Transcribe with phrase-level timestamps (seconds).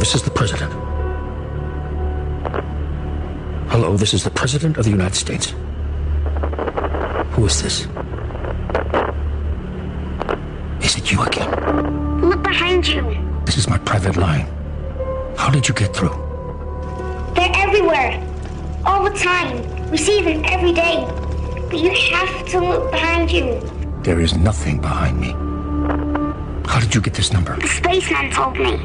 [0.00, 0.72] this is the President.
[3.68, 5.54] Hello, this is the President of the United States.
[7.32, 7.86] Who is this?
[10.82, 11.50] Is it you again?
[12.22, 13.04] Look behind you.
[13.44, 14.46] This is my private line.
[15.36, 16.16] How did you get through?
[17.34, 18.26] They're everywhere.
[18.86, 19.90] All the time.
[19.90, 21.04] We see them every day.
[21.68, 23.60] But you have to look behind you.
[24.02, 25.32] There is nothing behind me.
[26.66, 27.56] How did you get this number?
[27.60, 28.80] The spaceman told me.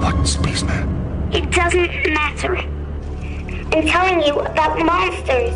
[0.00, 1.30] What spaceman?
[1.30, 2.56] It doesn't matter.
[2.56, 5.52] I'm telling you about monsters.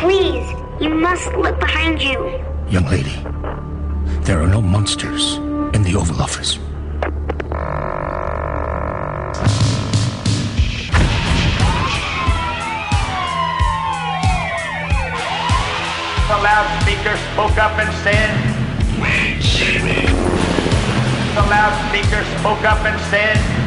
[0.00, 0.48] Please,
[0.80, 2.42] you must look behind you.
[2.70, 3.14] Young lady,
[4.24, 5.36] there are no monsters
[5.74, 6.54] in the Oval Office.
[16.24, 18.48] The loudspeaker spoke up and said,
[21.34, 23.57] The loudspeaker spoke up and said,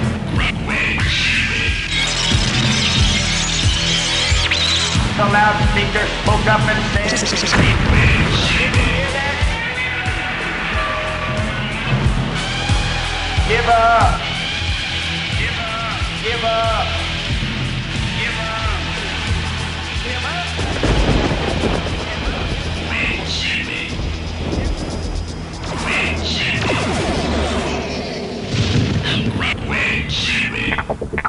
[5.21, 7.13] The loudspeaker spoke up and said,
[13.47, 14.19] Give up.
[15.37, 15.91] Give up.
[16.23, 16.87] Give up.
[18.17, 18.61] Give up.
[20.03, 20.51] Give up.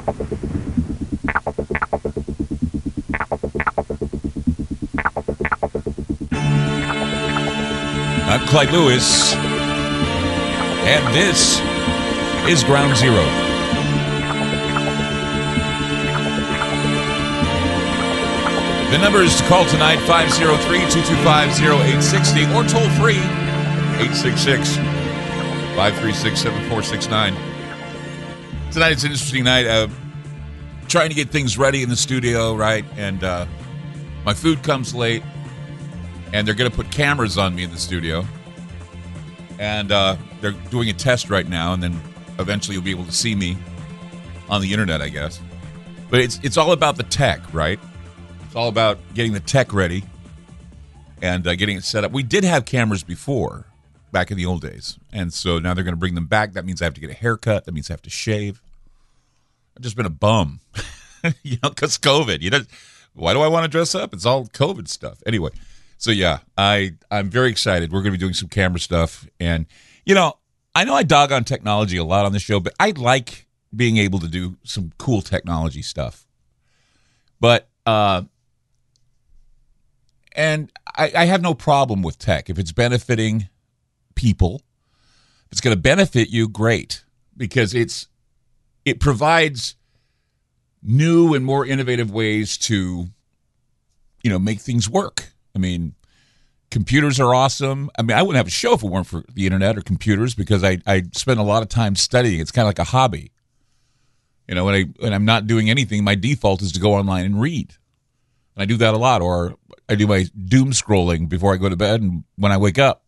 [0.07, 0.12] I'm
[8.53, 11.59] Clyde Lewis, and this
[12.47, 13.23] is Ground Zero.
[18.91, 23.17] The number is to call tonight 503 225 0860 or toll free
[23.97, 27.33] 866 536 7469.
[28.71, 29.65] Tonight it's an interesting night.
[29.65, 29.87] Uh,
[30.87, 32.85] trying to get things ready in the studio, right?
[32.97, 33.47] And uh,
[34.23, 35.23] my food comes late
[36.33, 38.27] and they're going to put cameras on me in the studio.
[39.59, 41.99] And uh, they're doing a test right now, and then
[42.39, 43.57] eventually you'll be able to see me
[44.49, 45.39] on the internet, I guess.
[46.09, 47.79] But it's it's all about the tech, right?
[48.45, 50.03] It's all about getting the tech ready
[51.21, 52.11] and uh, getting it set up.
[52.11, 53.65] We did have cameras before,
[54.11, 56.53] back in the old days, and so now they're going to bring them back.
[56.53, 57.65] That means I have to get a haircut.
[57.65, 58.61] That means I have to shave.
[59.75, 60.59] I've just been a bum,
[61.43, 62.41] you know, because COVID.
[62.41, 62.61] You know,
[63.13, 64.13] why do I want to dress up?
[64.13, 65.21] It's all COVID stuff.
[65.25, 65.49] Anyway.
[66.03, 67.93] So yeah, I I'm very excited.
[67.93, 69.65] We're going to be doing some camera stuff, and
[70.05, 70.33] you know,
[70.75, 73.95] I know I dog on technology a lot on the show, but I like being
[73.95, 76.27] able to do some cool technology stuff.
[77.39, 78.23] But uh,
[80.35, 83.47] and I, I have no problem with tech if it's benefiting
[84.13, 84.55] people.
[85.45, 87.05] If it's going to benefit you, great,
[87.37, 88.09] because it's
[88.83, 89.77] it provides
[90.81, 93.07] new and more innovative ways to
[94.21, 95.95] you know make things work I mean,
[96.71, 97.91] computers are awesome.
[97.97, 100.33] I mean, I wouldn't have a show if it weren't for the internet or computers
[100.33, 102.39] because I, I spend a lot of time studying.
[102.39, 103.31] It's kind of like a hobby.
[104.47, 107.25] You know, when I when I'm not doing anything, my default is to go online
[107.25, 107.75] and read.
[108.55, 109.21] And I do that a lot.
[109.21, 109.55] Or
[109.87, 113.03] I do my doom scrolling before I go to bed and when I wake up.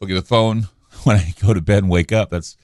[0.00, 0.68] Look at the phone
[1.04, 2.30] when I go to bed and wake up.
[2.30, 2.56] That's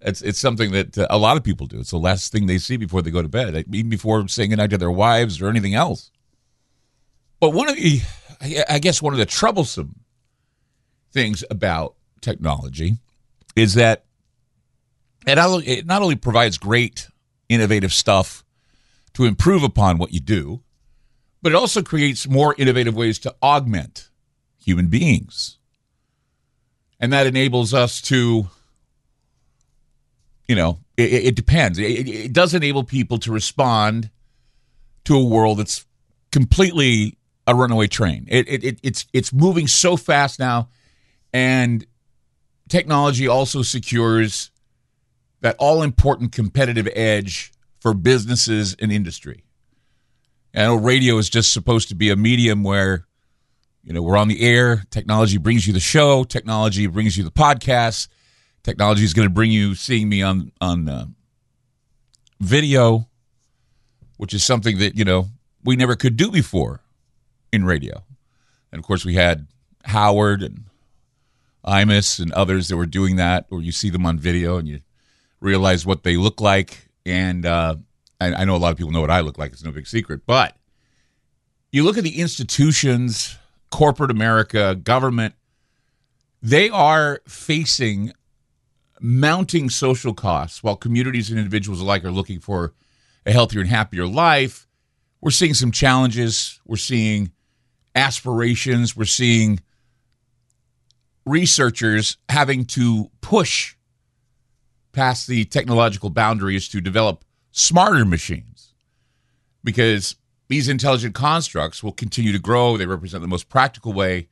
[0.00, 1.80] it's it's something that uh, a lot of people do.
[1.80, 4.70] It's the last thing they see before they go to bed, even before saying goodnight
[4.70, 6.10] to their wives or anything else.
[7.40, 8.00] But one of the
[8.40, 10.00] I guess one of the troublesome
[11.12, 12.98] things about technology
[13.54, 14.04] is that
[15.26, 17.08] it not only provides great
[17.48, 18.44] innovative stuff
[19.14, 20.62] to improve upon what you do,
[21.42, 24.10] but it also creates more innovative ways to augment
[24.58, 25.58] human beings.
[26.98, 28.48] And that enables us to,
[30.48, 31.78] you know, it, it depends.
[31.78, 34.10] It, it does enable people to respond
[35.04, 35.86] to a world that's
[36.32, 37.16] completely
[37.46, 38.26] a runaway train.
[38.28, 40.68] It, it, it, it's it's moving so fast now,
[41.32, 41.86] and
[42.68, 44.50] technology also secures
[45.40, 49.44] that all important competitive edge for businesses and industry.
[50.52, 53.06] And radio is just supposed to be a medium where,
[53.84, 54.84] you know, we're on the air.
[54.90, 56.24] Technology brings you the show.
[56.24, 58.08] Technology brings you the podcast.
[58.62, 61.06] Technology is going to bring you seeing me on on uh,
[62.40, 63.06] video,
[64.16, 65.28] which is something that you know
[65.62, 66.80] we never could do before
[67.56, 68.04] in radio.
[68.70, 69.46] And of course, we had
[69.84, 70.64] Howard and
[71.66, 74.80] Imus and others that were doing that, or you see them on video and you
[75.40, 76.88] realize what they look like.
[77.04, 77.76] And uh,
[78.20, 79.52] I, I know a lot of people know what I look like.
[79.52, 80.22] It's no big secret.
[80.26, 80.56] But
[81.72, 83.36] you look at the institutions,
[83.70, 85.34] corporate America, government,
[86.42, 88.12] they are facing
[89.00, 92.72] mounting social costs while communities and individuals alike are looking for
[93.24, 94.66] a healthier and happier life.
[95.20, 96.60] We're seeing some challenges.
[96.64, 97.32] We're seeing
[97.96, 98.96] aspirations.
[98.96, 99.60] We're seeing
[101.24, 103.74] researchers having to push
[104.92, 108.74] past the technological boundaries to develop smarter machines
[109.64, 110.16] because
[110.48, 112.76] these intelligent constructs will continue to grow.
[112.76, 114.28] They represent the most practical way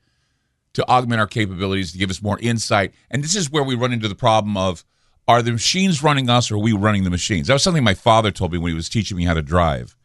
[0.73, 2.93] to augment our capabilities, to give us more insight.
[3.11, 4.85] And this is where we run into the problem of
[5.27, 7.47] are the machines running us or are we running the machines?
[7.47, 9.95] That was something my father told me when he was teaching me how to drive.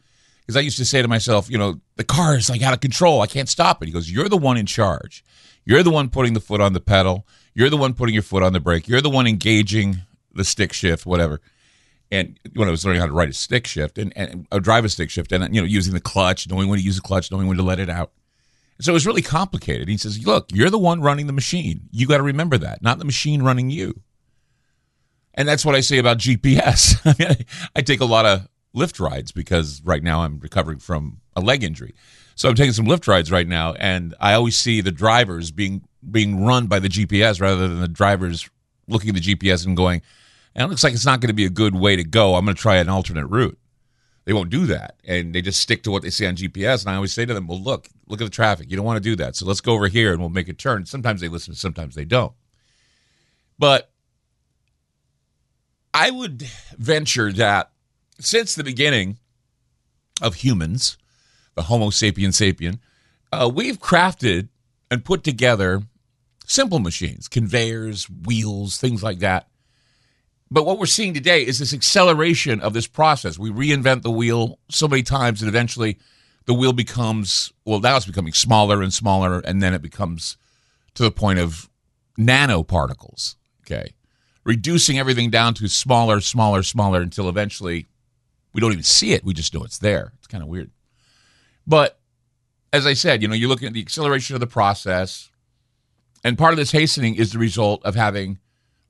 [0.50, 2.80] Because I used to say to myself, you know, the car is like out of
[2.80, 3.20] control.
[3.20, 3.86] I can't stop it.
[3.86, 5.22] He goes, You're the one in charge.
[5.64, 7.24] You're the one putting the foot on the pedal.
[7.54, 8.88] You're the one putting your foot on the brake.
[8.88, 9.98] You're the one engaging
[10.32, 11.40] the stick shift, whatever.
[12.10, 14.84] And when I was learning how to ride a stick shift and, and uh, drive
[14.84, 17.30] a stick shift, and you know, using the clutch, knowing when to use the clutch,
[17.30, 18.10] knowing when to let it out.
[18.80, 19.86] So it was really complicated.
[19.86, 21.82] He says, "Look, you're the one running the machine.
[21.92, 24.02] You got to remember that, not the machine running you."
[25.32, 26.98] And that's what I say about GPS.
[27.04, 31.20] I mean, I take a lot of Lyft rides because right now I'm recovering from
[31.34, 31.94] a leg injury.
[32.34, 35.82] So I'm taking some Lyft rides right now, and I always see the drivers being
[36.10, 38.48] being run by the GPS rather than the drivers
[38.88, 40.00] looking at the GPS and going,
[40.54, 42.34] and it looks like it's not going to be a good way to go.
[42.34, 43.58] I'm going to try an alternate route.
[44.24, 46.82] They won't do that, and they just stick to what they see on GPS.
[46.82, 48.70] And I always say to them, "Well, look, look at the traffic.
[48.70, 49.36] You don't want to do that.
[49.36, 52.04] So let's go over here and we'll make a turn." Sometimes they listen, sometimes they
[52.04, 52.32] don't.
[53.58, 53.90] But
[55.92, 56.46] I would
[56.78, 57.72] venture that
[58.20, 59.18] since the beginning
[60.22, 60.96] of humans,
[61.54, 62.78] the Homo sapien sapien,
[63.32, 64.48] uh, we've crafted
[64.90, 65.82] and put together
[66.46, 69.48] simple machines, conveyors, wheels, things like that.
[70.50, 73.38] But what we're seeing today is this acceleration of this process.
[73.38, 75.96] We reinvent the wheel so many times that eventually
[76.46, 80.36] the wheel becomes, well, now it's becoming smaller and smaller, and then it becomes
[80.94, 81.70] to the point of
[82.18, 83.36] nanoparticles.
[83.64, 83.94] Okay.
[84.42, 87.86] Reducing everything down to smaller, smaller, smaller until eventually
[88.52, 89.24] we don't even see it.
[89.24, 90.12] We just know it's there.
[90.18, 90.70] It's kind of weird.
[91.66, 91.98] But
[92.72, 95.30] as I said, you know, you're looking at the acceleration of the process,
[96.24, 98.38] and part of this hastening is the result of having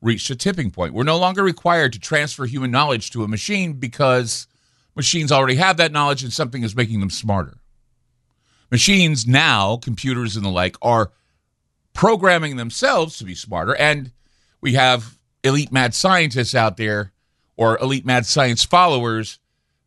[0.03, 0.95] reached a tipping point.
[0.95, 4.47] We're no longer required to transfer human knowledge to a machine because
[4.97, 7.59] machines already have that knowledge and something is making them smarter.
[8.71, 11.13] Machines now, computers and the like, are
[11.93, 13.75] programming themselves to be smarter.
[13.77, 14.13] And
[14.61, 17.13] we have elite mad scientists out there
[17.57, 19.39] or elite mad science followers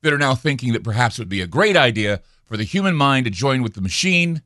[0.04, 2.96] that are now thinking that perhaps it would be a great idea for the human
[2.96, 4.42] mind to join with the machine,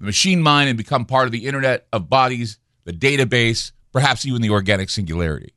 [0.00, 4.42] the machine mind, and become part of the internet of bodies, the database, perhaps even
[4.42, 5.52] the organic singularity.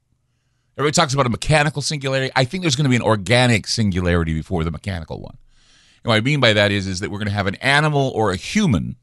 [0.77, 2.31] Everybody talks about a mechanical singularity.
[2.35, 5.37] I think there's going to be an organic singularity before the mechanical one.
[6.03, 8.11] And what I mean by that is, is that we're going to have an animal
[8.15, 8.97] or a human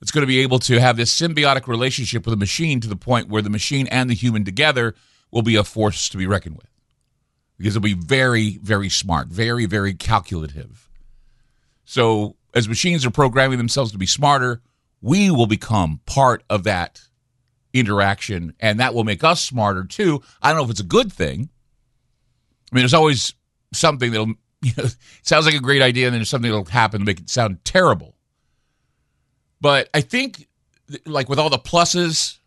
[0.00, 2.96] that's going to be able to have this symbiotic relationship with a machine to the
[2.96, 4.94] point where the machine and the human together
[5.30, 6.71] will be a force to be reckoned with
[7.62, 10.90] because it'll be very, very smart, very, very calculative.
[11.84, 14.60] So, as machines are programming themselves to be smarter,
[15.00, 17.00] we will become part of that
[17.72, 20.22] interaction, and that will make us smarter too.
[20.42, 21.50] I don't know if it's a good thing.
[22.72, 23.32] I mean, there's always
[23.72, 24.86] something that'll, you know,
[25.22, 27.64] sounds like a great idea, and then there's something that'll happen to make it sound
[27.64, 28.16] terrible.
[29.60, 30.48] But I think,
[31.06, 32.38] like with all the pluses,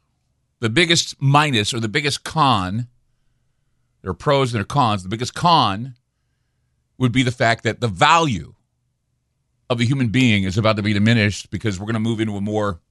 [0.59, 2.89] the biggest minus or the biggest con
[4.05, 5.01] there are pros and there are cons.
[5.01, 5.95] The biggest con
[6.99, 8.53] would be the fact that the value
[9.67, 12.37] of a human being is about to be diminished because we're going to move into
[12.37, 12.81] a more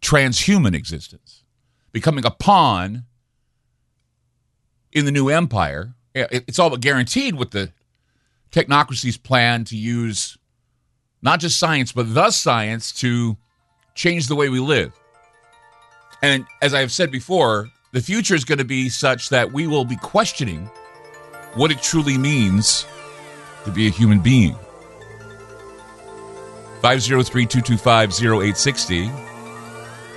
[0.00, 1.44] transhuman existence,
[1.92, 3.04] becoming a pawn
[4.90, 5.94] in the new empire.
[6.12, 7.70] It's all but guaranteed with the
[8.50, 10.36] technocracy's plan to use
[11.22, 13.36] not just science, but the science to
[13.94, 14.92] change the way we live.
[16.20, 19.66] And as I have said before, the future is going to be such that we
[19.66, 20.64] will be questioning
[21.54, 22.86] what it truly means
[23.64, 24.56] to be a human being.
[26.80, 29.10] 503 225 0860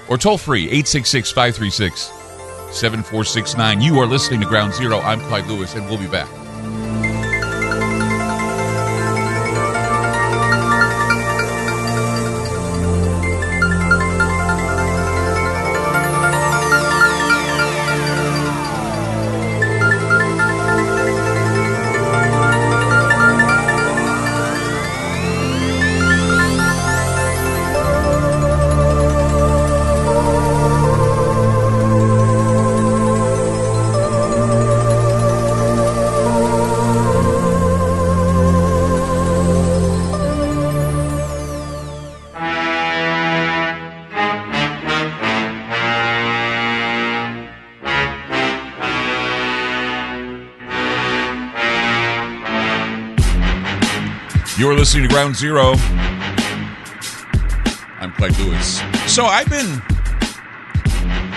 [0.07, 2.01] or toll free 866 536
[2.71, 3.81] 7469.
[3.81, 4.99] You are listening to Ground Zero.
[4.99, 6.29] I'm Clyde Lewis, and we'll be back.
[54.95, 55.73] Listening to Ground Zero.
[57.99, 58.79] I'm Clyde Lewis.
[59.13, 59.81] So I've been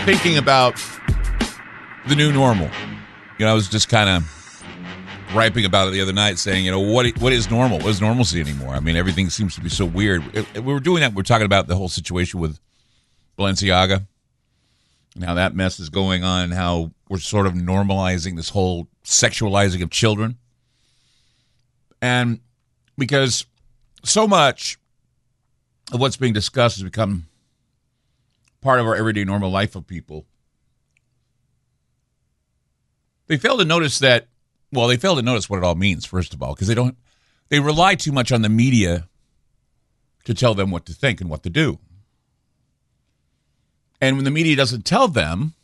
[0.05, 0.81] thinking about
[2.07, 2.71] the new normal.
[3.37, 4.63] You know, I was just kind of
[5.31, 7.79] griping about it the other night, saying, you know, what what is normal?
[7.79, 8.75] What is normalcy anymore?
[8.75, 10.23] I mean, everything seems to be so weird.
[10.55, 11.13] We were doing that.
[11.13, 12.61] We are talking about the whole situation with
[13.37, 14.07] Balenciaga
[15.17, 18.87] and how that mess is going on, and how we're sort of normalizing this whole
[19.03, 20.39] sexualizing of children.
[22.01, 22.39] And
[22.99, 23.47] because
[24.05, 24.77] so much
[25.93, 27.27] of what's being discussed has become
[28.61, 30.27] part of our everyday normal life of people.
[33.29, 34.27] They fail to notice that,
[34.73, 36.97] well, they fail to notice what it all means, first of all, because they don't,
[37.49, 39.09] they rely too much on the media
[40.25, 41.79] to tell them what to think and what to do.
[44.01, 45.55] And when the media doesn't tell them,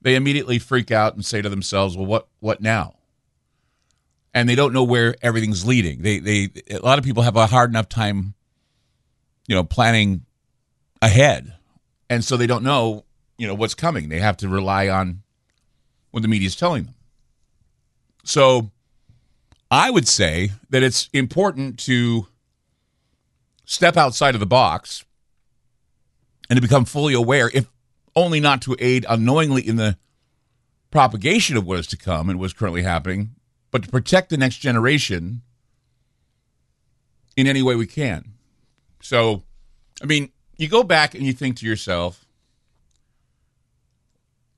[0.00, 2.96] they immediately freak out and say to themselves, well, what, what now?
[4.34, 6.02] And they don't know where everything's leading.
[6.02, 8.34] They they a lot of people have a hard enough time,
[9.46, 10.24] you know, planning
[11.00, 11.54] ahead,
[12.08, 13.04] and so they don't know
[13.38, 14.08] you know what's coming.
[14.08, 15.22] They have to rely on
[16.10, 16.94] what the media is telling them.
[18.24, 18.70] So,
[19.70, 22.28] I would say that it's important to
[23.64, 25.04] step outside of the box
[26.48, 27.68] and to become fully aware, if
[28.14, 29.96] only not to aid unknowingly in the
[30.90, 33.34] propagation of what is to come and what's currently happening,
[33.72, 35.42] but to protect the next generation
[37.36, 38.34] in any way we can.
[39.00, 39.42] So,
[40.00, 42.24] I mean, you go back and you think to yourself,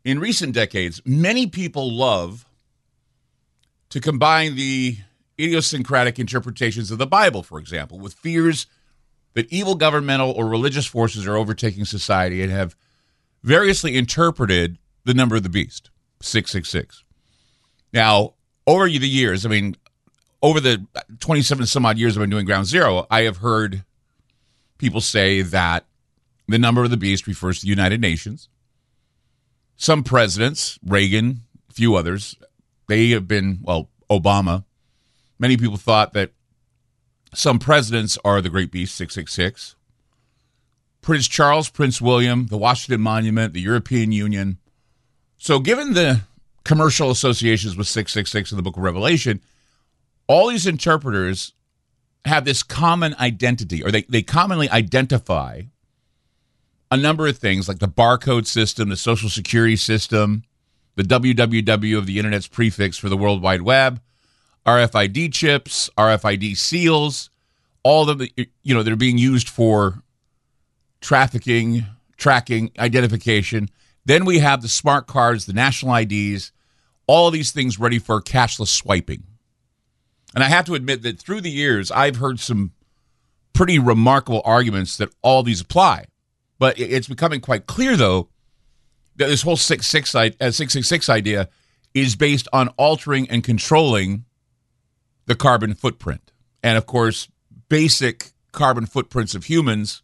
[0.04, 2.44] in recent decades, many people love
[3.88, 4.98] to combine the
[5.40, 8.66] idiosyncratic interpretations of the Bible, for example, with fears
[9.34, 12.76] that evil governmental or religious forces are overtaking society and have
[13.42, 15.90] variously interpreted the number of the beast,
[16.20, 17.04] 666.
[17.92, 18.34] Now,
[18.66, 19.76] over the years, I mean,
[20.42, 20.86] over the
[21.20, 23.84] 27 some odd years I've been doing Ground Zero, I have heard
[24.78, 25.86] people say that
[26.48, 28.48] the number of the beast refers to the United Nations.
[29.76, 31.40] Some presidents, Reagan,
[31.70, 32.36] a few others,
[32.86, 34.64] they have been, well, Obama.
[35.38, 36.30] Many people thought that
[37.32, 39.74] some presidents are the Great Beast, 666.
[41.00, 44.58] Prince Charles, Prince William, the Washington Monument, the European Union.
[45.36, 46.20] So, given the
[46.64, 49.40] commercial associations with 666 in the book of Revelation,
[50.26, 51.52] all these interpreters
[52.24, 55.62] have this common identity, or they, they commonly identify
[56.90, 60.44] a number of things like the barcode system, the social security system,
[60.96, 64.00] the www of the internet's prefix for the World Wide Web,
[64.64, 67.30] RFID chips, RFID seals,
[67.82, 68.30] all of the,
[68.62, 70.02] you know, they're being used for
[71.00, 71.84] trafficking,
[72.16, 73.68] tracking, identification.
[74.04, 76.52] Then we have the smart cards, the national IDs,
[77.06, 79.24] all these things ready for cashless swiping.
[80.34, 82.72] And I have to admit that through the years, I've heard some
[83.52, 86.06] pretty remarkable arguments that all these apply.
[86.58, 88.28] But it's becoming quite clear, though,
[89.16, 91.48] that this whole 666 uh, idea
[91.94, 94.24] is based on altering and controlling
[95.26, 96.32] the carbon footprint.
[96.62, 97.28] And of course,
[97.68, 100.02] basic carbon footprints of humans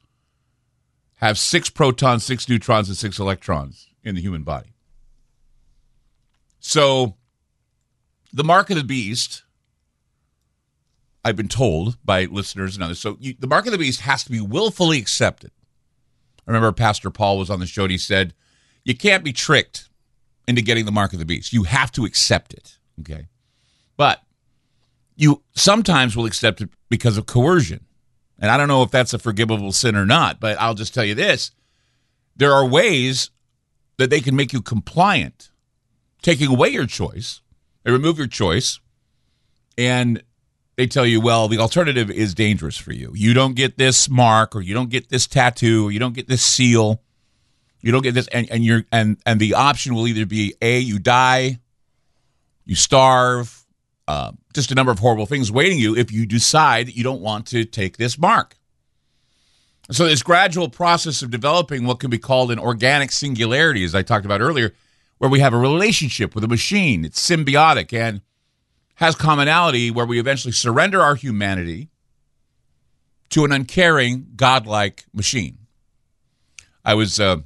[1.17, 4.75] have six protons, six neutrons, and six electrons in the human body.
[6.61, 7.17] So,
[8.33, 9.43] the mark of the beast,
[11.25, 13.01] I've been told by listeners and others.
[13.01, 15.51] So, you, the mark of the beast has to be willfully accepted.
[16.47, 18.35] I remember Pastor Paul was on the show and he said,
[18.85, 19.89] You can't be tricked
[20.47, 21.53] into getting the mark of the beast.
[21.53, 22.79] You have to accept it.
[23.01, 23.29] Okay.
[23.97, 24.23] But
[25.17, 27.85] you sometimes will accept it because of coercion.
[28.39, 31.05] And I don't know if that's a forgivable sin or not, but I'll just tell
[31.05, 31.51] you this
[32.37, 33.31] there are ways
[34.01, 35.51] that they can make you compliant
[36.23, 37.41] taking away your choice.
[37.85, 38.81] They remove your choice
[39.79, 40.23] and
[40.77, 43.13] they tell you, well, the alternative is dangerous for you.
[43.15, 46.29] You don't get this mark or you don't get this tattoo or you don't get
[46.29, 47.03] this seal.
[47.83, 50.79] You don't get this and, and you're and and the option will either be A,
[50.79, 51.61] you die,
[52.65, 53.67] you starve,
[54.09, 57.47] uh, just a number of horrible things waiting you if you decide you don't want
[57.49, 58.57] to take this mark.
[59.91, 64.03] So this gradual process of developing what can be called an organic singularity, as I
[64.03, 64.73] talked about earlier,
[65.19, 67.05] where we have a relationship with a machine.
[67.05, 68.21] It's symbiotic and
[68.97, 71.89] has commonality where we eventually surrender our humanity
[73.31, 75.59] to an uncaring, godlike machine.
[76.85, 77.39] I was uh,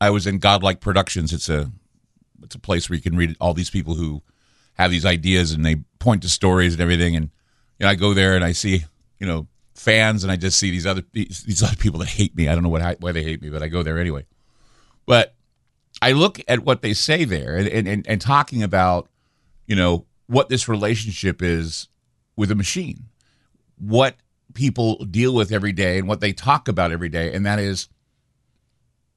[0.00, 1.32] I was in Godlike Productions.
[1.32, 1.70] It's a
[2.42, 4.22] it's a place where you can read all these people who
[4.74, 7.14] have these ideas and they point to stories and everything.
[7.16, 7.30] And
[7.78, 8.84] you know, I go there and I see
[9.18, 12.48] you know fans and I just see these other these other people that hate me.
[12.48, 14.24] I don't know what why they hate me, but I go there anyway.
[15.06, 15.34] But
[16.00, 19.08] I look at what they say there and, and, and talking about,
[19.66, 21.88] you know, what this relationship is
[22.36, 23.04] with a machine.
[23.78, 24.16] What
[24.54, 27.88] people deal with every day and what they talk about every day, and that is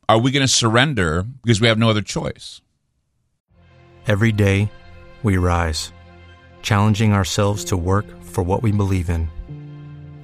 [0.10, 2.62] are we going to surrender because we have no other choice?
[4.08, 4.72] Every day,
[5.22, 5.92] we rise,
[6.62, 9.28] challenging ourselves to work for what we believe in.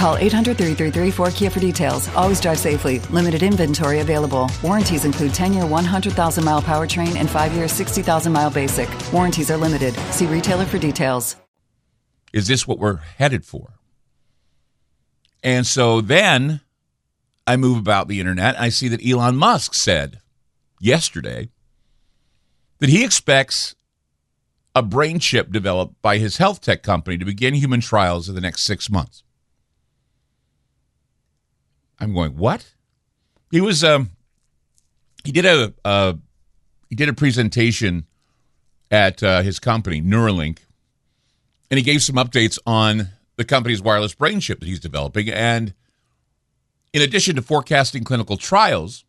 [0.00, 2.08] Call 800 333 4KIA for details.
[2.14, 3.00] Always drive safely.
[3.10, 4.50] Limited inventory available.
[4.62, 8.88] Warranties include 10 year 100,000 mile powertrain and 5 year 60,000 mile basic.
[9.12, 9.92] Warranties are limited.
[10.10, 11.36] See retailer for details.
[12.32, 13.74] Is this what we're headed for?
[15.42, 16.62] And so then
[17.46, 18.58] I move about the internet.
[18.58, 20.20] I see that Elon Musk said
[20.80, 21.50] yesterday
[22.78, 23.74] that he expects
[24.74, 28.40] a brain chip developed by his health tech company to begin human trials in the
[28.40, 29.24] next six months.
[32.00, 32.72] I'm going, what?
[33.50, 34.10] He was um
[35.24, 36.14] he did a uh
[36.88, 38.06] he did a presentation
[38.90, 40.58] at uh, his company Neuralink,
[41.70, 45.28] and he gave some updates on the company's wireless brain chip that he's developing.
[45.28, 45.72] And
[46.92, 49.04] in addition to forecasting clinical trials,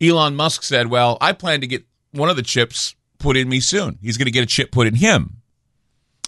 [0.00, 3.60] Elon Musk said, "Well, I plan to get one of the chips put in me
[3.60, 3.98] soon.
[4.02, 5.38] He's going to get a chip put in him."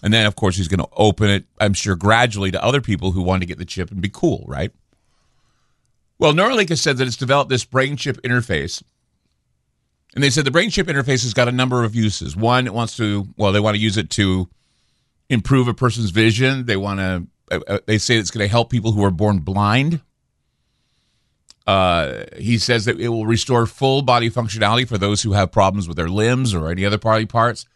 [0.03, 3.11] And then, of course, he's going to open it, I'm sure, gradually to other people
[3.13, 4.71] who want to get the chip and be cool, right?
[6.19, 8.83] Well, Neuralink has said that it's developed this brain chip interface.
[10.15, 12.37] And they said the brain chip interface has got a number of uses.
[12.37, 14.49] One, it wants to, well, they want to use it to
[15.29, 16.67] improve a person's vision.
[16.67, 19.41] They want to, uh, uh they say it's going to help people who are born
[19.41, 20.01] blind.
[21.67, 25.87] Uh, he says that it will restore full body functionality for those who have problems
[25.87, 27.67] with their limbs or any other body parts.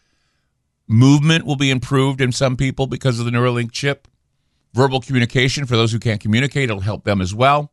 [0.87, 4.07] Movement will be improved in some people because of the Neuralink chip.
[4.73, 7.72] Verbal communication for those who can't communicate, it'll help them as well.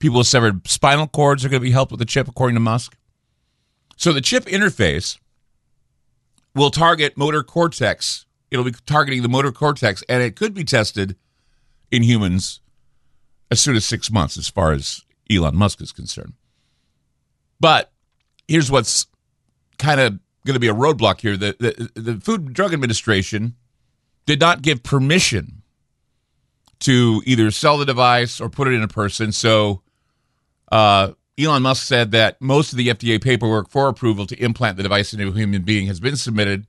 [0.00, 2.60] People with severed spinal cords are going to be helped with the chip, according to
[2.60, 2.96] Musk.
[3.96, 5.18] So the chip interface
[6.54, 8.26] will target motor cortex.
[8.50, 11.16] It'll be targeting the motor cortex, and it could be tested
[11.90, 12.60] in humans
[13.50, 16.32] as soon as six months, as far as Elon Musk is concerned.
[17.60, 17.92] But
[18.48, 19.06] here's what's
[19.78, 21.36] kind of going to be a roadblock here.
[21.36, 23.54] The, the, the Food and Drug Administration
[24.24, 25.62] did not give permission
[26.80, 29.32] to either sell the device or put it in a person.
[29.32, 29.82] So
[30.70, 34.82] uh, Elon Musk said that most of the FDA paperwork for approval to implant the
[34.82, 36.66] device into a human being has been submitted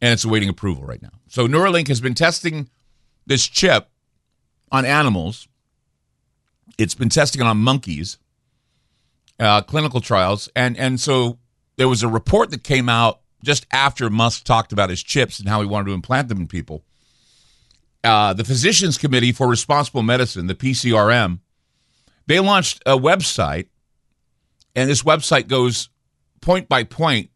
[0.00, 1.10] and it's awaiting approval right now.
[1.28, 2.68] So Neuralink has been testing
[3.26, 3.88] this chip
[4.70, 5.48] on animals.
[6.78, 8.18] It's been testing it on monkeys,
[9.38, 11.38] uh, clinical trials, and and so
[11.76, 15.48] there was a report that came out just after Musk talked about his chips and
[15.48, 16.84] how he wanted to implant them in people.
[18.02, 21.38] Uh, the Physicians Committee for Responsible Medicine, the PCRM,
[22.26, 23.66] they launched a website,
[24.74, 25.88] and this website goes
[26.40, 27.30] point by point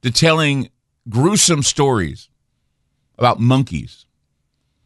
[0.00, 0.70] detailing
[1.08, 2.28] gruesome stories
[3.18, 4.06] about monkeys.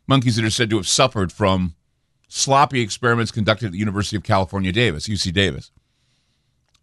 [0.06, 1.74] Monkeys that are said to have suffered from
[2.28, 5.70] sloppy experiments conducted at the University of California, Davis, UC Davis.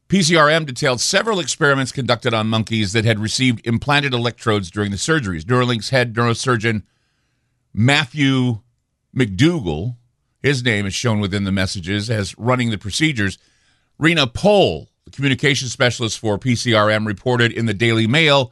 [0.09, 5.43] PCRM detailed several experiments conducted on monkeys that had received implanted electrodes during the surgeries.
[5.43, 6.83] Neuralink's head neurosurgeon
[7.73, 8.59] Matthew
[9.15, 9.95] McDougall,
[10.43, 13.39] his name is shown within the messages as running the procedures.
[13.97, 18.51] Rena Pohl, the communication specialist for PCRM, reported in the Daily Mail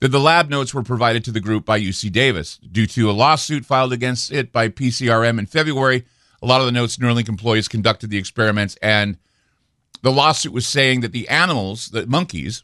[0.00, 2.58] that the lab notes were provided to the group by UC Davis.
[2.58, 6.04] Due to a lawsuit filed against it by PCRM in February,
[6.42, 9.16] a lot of the notes Neuralink employees conducted the experiments and
[10.02, 12.62] the lawsuit was saying that the animals, the monkeys,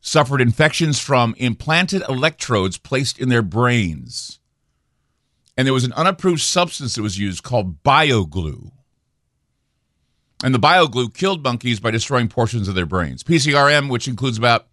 [0.00, 4.40] suffered infections from implanted electrodes placed in their brains.
[5.56, 8.70] And there was an unapproved substance that was used called bioglue.
[10.42, 13.22] And the bioglue killed monkeys by destroying portions of their brains.
[13.22, 14.66] PCRM, which includes about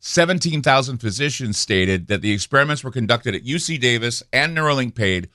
[0.00, 5.28] 17,000 physicians, stated that the experiments were conducted at UC Davis and Neuralink paid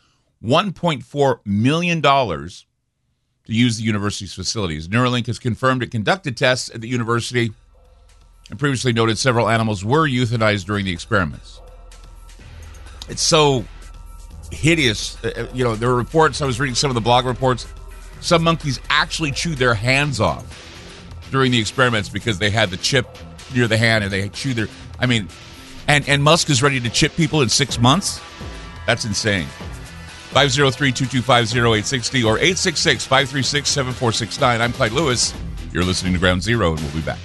[0.43, 4.87] $1.4 million to use the university's facilities.
[4.87, 7.51] Neuralink has confirmed it conducted tests at the university
[8.49, 11.61] and previously noted several animals were euthanized during the experiments.
[13.07, 13.65] It's so
[14.51, 15.23] hideous.
[15.23, 16.41] Uh, uh, you know, there were reports.
[16.41, 17.67] I was reading some of the blog reports.
[18.21, 20.45] Some monkeys actually chewed their hands off
[21.31, 23.07] during the experiments because they had the chip
[23.53, 24.67] near the hand and they chewed their.
[24.99, 25.29] I mean,
[25.87, 28.19] and and Musk is ready to chip people in six months.
[28.85, 29.47] That's insane.
[30.31, 34.59] 503-225-0860 or 866-536-7469.
[34.59, 35.33] I'm Clyde Lewis.
[35.71, 37.19] You're listening to Ground Zero, and we'll be back.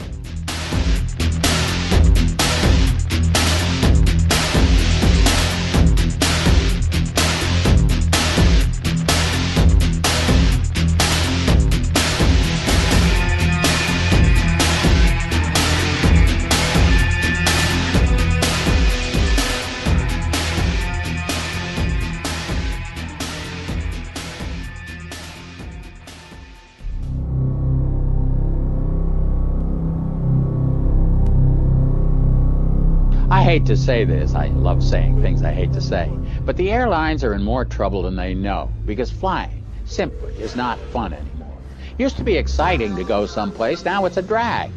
[33.51, 34.37] Hate to say this.
[34.37, 36.09] I love saying things I hate to say.
[36.45, 40.79] But the airlines are in more trouble than they know because flying simply is not
[40.93, 41.59] fun anymore.
[41.99, 44.71] Used to be exciting to go someplace, now it's a drag.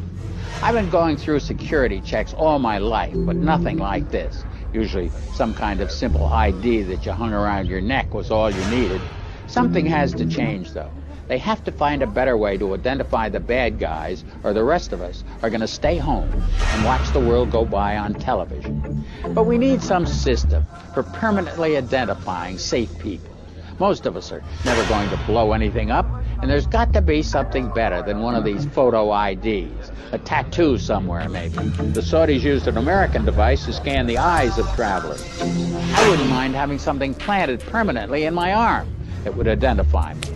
[0.60, 4.44] I've been going through security checks all my life, but nothing like this.
[4.72, 8.64] Usually some kind of simple ID that you hung around your neck was all you
[8.76, 9.00] needed.
[9.46, 10.90] Something has to change though.
[11.26, 14.92] They have to find a better way to identify the bad guys, or the rest
[14.92, 19.04] of us are going to stay home and watch the world go by on television.
[19.30, 23.30] But we need some system for permanently identifying safe people.
[23.78, 26.06] Most of us are never going to blow anything up,
[26.40, 29.90] and there's got to be something better than one of these photo IDs.
[30.12, 31.56] A tattoo somewhere, maybe.
[31.56, 35.26] The Saudis used an American device to scan the eyes of travelers.
[35.40, 40.28] I wouldn't mind having something planted permanently in my arm that would identify me.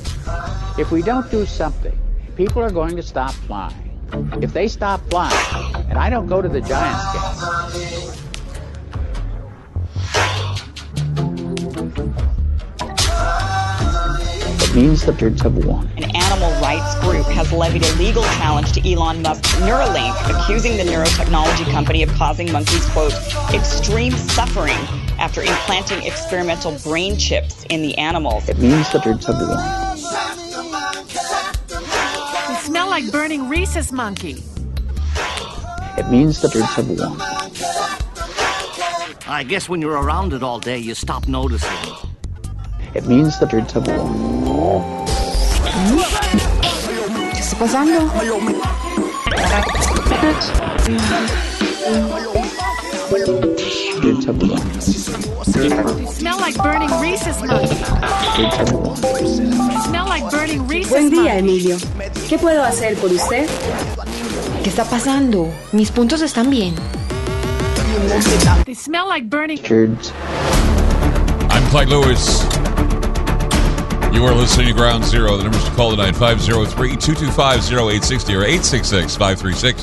[0.79, 1.97] If we don't do something,
[2.37, 3.85] people are going to stop flying.
[4.43, 5.37] If they stop flying,
[5.91, 8.19] and I don't go to the Giants game,
[14.75, 15.91] means the birds have won.
[15.97, 20.85] An animal rights group has levied a legal challenge to Elon Musk's Neuralink, accusing the
[20.85, 23.13] neurotechnology company of causing monkeys, quote,
[23.53, 24.79] extreme suffering
[25.19, 28.49] after implanting experimental brain chips in the animals.
[28.49, 29.99] It means the birds have won
[32.69, 34.43] smell like burning rhesus monkey.
[35.97, 37.19] It means the birds have won.
[39.27, 41.71] I guess when you're around it all day, you stop noticing.
[42.95, 45.07] It means the birds have won.
[47.33, 48.13] ¿Qué está pasando?
[56.07, 57.75] Smell like burning rhesus monkey.
[58.37, 58.95] Birds have won.
[59.69, 61.39] They smell like burning rhesus Buen día, monkey.
[61.39, 61.77] Emilio.
[62.29, 63.49] ¿Qué puedo hacer por usted?
[64.63, 65.53] ¿Qué está pasando?
[65.73, 66.75] Mis puntos están bien.
[68.65, 69.61] They smell like burning.
[69.63, 70.13] Birds.
[71.51, 72.45] I'm Clyde Lewis.
[74.13, 75.37] You are listening to Ground Zero.
[75.37, 79.83] The numbers to call tonight 503 225 0860 or 866 536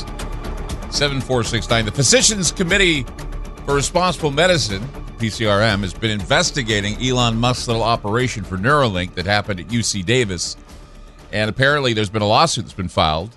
[0.89, 1.85] 7469.
[1.85, 3.05] The Physicians Committee
[3.65, 4.83] for Responsible Medicine,
[5.17, 10.55] PCRM, has been investigating Elon Musk's little operation for Neuralink that happened at UC Davis.
[11.31, 13.35] And apparently, there's been a lawsuit that's been filed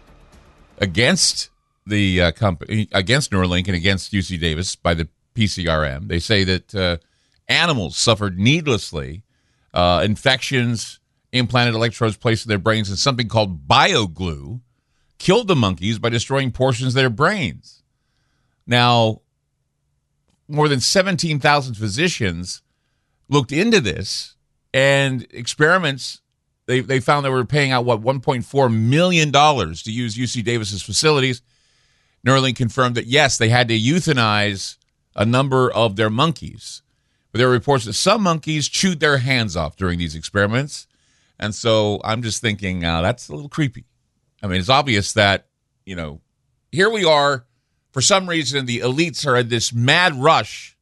[0.78, 1.48] against
[1.86, 6.08] the uh, company, against Neuralink and against UC Davis by the PCRM.
[6.08, 6.98] They say that uh,
[7.48, 9.22] animals suffered needlessly
[9.72, 11.00] uh, infections,
[11.32, 14.60] implanted electrodes placed in their brains, and something called bioglue
[15.16, 17.82] killed the monkeys by destroying portions of their brains.
[18.66, 19.22] Now,
[20.48, 22.62] more than 17,000 physicians
[23.28, 24.34] looked into this
[24.72, 26.20] and experiments.
[26.66, 31.42] They, they found they were paying out, what, $1.4 million to use UC Davis's facilities.
[32.26, 34.76] Neuralink confirmed that, yes, they had to euthanize
[35.14, 36.82] a number of their monkeys.
[37.32, 40.86] But there are reports that some monkeys chewed their hands off during these experiments.
[41.38, 43.84] And so I'm just thinking, uh, that's a little creepy.
[44.42, 45.46] I mean, it's obvious that,
[45.84, 46.20] you know,
[46.70, 47.44] here we are.
[47.98, 50.76] For some reason, the elites are at this mad rush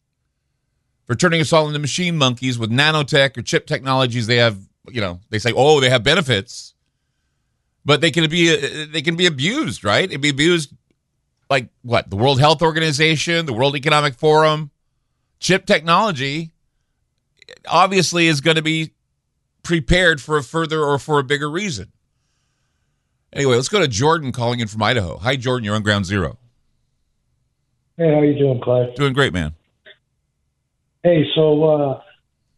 [1.06, 4.26] for turning us all into machine monkeys with nanotech or chip technologies.
[4.26, 4.58] They have,
[4.90, 6.74] you know, they say, oh, they have benefits,
[7.86, 10.04] but they can be uh, they can be abused, right?
[10.04, 10.74] It'd be abused
[11.48, 12.10] like what?
[12.10, 14.70] The World Health Organization, the World Economic Forum,
[15.40, 16.52] chip technology
[17.66, 18.92] obviously is going to be
[19.62, 21.92] prepared for a further or for a bigger reason.
[23.32, 25.16] Anyway, let's go to Jordan calling in from Idaho.
[25.16, 25.64] Hi, Jordan.
[25.64, 26.36] You're on Ground Zero.
[27.96, 28.94] Hey, how you doing, Clive?
[28.94, 29.54] Doing great, man.
[31.02, 32.02] Hey, so uh,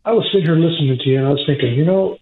[0.05, 2.19] I was sitting here listening to you, and I was thinking, you know,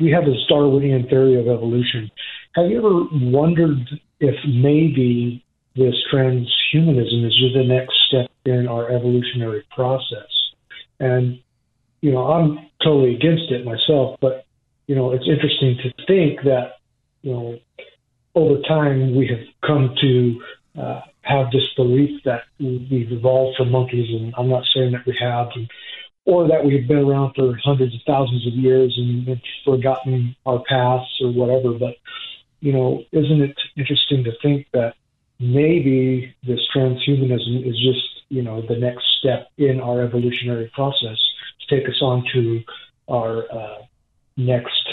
[0.00, 2.10] we have this Darwinian theory of evolution.
[2.56, 3.78] Have you ever wondered
[4.18, 5.44] if maybe
[5.76, 10.30] this transhumanism is just the next step in our evolutionary process?
[10.98, 11.40] And
[12.00, 14.46] you know, I'm totally against it myself, but
[14.86, 16.78] you know, it's interesting to think that
[17.22, 17.58] you know,
[18.34, 20.42] over time we have come to
[20.80, 25.16] uh, have this belief that we've evolved from monkeys, and I'm not saying that we
[25.20, 25.70] have, and,
[26.26, 31.18] or that we've been around for hundreds of thousands of years and forgotten our pasts
[31.22, 31.72] or whatever.
[31.72, 31.96] But
[32.60, 34.94] you know, isn't it interesting to think that
[35.38, 41.18] maybe this transhumanism is just you know the next step in our evolutionary process
[41.60, 42.62] to take us on to
[43.08, 43.78] our uh,
[44.36, 44.88] next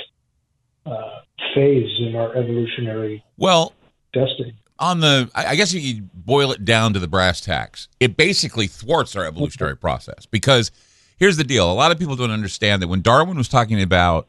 [0.86, 1.20] uh,
[1.54, 3.74] phase in our evolutionary well
[4.13, 4.56] destiny.
[4.82, 8.67] On the, I guess if you boil it down to the brass tacks, it basically
[8.67, 10.72] thwarts our evolutionary process because
[11.17, 14.28] here's the deal: a lot of people don't understand that when Darwin was talking about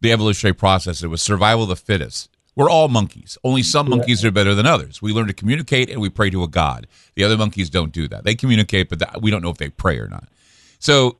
[0.00, 2.30] the evolutionary process, it was survival of the fittest.
[2.54, 3.38] We're all monkeys.
[3.44, 5.00] Only some monkeys are better than others.
[5.00, 6.88] We learn to communicate and we pray to a god.
[7.14, 8.24] The other monkeys don't do that.
[8.24, 10.28] They communicate, but we don't know if they pray or not.
[10.80, 11.18] So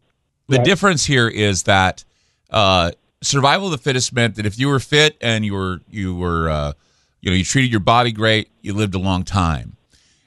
[0.48, 0.64] the right.
[0.64, 2.04] difference here is that
[2.50, 2.90] uh,
[3.22, 6.48] survival of the fittest meant that if you were fit and you were you were
[6.48, 6.72] uh,
[7.20, 9.76] you know you treated your body great, you lived a long time.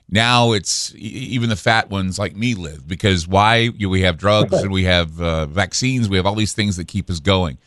[0.09, 3.57] Now it's even the fat ones like me live because why?
[3.57, 6.09] You know, we have drugs and we have uh, vaccines.
[6.09, 7.57] We have all these things that keep us going.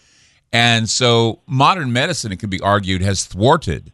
[0.52, 3.92] And so modern medicine, it can be argued, has thwarted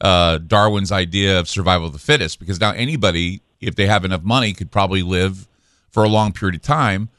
[0.00, 4.22] uh, Darwin's idea of survival of the fittest because now anybody, if they have enough
[4.22, 5.46] money, could probably live
[5.90, 7.10] for a long period of time.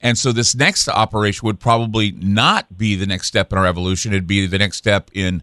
[0.00, 4.12] And so this next operation would probably not be the next step in our evolution.
[4.12, 5.42] It'd be the next step in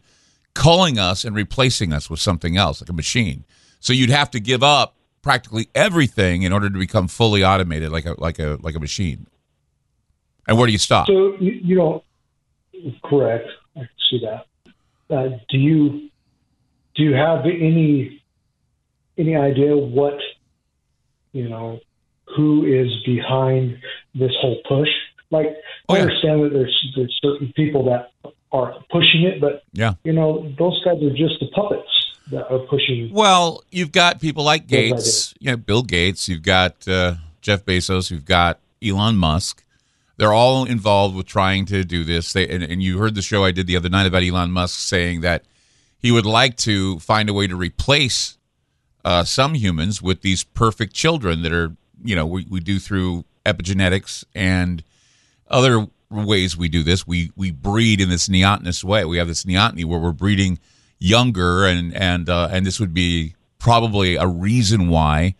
[0.57, 3.45] culling us and replacing us with something else, like a machine.
[3.79, 8.05] So you'd have to give up practically everything in order to become fully automated, like
[8.05, 9.27] a like a like a machine.
[10.47, 11.07] And where do you stop?
[11.07, 12.03] So you, you know,
[13.03, 13.47] correct.
[13.75, 14.47] I see that.
[15.15, 16.09] Uh, do you
[16.95, 18.23] do you have any
[19.17, 20.17] any idea what
[21.33, 21.79] you know
[22.35, 23.77] who is behind
[24.15, 24.89] this whole push?
[25.29, 25.55] Like,
[25.87, 28.11] oh, I understand that there's there's certain people that
[28.51, 31.89] are pushing it, but yeah, you know, those guys are just the puppets
[32.31, 33.11] that are pushing.
[33.13, 36.27] Well, you've got people like Gates, you know, Bill Gates.
[36.27, 38.11] You've got uh, Jeff Bezos.
[38.11, 39.63] You've got Elon Musk.
[40.17, 42.33] They're all involved with trying to do this.
[42.33, 44.79] They, and, and you heard the show I did the other night about Elon Musk
[44.79, 45.43] saying that
[45.99, 48.37] he would like to find a way to replace
[49.05, 53.25] uh, some humans with these perfect children that are, you know, we, we do through
[53.45, 54.83] epigenetics and
[55.49, 57.05] other ways we do this.
[57.05, 59.05] We we breed in this neotenous way.
[59.05, 60.59] We have this neoteny where we're breeding
[60.99, 65.35] younger, and and uh, and this would be probably a reason why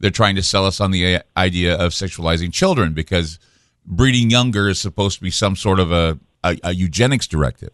[0.00, 3.38] they're trying to sell us on the idea of sexualizing children because
[3.86, 7.70] breeding younger is supposed to be some sort of a, a, a eugenics directive.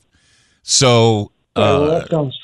[0.63, 2.39] So, uh, yeah, well, that sounds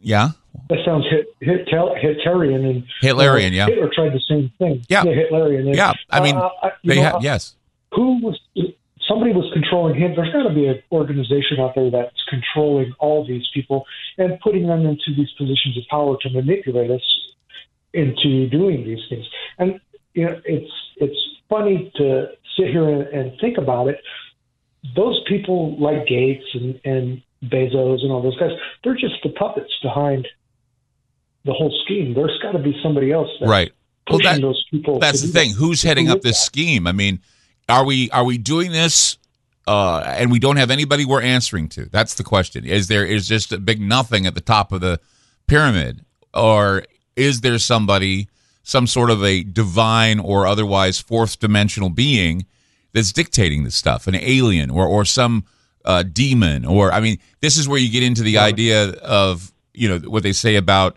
[0.00, 0.28] yeah.
[0.68, 3.50] That sounds hit, hit, Hitlerian and Hitlerian.
[3.50, 4.84] Uh, yeah, Hitler tried the same thing.
[4.88, 5.66] Yeah, yeah Hitlerian.
[5.66, 6.48] And, yeah, I mean, uh,
[6.84, 7.54] they know, have yes.
[7.94, 8.40] Who was
[9.10, 10.14] somebody was controlling him?
[10.14, 13.84] There's got to be an organization out there that's controlling all these people
[14.16, 17.02] and putting them into these positions of power to manipulate us
[17.92, 19.26] into doing these things.
[19.58, 19.80] And
[20.14, 21.18] you know, it's it's
[21.48, 24.00] funny to sit here and, and think about it.
[24.96, 28.52] Those people like Gates and, and Bezos and all those guys,
[28.84, 30.26] they're just the puppets behind
[31.44, 32.14] the whole scheme.
[32.14, 33.72] There's got to be somebody else, right?
[34.08, 34.98] Well, that, those people.
[34.98, 35.52] That's the thing.
[35.52, 36.44] Who's heading up this that?
[36.44, 36.86] scheme?
[36.86, 37.20] I mean,
[37.70, 39.16] are we are we doing this?
[39.66, 41.84] Uh, and we don't have anybody we're answering to.
[41.86, 42.64] That's the question.
[42.64, 44.98] Is there is just a big nothing at the top of the
[45.46, 46.04] pyramid,
[46.34, 48.28] or is there somebody,
[48.62, 52.46] some sort of a divine or otherwise fourth dimensional being
[52.92, 55.44] that's dictating this stuff, an alien or or some
[55.84, 59.88] uh, demon, or I mean, this is where you get into the idea of you
[59.88, 60.96] know what they say about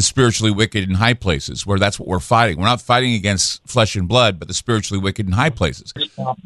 [0.00, 2.56] the spiritually wicked in high places, where that's what we're fighting.
[2.56, 5.92] We're not fighting against flesh and blood, but the spiritually wicked in high places.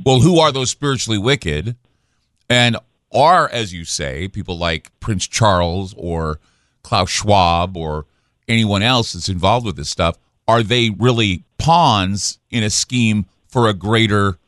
[0.04, 1.76] Well, who are those spiritually wicked?
[2.50, 2.76] And
[3.12, 6.40] are, as you say, people like Prince Charles or
[6.82, 8.06] Klaus Schwab or
[8.48, 13.68] anyone else that's involved with this stuff, are they really pawns in a scheme for
[13.68, 14.38] a greater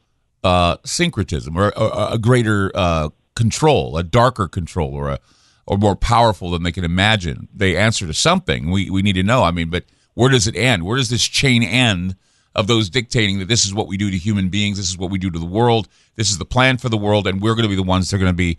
[0.43, 5.21] uh, syncretism or a, a greater uh, control, a darker control, or a
[5.67, 7.49] or more powerful than they can imagine.
[7.55, 8.71] They answer to something.
[8.71, 9.43] We we need to know.
[9.43, 10.85] I mean, but where does it end?
[10.85, 12.17] Where does this chain end
[12.55, 15.11] of those dictating that this is what we do to human beings, this is what
[15.11, 17.65] we do to the world, this is the plan for the world, and we're going
[17.65, 18.57] to be the ones that are going to be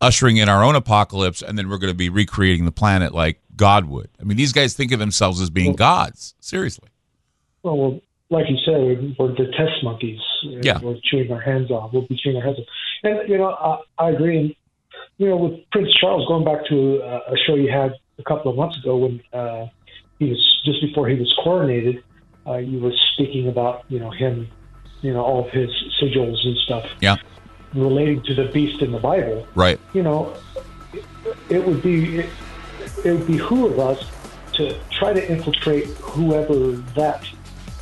[0.00, 3.40] ushering in our own apocalypse, and then we're going to be recreating the planet like
[3.54, 4.10] God would.
[4.20, 6.34] I mean, these guys think of themselves as being gods.
[6.40, 6.88] Seriously.
[7.62, 10.20] Well, like you said, we're the test monkeys.
[10.42, 10.80] Yeah.
[10.82, 11.92] We're chewing our hands off.
[11.92, 12.66] We'll be chewing our heads off.
[13.04, 14.58] And, you know, I, I agree.
[15.18, 18.50] You know, with Prince Charles, going back to uh, a show you had a couple
[18.50, 19.66] of months ago when uh,
[20.18, 22.02] he was just before he was coronated,
[22.46, 24.48] uh, you were speaking about, you know, him
[25.02, 25.68] you know, all of his
[26.00, 27.16] sigils and stuff Yeah.
[27.74, 29.78] relating to the beast in the Bible, Right.
[29.92, 30.32] you know,
[31.50, 32.26] it would be it,
[33.04, 34.02] it would behoove us
[34.54, 37.22] to try to infiltrate whoever that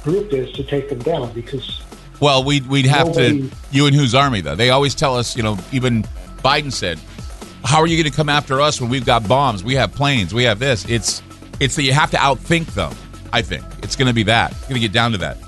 [0.02, 1.82] group is to take them down because
[2.20, 4.56] Well, we'd we'd have Nobody- to you and whose army though.
[4.56, 6.04] They always tell us, you know, even
[6.44, 6.98] Biden said,
[7.64, 10.32] "How are you going to come after us when we've got bombs, we have planes,
[10.32, 11.22] we have this?" It's
[11.60, 12.94] it's that you have to outthink them.
[13.32, 14.52] I think it's going to be that.
[14.52, 15.38] It's going to get down to that.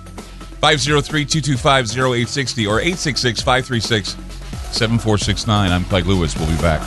[0.61, 5.49] 503-225-0860 or 866-536-7469.
[5.49, 6.37] I'm Clyde Lewis.
[6.37, 6.81] We'll be back.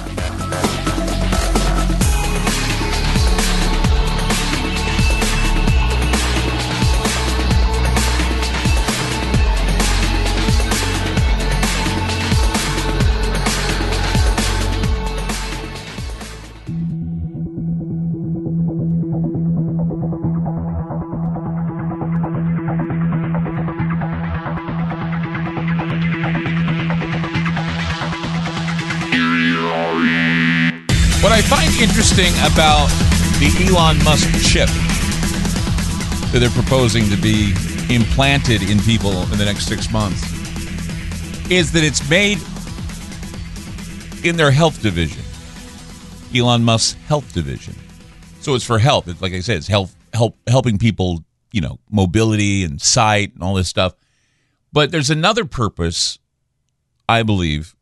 [32.54, 32.88] About
[33.40, 34.70] the Elon Musk chip
[36.32, 37.54] that they're proposing to be
[37.90, 40.22] implanted in people in the next six months
[41.50, 42.38] is that it's made
[44.24, 45.24] in their health division,
[46.36, 47.74] Elon Musk's health division.
[48.42, 49.08] So it's for health.
[49.08, 53.44] It's like I said, it's health help helping people, you know, mobility and sight and
[53.44, 53.96] all this stuff.
[54.72, 56.20] But there's another purpose,
[57.08, 57.76] I believe,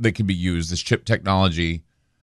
[0.00, 0.70] that can be used.
[0.70, 1.82] This chip technology.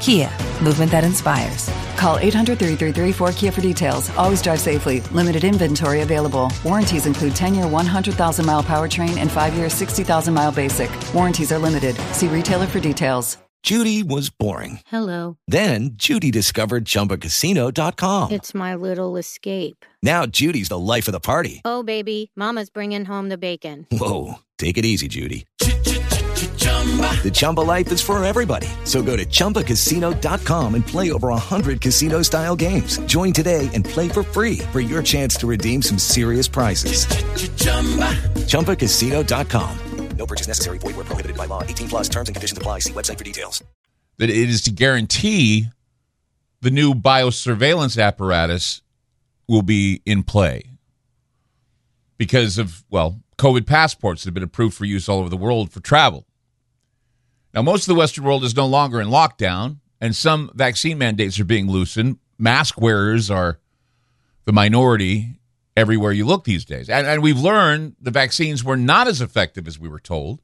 [0.00, 0.30] Kia,
[0.62, 1.70] movement that inspires.
[1.96, 4.10] Call 800 333 4KIA for details.
[4.16, 5.00] Always drive safely.
[5.12, 6.50] Limited inventory available.
[6.64, 10.90] Warranties include 10 year 100,000 mile powertrain and 5 year 60,000 mile basic.
[11.14, 11.94] Warranties are limited.
[12.12, 13.36] See retailer for details.
[13.62, 14.80] Judy was boring.
[14.86, 15.36] Hello.
[15.46, 18.32] Then Judy discovered ChumbaCasino.com.
[18.32, 19.84] It's my little escape.
[20.02, 21.60] Now Judy's the life of the party.
[21.66, 23.86] Oh, baby, Mama's bringing home the bacon.
[23.92, 25.44] Whoa, take it easy, Judy.
[27.22, 28.66] The Chumba life is for everybody.
[28.84, 32.98] So go to ChumbaCasino.com and play over 100 casino style games.
[33.00, 37.06] Join today and play for free for your chance to redeem some serious prizes.
[38.46, 39.78] ChumbaCasino.com.
[40.16, 40.78] No purchase necessary.
[40.78, 41.62] Void where prohibited by law.
[41.62, 42.80] 18 plus terms and conditions apply.
[42.80, 43.62] See website for details.
[44.18, 45.66] that it is to guarantee
[46.60, 48.82] the new biosurveillance apparatus
[49.48, 50.62] will be in play
[52.18, 55.72] because of, well, COVID passports that have been approved for use all over the world
[55.72, 56.26] for travel.
[57.54, 61.38] Now, most of the Western world is no longer in lockdown, and some vaccine mandates
[61.40, 62.18] are being loosened.
[62.38, 63.58] Mask wearers are
[64.44, 65.40] the minority
[65.76, 66.88] everywhere you look these days.
[66.88, 70.40] And, and we've learned the vaccines were not as effective as we were told.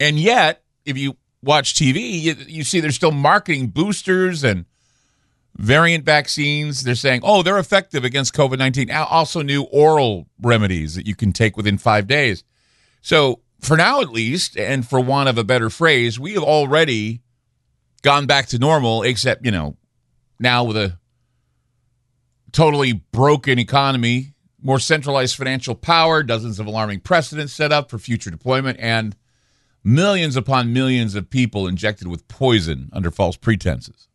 [0.00, 4.64] And yet, if you watch TV, you, you see they're still marketing boosters and
[5.56, 6.84] variant vaccines.
[6.84, 8.90] They're saying, oh, they're effective against COVID 19.
[8.90, 12.44] Also, new oral remedies that you can take within five days.
[13.00, 17.22] So, for now at least, and for want of a better phrase, we have already
[18.02, 19.76] gone back to normal, except, you know,
[20.38, 20.98] now with a
[22.52, 28.30] totally broken economy, more centralized financial power, dozens of alarming precedents set up for future
[28.30, 29.16] deployment, and
[29.84, 34.08] millions upon millions of people injected with poison under false pretenses.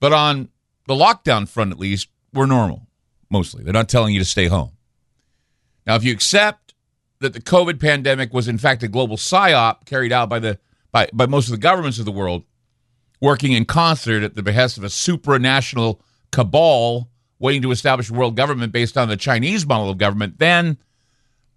[0.00, 0.48] But on
[0.86, 2.86] the lockdown front, at least, we're normal,
[3.30, 3.62] mostly.
[3.62, 4.72] They're not telling you to stay home.
[5.86, 6.71] Now, if you accept
[7.22, 10.58] that the COVID pandemic was, in fact, a global psyop carried out by, the,
[10.90, 12.44] by, by most of the governments of the world,
[13.20, 16.00] working in concert at the behest of a supranational
[16.30, 17.08] cabal
[17.38, 20.78] waiting to establish a world government based on the Chinese model of government, then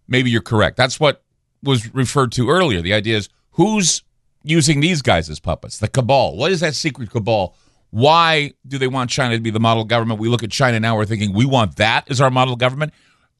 [0.07, 0.77] maybe you're correct.
[0.77, 1.23] That's what
[1.61, 2.81] was referred to earlier.
[2.81, 4.01] The idea is who's
[4.43, 5.77] using these guys as puppets?
[5.77, 6.37] The cabal.
[6.37, 7.55] What is that secret cabal?
[7.91, 10.19] Why do they want China to be the model government?
[10.19, 12.91] We look at China now, we're thinking we want that as our model government.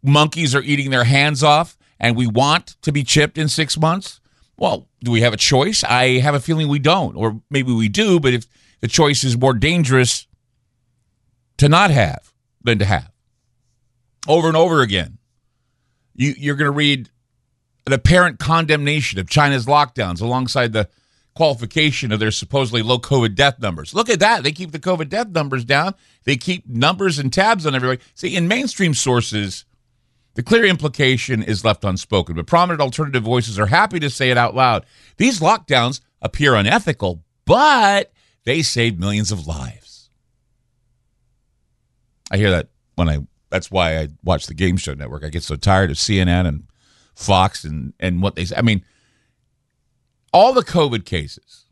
[0.04, 4.20] Monkeys are eating their hands off, and we want to be chipped in six months.
[4.58, 5.84] Well, do we have a choice?
[5.84, 8.48] I have a feeling we don't, or maybe we do, but if
[8.82, 10.28] the choice is more dangerous
[11.58, 12.34] to not have
[12.64, 13.12] than to have.
[14.28, 15.18] Over and over again,
[16.16, 17.10] you, you're going to read
[17.86, 20.90] an apparent condemnation of China's lockdowns alongside the
[21.36, 23.94] qualification of their supposedly low COVID death numbers.
[23.94, 24.44] Look at that.
[24.44, 25.94] They keep the COVID death numbers down.
[26.24, 28.02] They keep numbers and tabs on everybody.
[28.16, 29.66] See, in mainstream sources,
[30.36, 34.38] the clear implication is left unspoken, but prominent alternative voices are happy to say it
[34.38, 34.86] out loud.
[35.18, 38.12] These lockdowns appear unethical, but
[38.44, 40.10] they saved millions of lives.
[42.30, 43.20] I hear that when I
[43.50, 45.24] That's why I watch the Game Show Network.
[45.24, 46.64] I get so tired of CNN and
[47.16, 48.58] Fox and and what they say.
[48.58, 48.84] I mean,
[50.34, 51.66] all the COVID cases,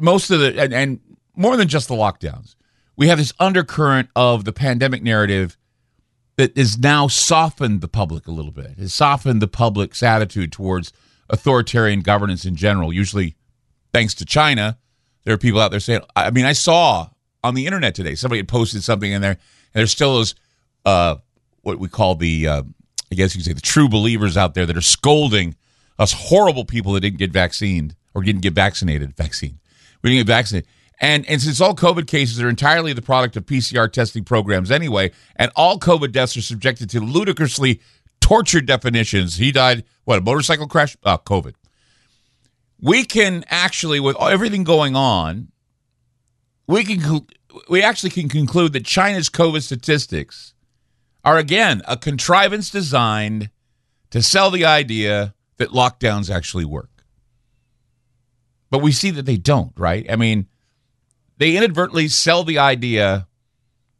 [0.00, 1.00] most of the and, and
[1.36, 2.56] more than just the lockdowns,
[2.96, 5.56] we have this undercurrent of the pandemic narrative
[6.40, 8.78] that has now softened the public a little bit.
[8.78, 10.90] Has softened the public's attitude towards
[11.28, 12.94] authoritarian governance in general.
[12.94, 13.36] Usually,
[13.92, 14.78] thanks to China,
[15.24, 16.00] there are people out there saying.
[16.16, 17.10] I mean, I saw
[17.44, 19.38] on the internet today somebody had posted something in there, and
[19.74, 20.34] there's still those
[20.86, 21.16] uh,
[21.60, 22.62] what we call the uh,
[23.12, 25.56] I guess you could say the true believers out there that are scolding
[25.98, 29.14] us horrible people that didn't get vaccinated or didn't get vaccinated.
[29.14, 29.58] Vaccine,
[30.02, 30.68] we didn't get vaccinated.
[31.00, 35.12] And, and since all COVID cases are entirely the product of PCR testing programs anyway,
[35.36, 37.80] and all COVID deaths are subjected to ludicrously
[38.20, 40.96] tortured definitions, he died, what, a motorcycle crash?
[41.02, 41.54] Uh, COVID.
[42.82, 45.48] We can actually, with everything going on,
[46.66, 47.26] we can
[47.68, 50.54] we actually can conclude that China's COVID statistics
[51.24, 53.50] are again a contrivance designed
[54.10, 57.04] to sell the idea that lockdowns actually work.
[58.70, 60.06] But we see that they don't, right?
[60.10, 60.46] I mean,
[61.40, 63.26] they inadvertently sell the idea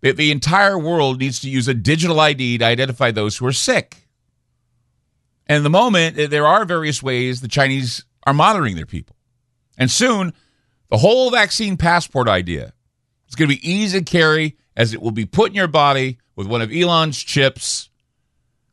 [0.03, 3.53] that the entire world needs to use a digital ID to identify those who are
[3.53, 4.07] sick.
[5.47, 9.16] And the moment, eh, there are various ways the Chinese are monitoring their people.
[9.78, 10.34] And soon,
[10.91, 12.74] the whole vaccine passport idea
[13.26, 16.18] is going to be easy to carry as it will be put in your body
[16.36, 17.88] with one of Elon's chips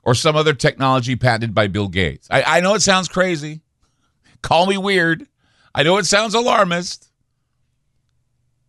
[0.04, 2.28] or some other technology patented by Bill Gates.
[2.30, 3.62] I, I know it sounds crazy.
[4.42, 5.26] Call me weird.
[5.74, 7.08] I know it sounds alarmist.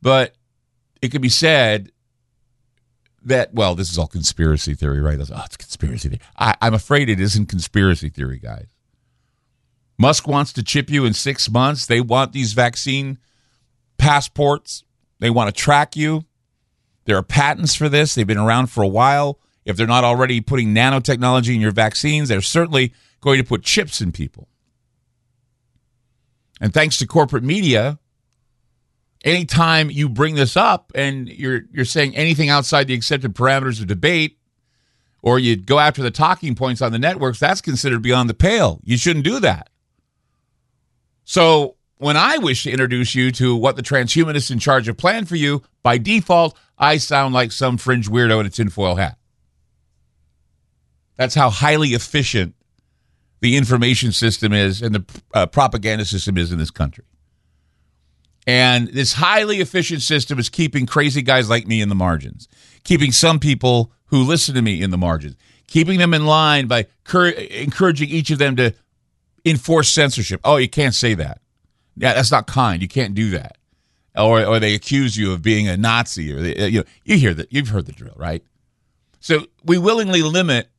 [0.00, 0.34] But
[1.02, 1.90] it could be said
[3.24, 5.18] that, well, this is all conspiracy theory, right?
[5.18, 6.20] That's, oh, it's conspiracy theory.
[6.38, 8.68] I, I'm afraid it isn't conspiracy theory, guys.
[9.98, 11.86] Musk wants to chip you in six months.
[11.86, 13.18] They want these vaccine
[13.96, 14.84] passports.
[15.18, 16.24] They want to track you.
[17.04, 18.14] There are patents for this.
[18.14, 19.40] They've been around for a while.
[19.64, 24.00] If they're not already putting nanotechnology in your vaccines, they're certainly going to put chips
[24.00, 24.48] in people.
[26.60, 27.98] And thanks to corporate media,
[29.24, 33.86] anytime you bring this up and you're you're saying anything outside the accepted parameters of
[33.86, 34.38] debate
[35.22, 38.80] or you go after the talking points on the networks that's considered beyond the pale.
[38.84, 39.68] You shouldn't do that.
[41.24, 45.28] So when i wish to introduce you to what the transhumanists in charge have planned
[45.28, 49.18] for you by default i sound like some fringe weirdo in a tinfoil hat.
[51.16, 52.54] That's how highly efficient
[53.40, 55.04] the information system is and the
[55.34, 57.04] uh, propaganda system is in this country
[58.48, 62.48] and this highly efficient system is keeping crazy guys like me in the margins,
[62.82, 65.36] keeping some people who listen to me in the margins,
[65.66, 68.72] keeping them in line by cur- encouraging each of them to
[69.44, 70.40] enforce censorship.
[70.44, 71.42] Oh, you can't say that.
[71.94, 72.80] Yeah, that's not kind.
[72.80, 73.58] You can't do that.
[74.16, 77.34] Or, or they accuse you of being a Nazi, or they, you know, you hear
[77.34, 77.52] that.
[77.52, 78.42] You've heard the drill, right?
[79.20, 80.70] So we willingly limit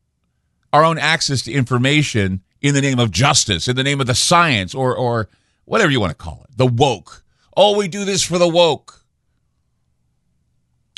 [0.74, 4.15] our own access to information in the name of justice, in the name of the
[4.15, 5.30] science, or or
[5.65, 7.24] whatever you want to call it, the woke
[7.56, 9.04] Oh, we do this for the woke.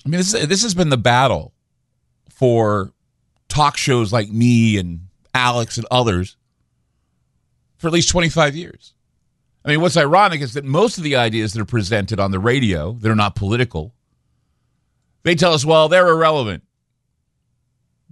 [0.05, 1.53] I mean, this, this has been the battle
[2.29, 2.91] for
[3.47, 6.37] talk shows like me and Alex and others
[7.77, 8.93] for at least 25 years.
[9.63, 12.39] I mean, what's ironic is that most of the ideas that are presented on the
[12.39, 13.93] radio that are not political,
[15.23, 16.63] they tell us, well, they're irrelevant.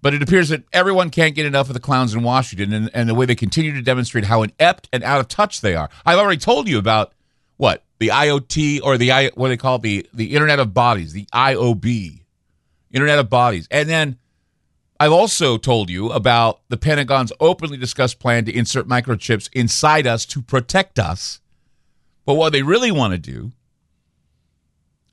[0.02, 3.10] But it appears that everyone can't get enough of the clowns in Washington and, and
[3.10, 5.90] the way they continue to demonstrate how inept and out of touch they are.
[6.06, 7.14] I've already told you about
[8.00, 9.82] the IoT or the I what do they call it?
[9.82, 12.22] the the Internet of Bodies, the IOB,
[12.92, 14.18] Internet of Bodies, and then
[15.00, 20.26] I've also told you about the Pentagon's openly discussed plan to insert microchips inside us
[20.26, 21.40] to protect us.
[22.26, 23.54] But what they really want to do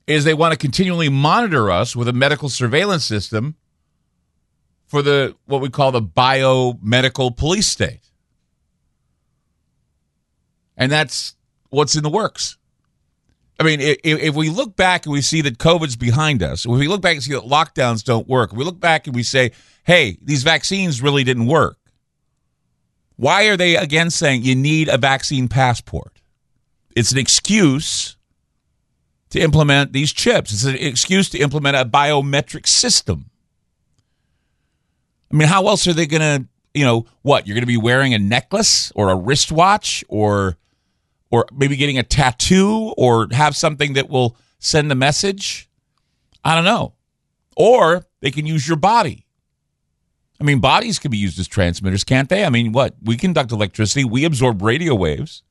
[0.08, 3.54] is they want to continually monitor us with a medical surveillance system
[4.86, 8.10] for the what we call the biomedical police state.
[10.76, 11.36] And that's
[11.70, 12.56] what's in the works.
[13.58, 16.70] I mean, if, if, we look back and we see that COVID's behind us, if
[16.70, 19.52] we look back and see that lockdowns don't work, we look back and we say,
[19.84, 21.78] hey, these vaccines really didn't work.
[23.16, 26.20] Why are they again saying you need a vaccine passport?
[26.94, 28.16] It's an excuse
[29.30, 30.52] to implement these chips.
[30.52, 33.30] It's an excuse to implement a biometric system.
[35.32, 37.46] I mean, how else are they going to, you know, what?
[37.46, 40.56] You're going to be wearing a necklace or a wristwatch or
[41.30, 45.68] or maybe getting a tattoo or have something that will send a message.
[46.44, 46.94] I don't know.
[47.56, 49.26] Or they can use your body.
[50.40, 52.44] I mean, bodies can be used as transmitters, can't they?
[52.44, 52.94] I mean, what?
[53.02, 55.42] We conduct electricity, we absorb radio waves.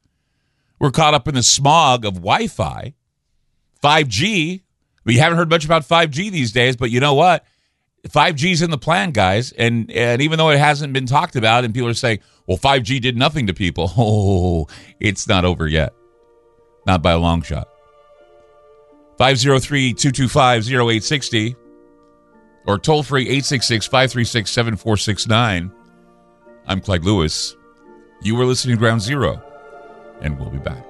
[0.79, 2.93] We're caught up in the smog of Wi Fi,
[3.81, 4.61] 5G.
[5.05, 7.45] We haven't heard much about 5G these days, but you know what?
[8.09, 11.73] 5G's in the plan, guys, and and even though it hasn't been talked about, and
[11.73, 14.67] people are saying, "Well, 5G did nothing to people," oh,
[14.99, 15.93] it's not over yet,
[16.85, 17.67] not by a long shot.
[19.19, 21.55] 503-225-0860
[22.67, 25.71] or toll free 866-536-7469.
[26.67, 27.55] I'm Clyde Lewis.
[28.21, 29.41] You were listening to Ground Zero,
[30.21, 30.83] and we'll be back.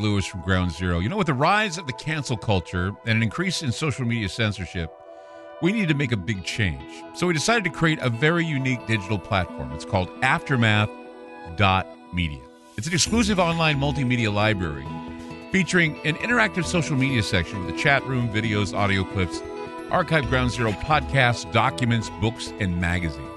[0.00, 0.98] Lewis from Ground Zero.
[0.98, 4.28] You know, with the rise of the cancel culture and an increase in social media
[4.28, 4.92] censorship,
[5.60, 6.82] we needed to make a big change.
[7.14, 9.72] So we decided to create a very unique digital platform.
[9.72, 12.40] It's called Aftermath.media.
[12.76, 14.86] It's an exclusive online multimedia library
[15.52, 19.40] featuring an interactive social media section with a chat room, videos, audio clips,
[19.90, 23.28] archived Ground Zero podcasts, documents, books, and magazines.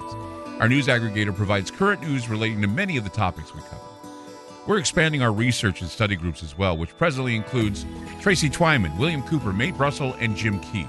[0.58, 3.75] Our news aggregator provides current news relating to many of the topics we cover.
[4.66, 7.86] We're expanding our research and study groups as well, which presently includes
[8.20, 10.88] Tracy Twyman, William Cooper, Nate Russell, and Jim Keith.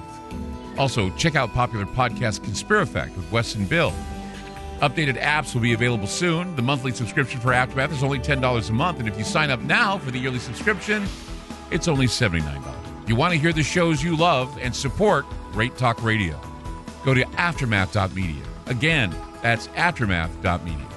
[0.80, 3.94] Also, check out popular podcast Conspirafact with Wes and Bill.
[4.80, 6.56] Updated apps will be available soon.
[6.56, 9.60] The monthly subscription for Aftermath is only $10 a month, and if you sign up
[9.62, 11.08] now for the yearly subscription,
[11.72, 12.44] it's only $79.
[13.04, 16.40] If you want to hear the shows you love and support Great Talk Radio,
[17.04, 18.44] go to aftermath.media.
[18.68, 20.97] Again, that's aftermath.media.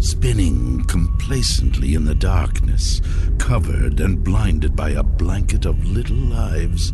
[0.00, 3.02] Spinning complacently in the darkness,
[3.38, 6.92] covered and blinded by a blanket of little lives,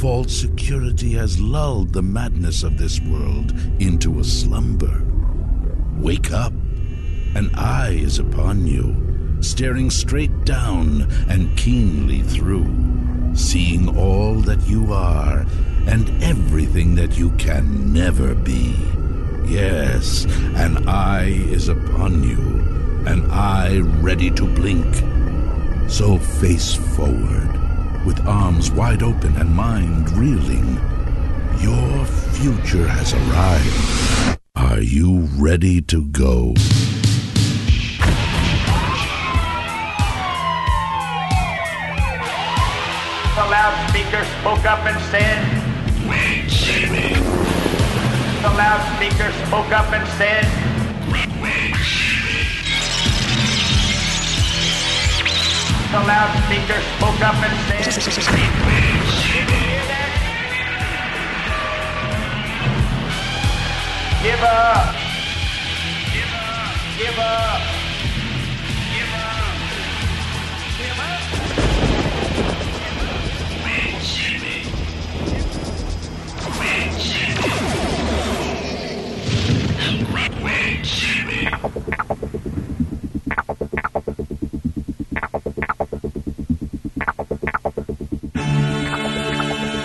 [0.00, 5.02] false security has lulled the madness of this world into a slumber.
[5.96, 6.52] Wake up!
[7.34, 8.94] An eye is upon you,
[9.40, 12.70] staring straight down and keenly through,
[13.34, 15.46] seeing all that you are
[15.86, 18.76] and everything that you can never be.
[19.46, 20.24] Yes,
[20.56, 22.38] an eye is upon you,
[23.06, 24.86] an eye ready to blink.
[25.88, 27.50] So face forward,
[28.06, 30.80] with arms wide open and mind reeling.
[31.60, 34.40] Your future has arrived.
[34.56, 36.54] Are you ready to go?
[43.34, 47.43] The loudspeaker spoke up and said, Wait, Sammy.
[48.44, 50.44] The loudspeaker spoke up and said,
[55.90, 58.04] The loudspeaker spoke up and said,
[64.22, 64.94] Give up.
[66.12, 66.98] Give up.
[66.98, 67.83] Give up.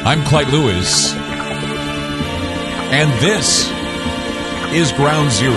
[0.05, 1.13] I'm Clyde Lewis,
[2.91, 3.69] and this
[4.73, 5.53] is Ground Zero.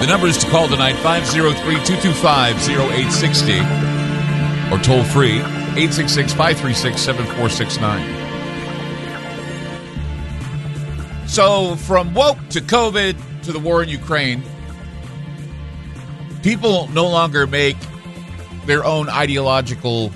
[0.00, 3.58] The number is to call tonight 503 225 0860
[4.72, 8.13] or toll free 866 536 7469.
[11.34, 14.40] So, from woke to COVID to the war in Ukraine,
[16.44, 17.76] people no longer make
[18.66, 20.12] their own ideological.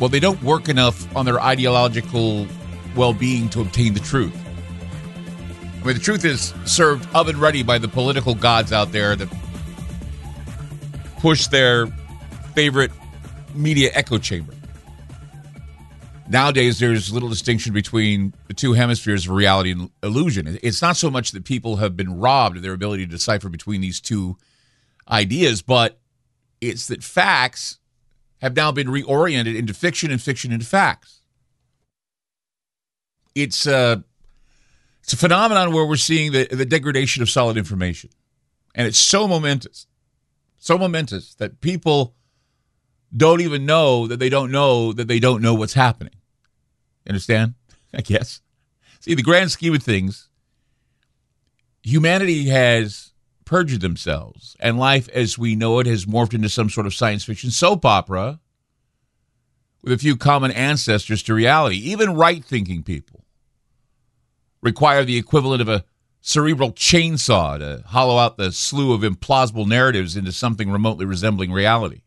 [0.00, 2.46] Well, they don't work enough on their ideological
[2.96, 4.34] well being to obtain the truth.
[5.82, 9.28] I mean, the truth is served oven ready by the political gods out there that
[11.18, 11.88] push their
[12.54, 12.90] favorite
[13.54, 14.54] media echo chamber.
[16.30, 20.60] Nowadays, there's little distinction between the two hemispheres of reality and illusion.
[20.62, 23.80] It's not so much that people have been robbed of their ability to decipher between
[23.80, 24.36] these two
[25.10, 25.98] ideas, but
[26.60, 27.80] it's that facts
[28.40, 31.20] have now been reoriented into fiction and fiction into facts.
[33.34, 33.96] It's a, uh,
[35.02, 38.10] it's a phenomenon where we're seeing the, the degradation of solid information.
[38.76, 39.88] And it's so momentous,
[40.58, 42.14] so momentous that people
[43.16, 46.12] don't even know that they don't know that they don't know what's happening.
[47.08, 47.54] Understand?
[47.94, 48.40] I guess.
[49.00, 50.28] See, the grand scheme of things,
[51.82, 53.12] humanity has
[53.44, 57.24] perjured themselves, and life as we know it has morphed into some sort of science
[57.24, 58.38] fiction soap opera
[59.82, 61.76] with a few common ancestors to reality.
[61.76, 63.24] Even right thinking people
[64.62, 65.84] require the equivalent of a
[66.20, 72.02] cerebral chainsaw to hollow out the slew of implausible narratives into something remotely resembling reality.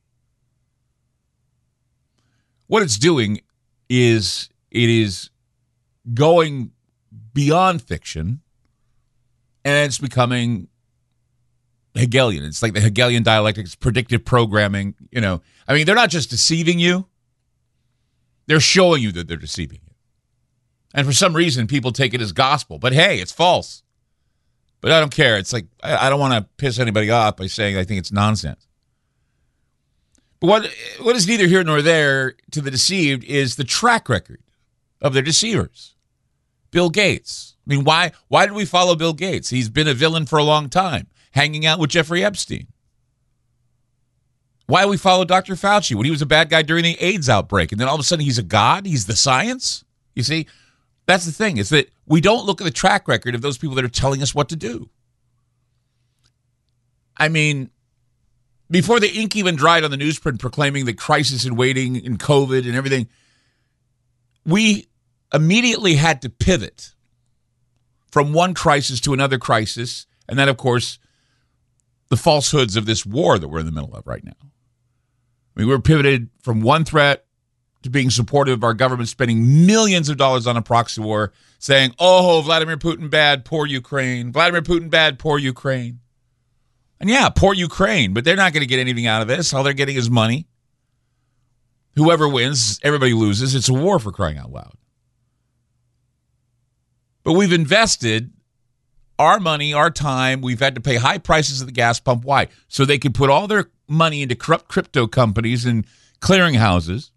[2.68, 3.42] What it's doing
[3.90, 5.30] is it is
[6.14, 6.72] going
[7.34, 8.42] beyond fiction
[9.64, 10.68] and it's becoming
[11.96, 12.44] Hegelian.
[12.44, 14.96] It's like the Hegelian dialectics, predictive programming.
[15.12, 17.08] You know, I mean, they're not just deceiving you,
[18.48, 19.94] they're showing you that they're deceiving you.
[20.96, 22.78] And for some reason, people take it as gospel.
[22.78, 23.84] But hey, it's false.
[24.82, 25.38] But I don't care.
[25.38, 28.68] It's like, I, don't want to piss anybody off by saying I think it's nonsense.
[30.42, 34.42] But what, what is neither here nor there to the deceived is the track record
[35.04, 35.96] of their deceivers.
[36.72, 37.56] Bill Gates.
[37.68, 39.50] I mean, why why did we follow Bill Gates?
[39.50, 42.68] He's been a villain for a long time, hanging out with Jeffrey Epstein.
[44.66, 45.56] Why we follow Dr.
[45.56, 48.00] Fauci when he was a bad guy during the AIDS outbreak, and then all of
[48.00, 48.86] a sudden he's a god?
[48.86, 49.84] He's the science?
[50.16, 50.48] You see,
[51.06, 53.76] that's the thing, is that we don't look at the track record of those people
[53.76, 54.90] that are telling us what to do.
[57.18, 57.70] I mean,
[58.72, 62.66] before the ink even dried on the newsprint proclaiming the crisis in waiting in COVID
[62.66, 63.08] and everything,
[64.46, 64.88] we
[65.34, 66.94] immediately had to pivot
[68.12, 70.06] from one crisis to another crisis.
[70.30, 71.00] And then, of course,
[72.10, 74.32] the falsehoods of this war that we're in the middle of right now.
[74.42, 77.26] I mean, we're pivoted from one threat
[77.82, 81.94] to being supportive of our government spending millions of dollars on a proxy war, saying,
[82.00, 84.32] oh, Vladimir Putin bad, poor Ukraine.
[84.32, 86.00] Vladimir Putin bad, poor Ukraine.
[87.00, 89.54] And yeah, poor Ukraine, but they're not going to get anything out of this.
[89.54, 90.48] All they're getting is money.
[91.96, 93.54] Whoever wins, everybody loses.
[93.54, 94.74] It's a war for crying out loud.
[97.24, 98.32] But we've invested
[99.20, 100.42] our money, our time.
[100.42, 102.26] We've had to pay high prices at the gas pump.
[102.26, 102.48] Why?
[102.68, 105.86] So they can put all their money into corrupt crypto companies and
[106.20, 107.12] clearinghouses.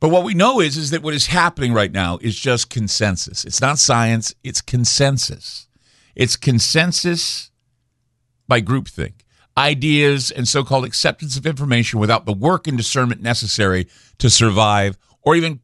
[0.00, 3.44] But what we know is, is that what is happening right now is just consensus.
[3.44, 5.66] It's not science, it's consensus.
[6.14, 7.50] It's consensus
[8.46, 9.24] by groupthink
[9.56, 13.86] ideas, and so called acceptance of information without the work and discernment necessary
[14.18, 15.60] to survive or even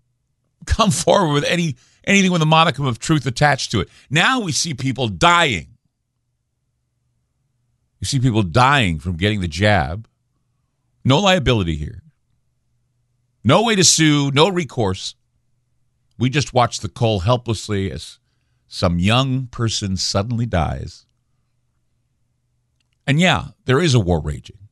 [0.66, 3.88] come forward with any anything with a modicum of truth attached to it.
[4.08, 5.76] Now we see people dying.
[8.00, 10.08] You see people dying from getting the jab.
[11.04, 12.02] No liability here.
[13.44, 15.14] No way to sue, no recourse.
[16.18, 18.18] We just watch the coal helplessly as
[18.68, 21.06] some young person suddenly dies
[23.10, 24.68] and yeah, there is a war raging.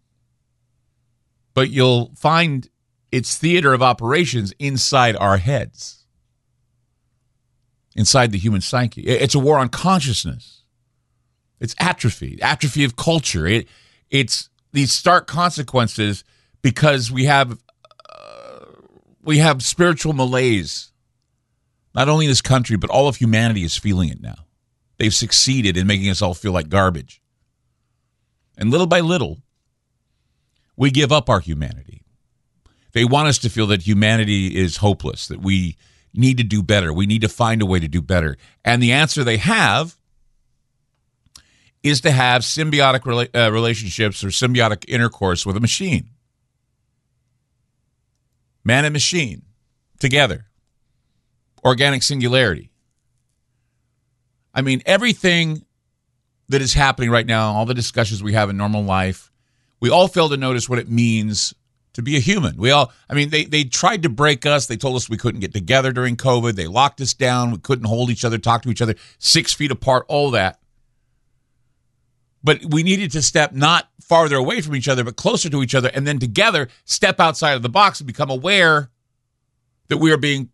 [1.54, 2.68] But you'll find
[3.10, 6.04] its theater of operations inside our heads,
[7.96, 9.02] inside the human psyche.
[9.02, 10.62] It's a war on consciousness.
[11.60, 13.46] It's atrophy, atrophy of culture.
[13.46, 13.68] It,
[14.10, 16.24] it's these stark consequences
[16.62, 17.58] because we have
[18.08, 18.64] uh,
[19.22, 20.92] we have spiritual malaise.
[21.94, 24.46] Not only in this country, but all of humanity is feeling it now.
[24.98, 27.20] They've succeeded in making us all feel like garbage.
[28.56, 29.38] And little by little,
[30.76, 31.97] we give up our humanity.
[32.92, 35.76] They want us to feel that humanity is hopeless, that we
[36.14, 36.92] need to do better.
[36.92, 38.36] We need to find a way to do better.
[38.64, 39.96] And the answer they have
[41.82, 46.10] is to have symbiotic rela- uh, relationships or symbiotic intercourse with a machine.
[48.64, 49.42] Man and machine
[49.98, 50.46] together.
[51.64, 52.70] Organic singularity.
[54.54, 55.64] I mean, everything
[56.48, 59.30] that is happening right now, all the discussions we have in normal life,
[59.80, 61.54] we all fail to notice what it means
[61.98, 62.56] to be a human.
[62.56, 64.66] We all, I mean, they, they tried to break us.
[64.66, 66.54] They told us we couldn't get together during COVID.
[66.54, 67.50] They locked us down.
[67.50, 70.60] We couldn't hold each other, talk to each other, six feet apart, all that.
[72.44, 75.74] But we needed to step not farther away from each other, but closer to each
[75.74, 78.90] other, and then together step outside of the box and become aware
[79.88, 80.50] that we are being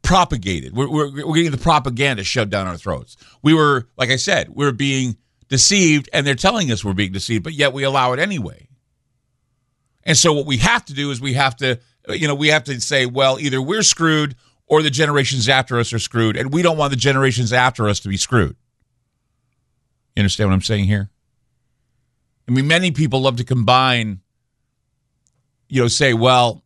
[0.00, 0.74] propagated.
[0.74, 3.18] We're, we're, we're getting the propaganda shoved down our throats.
[3.42, 5.18] We were, like I said, we we're being
[5.48, 8.68] deceived, and they're telling us we're being deceived, but yet we allow it anyway.
[10.04, 11.78] And so what we have to do is we have to,
[12.08, 14.34] you know, we have to say, well, either we're screwed
[14.66, 18.00] or the generations after us are screwed, and we don't want the generations after us
[18.00, 18.56] to be screwed.
[20.16, 21.10] You understand what I'm saying here?
[22.48, 24.20] I mean, many people love to combine,
[25.68, 26.64] you know, say, well,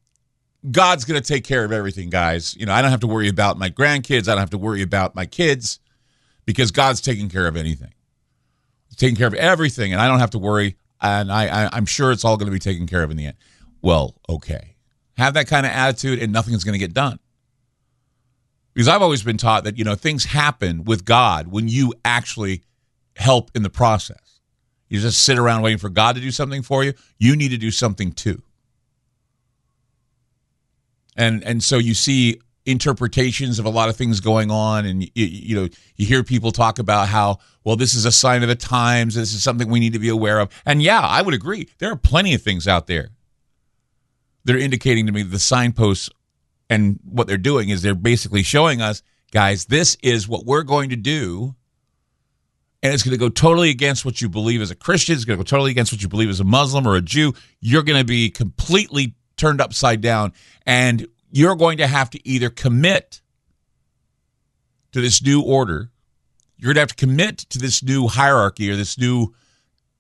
[0.70, 2.56] God's going to take care of everything, guys.
[2.56, 4.28] You know, I don't have to worry about my grandkids.
[4.28, 5.80] I don't have to worry about my kids
[6.44, 7.92] because God's taking care of anything.
[8.88, 10.76] He's taking care of everything, and I don't have to worry.
[11.00, 13.26] And I, I, I'm sure it's all going to be taken care of in the
[13.26, 13.36] end.
[13.82, 14.76] Well, okay.
[15.16, 17.18] Have that kind of attitude, and nothing's going to get done.
[18.74, 22.62] Because I've always been taught that, you know, things happen with God when you actually
[23.16, 24.40] help in the process.
[24.88, 26.92] You just sit around waiting for God to do something for you.
[27.18, 28.42] You need to do something too.
[31.16, 34.84] And and so you see interpretations of a lot of things going on.
[34.84, 38.42] And you, you, know you hear people talk about how well this is a sign
[38.42, 39.14] of the times.
[39.14, 40.50] This is something we need to be aware of.
[40.66, 41.68] And yeah i would agree.
[41.78, 43.10] There are plenty of things out there
[44.44, 46.10] that are indicating to me the signposts
[46.68, 50.90] and what they're doing is they're basically showing us guys this is what we're going
[50.90, 51.54] to do.
[52.82, 55.14] And it's going to go totally against what you believe as a Christian.
[55.14, 57.32] It's going to go totally against what you believe as a Muslim or a Jew.
[57.60, 60.32] You're going to be completely turned upside down,
[60.64, 63.20] and you're going to have to either commit
[64.92, 65.90] to this new order,
[66.56, 69.34] you're going to have to commit to this new hierarchy or this new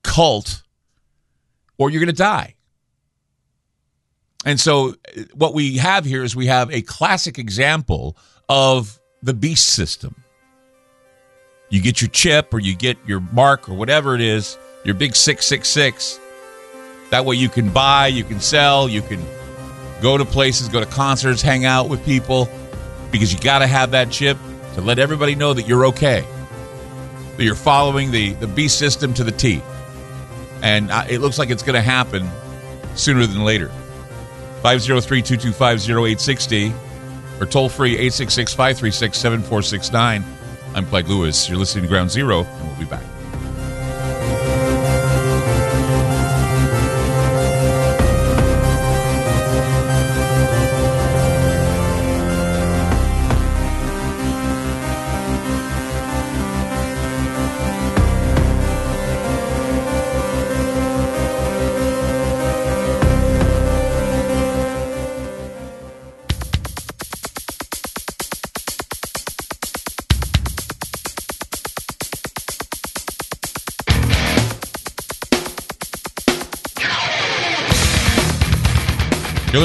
[0.02, 0.62] cult,
[1.78, 2.54] or you're going to die.
[4.44, 8.16] And so, uh, what we have here is we have a classic example
[8.48, 10.14] of the beast system
[11.68, 15.16] you get your chip or you get your mark or whatever it is, your big
[15.16, 16.20] 666.
[17.10, 19.20] That way you can buy, you can sell, you can
[20.00, 22.48] go to places, go to concerts, hang out with people
[23.10, 24.36] because you got to have that chip
[24.74, 26.26] to let everybody know that you're okay.
[27.36, 29.62] That you're following the, the B system to the T.
[30.62, 32.28] And it looks like it's going to happen
[32.94, 33.68] sooner than later.
[34.62, 36.72] 503 225 0860
[37.40, 40.24] or toll free 866 536 7469.
[40.74, 41.48] I'm Clyde Lewis.
[41.48, 43.15] You're listening to Ground Zero, and we'll be back.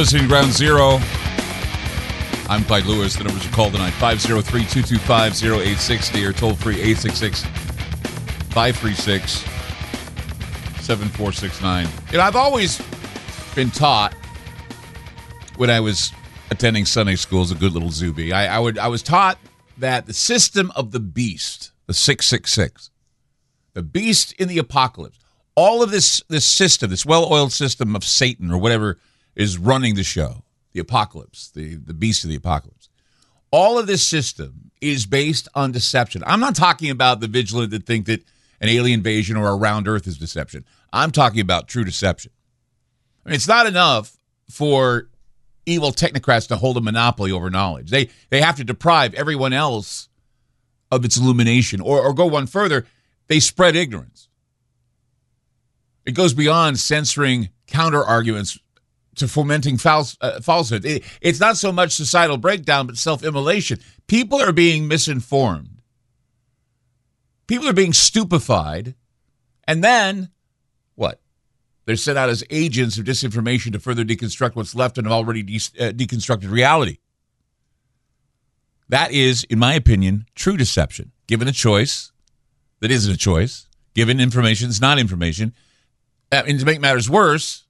[0.01, 0.97] To Ground Zero.
[2.49, 3.15] I'm Clyde Lewis.
[3.15, 7.43] The numbers are called tonight 503 225 0860 or toll free 866
[8.49, 9.31] 536
[10.83, 11.87] 7469.
[12.11, 12.81] You know, I've always
[13.53, 14.15] been taught
[15.57, 16.11] when I was
[16.49, 19.37] attending Sunday school as a good little Zuby, I, I, would, I was taught
[19.77, 22.89] that the system of the beast, the 666,
[23.75, 25.19] the beast in the apocalypse,
[25.53, 28.97] all of this, this system, this well oiled system of Satan or whatever
[29.35, 32.89] is running the show, the apocalypse, the, the beast of the apocalypse.
[33.51, 36.23] All of this system is based on deception.
[36.25, 38.23] I'm not talking about the vigilant that think that
[38.59, 40.65] an alien invasion or a round earth is deception.
[40.93, 42.31] I'm talking about true deception.
[43.25, 44.17] I mean, it's not enough
[44.49, 45.09] for
[45.65, 47.89] evil technocrats to hold a monopoly over knowledge.
[47.91, 50.09] They they have to deprive everyone else
[50.91, 52.85] of its illumination, or, or go one further,
[53.27, 54.27] they spread ignorance.
[56.05, 58.59] It goes beyond censoring counter arguments
[59.21, 60.85] to fomenting false, uh, falsehood.
[60.85, 63.79] It, it's not so much societal breakdown, but self immolation.
[64.07, 65.81] People are being misinformed.
[67.47, 68.95] People are being stupefied.
[69.67, 70.29] And then
[70.95, 71.21] what?
[71.85, 75.43] They're sent out as agents of disinformation to further deconstruct what's left in an already
[75.43, 76.97] de- uh, deconstructed reality.
[78.89, 81.11] That is, in my opinion, true deception.
[81.27, 82.11] Given a choice
[82.81, 85.53] that isn't a choice, given information that's not information.
[86.31, 87.65] And to make matters worse,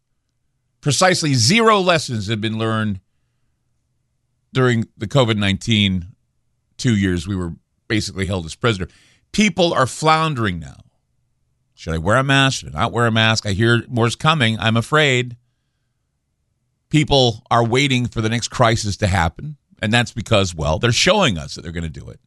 [0.81, 2.99] precisely zero lessons have been learned
[4.53, 6.07] during the COVID 19
[6.77, 7.53] two years we were
[7.87, 8.87] basically held as prisoner.
[9.31, 10.77] People are floundering now.
[11.75, 12.59] Should I wear a mask?
[12.59, 13.45] Should I not wear a mask?
[13.45, 14.59] I hear more's coming.
[14.59, 15.37] I'm afraid.
[16.89, 21.37] People are waiting for the next crisis to happen, and that's because, well, they're showing
[21.37, 22.19] us that they're going to do it.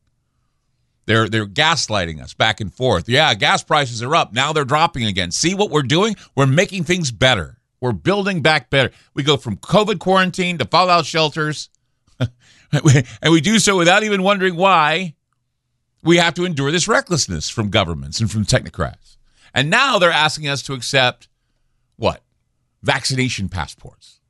[1.07, 3.09] They're they're gaslighting us back and forth.
[3.09, 4.33] Yeah, gas prices are up.
[4.33, 5.31] Now they're dropping again.
[5.31, 6.17] See what we're doing?
[6.35, 7.59] We're making things better.
[7.81, 8.91] We're building back better.
[9.15, 11.69] We go from COVID quarantine to fallout shelters.
[12.19, 15.15] and we do so without even wondering why
[16.03, 19.17] we have to endure this recklessness from governments and from technocrats.
[19.53, 21.29] And now they're asking us to accept
[21.97, 22.23] what?
[22.83, 24.21] Vaccination passports.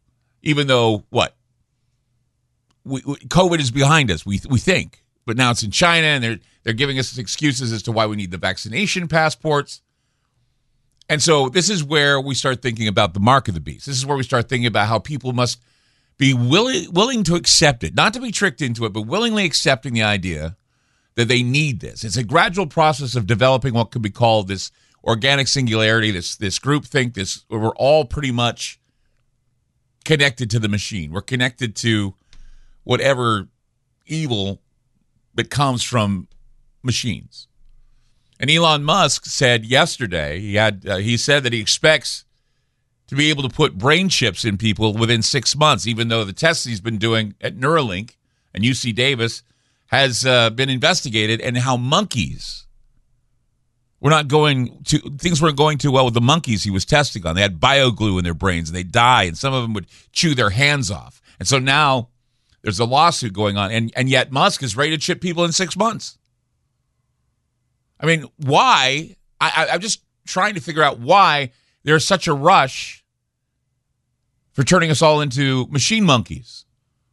[0.42, 1.36] Even though what?
[2.84, 5.02] We, we, COVID is behind us, we, we think.
[5.26, 8.16] But now it's in China and they're they're giving us excuses as to why we
[8.16, 9.82] need the vaccination passports.
[11.08, 13.86] And so this is where we start thinking about the mark of the beast.
[13.86, 15.60] This is where we start thinking about how people must
[16.16, 19.94] be willing willing to accept it, not to be tricked into it, but willingly accepting
[19.94, 20.56] the idea
[21.16, 22.04] that they need this.
[22.04, 24.70] It's a gradual process of developing what could be called this
[25.02, 28.80] organic singularity, this this group think, this we're all pretty much
[30.04, 31.12] connected to the machine.
[31.12, 32.14] We're connected to
[32.84, 33.48] whatever
[34.06, 34.60] evil
[35.34, 36.28] that comes from
[36.82, 37.48] machines.
[38.38, 42.24] And Elon Musk said yesterday he had uh, he said that he expects
[43.06, 46.32] to be able to put brain chips in people within six months, even though the
[46.32, 48.16] tests he's been doing at Neuralink
[48.52, 49.42] and UC Davis
[49.88, 52.66] has uh, been investigated, and how monkeys
[54.00, 57.24] were not going to things weren't going too well with the monkeys he was testing
[57.26, 57.34] on.
[57.34, 60.34] They had bioglue in their brains and they die, and some of them would chew
[60.34, 61.22] their hands off.
[61.38, 62.08] And so now
[62.62, 65.52] there's a lawsuit going on, and and yet Musk is ready to chip people in
[65.52, 66.18] six months.
[68.04, 69.16] I mean, why?
[69.40, 71.52] I, I'm just trying to figure out why
[71.84, 73.02] there's such a rush
[74.52, 76.66] for turning us all into machine monkeys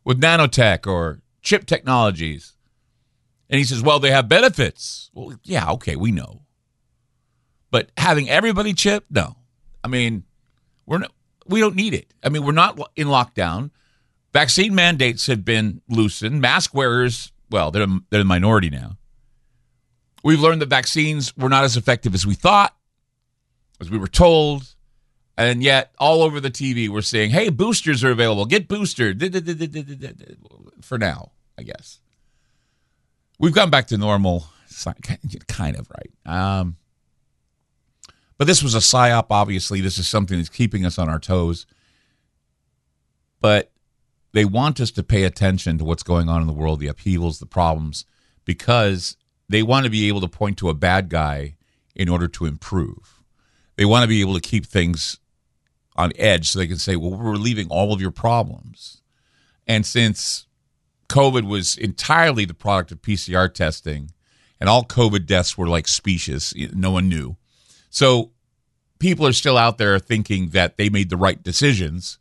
[0.04, 2.58] with nanotech or chip technologies.
[3.50, 5.10] And he says, well, they have benefits.
[5.14, 6.42] Well, yeah, okay, we know.
[7.70, 9.38] But having everybody chip, no.
[9.86, 10.26] I mean,
[10.86, 11.14] we're not,
[11.48, 12.14] we don't need it.
[12.22, 13.72] I mean, we're not in lockdown.
[14.34, 16.42] Vaccine mandates have been loosened.
[16.42, 18.98] Mask wearers, well, they're, they're the minority now.
[20.24, 22.76] We've learned that vaccines were not as effective as we thought,
[23.80, 24.76] as we were told.
[25.38, 28.46] And yet, all over the TV, we're saying, hey, boosters are available.
[28.46, 29.20] Get boosted.
[30.82, 32.00] For now, I guess.
[33.40, 34.46] We've gone back to normal,
[35.48, 36.12] kind of, right?
[36.60, 36.78] Um,
[38.38, 39.82] but this was a psyop, obviously.
[39.82, 41.66] This is something that's keeping us on our toes.
[43.40, 43.72] But
[44.34, 47.40] they want us to pay attention to what's going on in the world, the upheavals,
[47.40, 48.06] the problems,
[48.46, 49.18] because
[49.52, 51.56] they want to be able to point to a bad guy
[51.96, 53.22] in order to improve.
[53.76, 55.20] They want to be able to keep things
[55.96, 59.02] on edge so they can say, well, we're relieving all of your problems.
[59.68, 60.46] And since
[61.10, 64.12] COVID was entirely the product of PCR testing
[64.60, 67.36] and all COVID deaths were like specious, no one knew.
[67.90, 68.32] So
[69.00, 72.20] people are still out there thinking that they made the right decisions.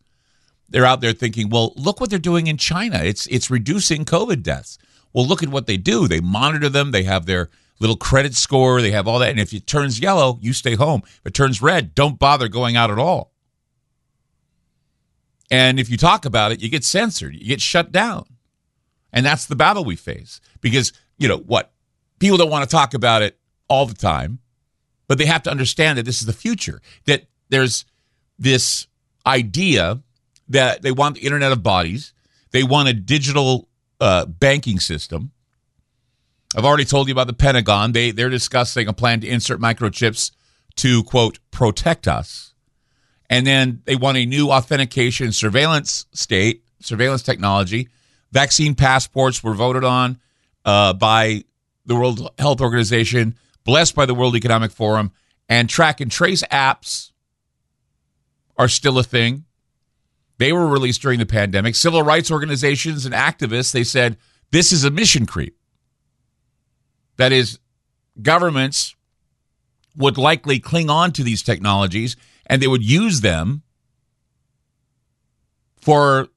[0.69, 2.99] They're out there thinking, well, look what they're doing in China.
[3.03, 4.79] It's it's reducing COVID deaths.
[5.13, 6.07] Well, look at what they do.
[6.07, 6.91] They monitor them.
[6.91, 7.51] They have their
[7.81, 8.81] little credit score.
[8.81, 9.31] They have all that.
[9.31, 11.03] And if it turns yellow, you stay home.
[11.05, 13.33] If it turns red, don't bother going out at all.
[15.51, 18.25] And if you talk about it, you get censored, you get shut down.
[19.13, 21.73] And that's the battle we face because, you know, what?
[22.21, 23.37] People don't want to talk about it
[23.69, 24.39] all the time,
[25.09, 27.85] but they have to understand that this is the future, that there's
[28.39, 28.87] this
[29.27, 30.01] idea
[30.49, 32.13] that they want the Internet of Bodies,
[32.53, 33.69] they want a digital
[34.01, 35.33] uh, banking system.
[36.57, 37.93] I've already told you about the Pentagon.
[37.93, 40.33] They they're discussing a plan to insert microchips
[40.77, 42.55] to quote protect us,
[43.29, 47.89] and then they want a new authentication surveillance state surveillance technology.
[48.33, 50.19] Vaccine passports were voted on
[50.65, 51.45] uh, by
[51.87, 55.13] the World Health Organization, blessed by the World Economic Forum,
[55.49, 57.11] and track and trace apps
[58.57, 59.45] are still a thing.
[60.41, 61.75] They were released during the pandemic.
[61.75, 64.17] Civil rights organizations and activists, they said
[64.53, 65.55] this is a mission creep.
[67.19, 67.59] That is,
[68.23, 68.97] governments
[69.95, 72.17] would likely cling on to these technologies
[72.47, 73.65] and they would use them
[75.79, 76.29] for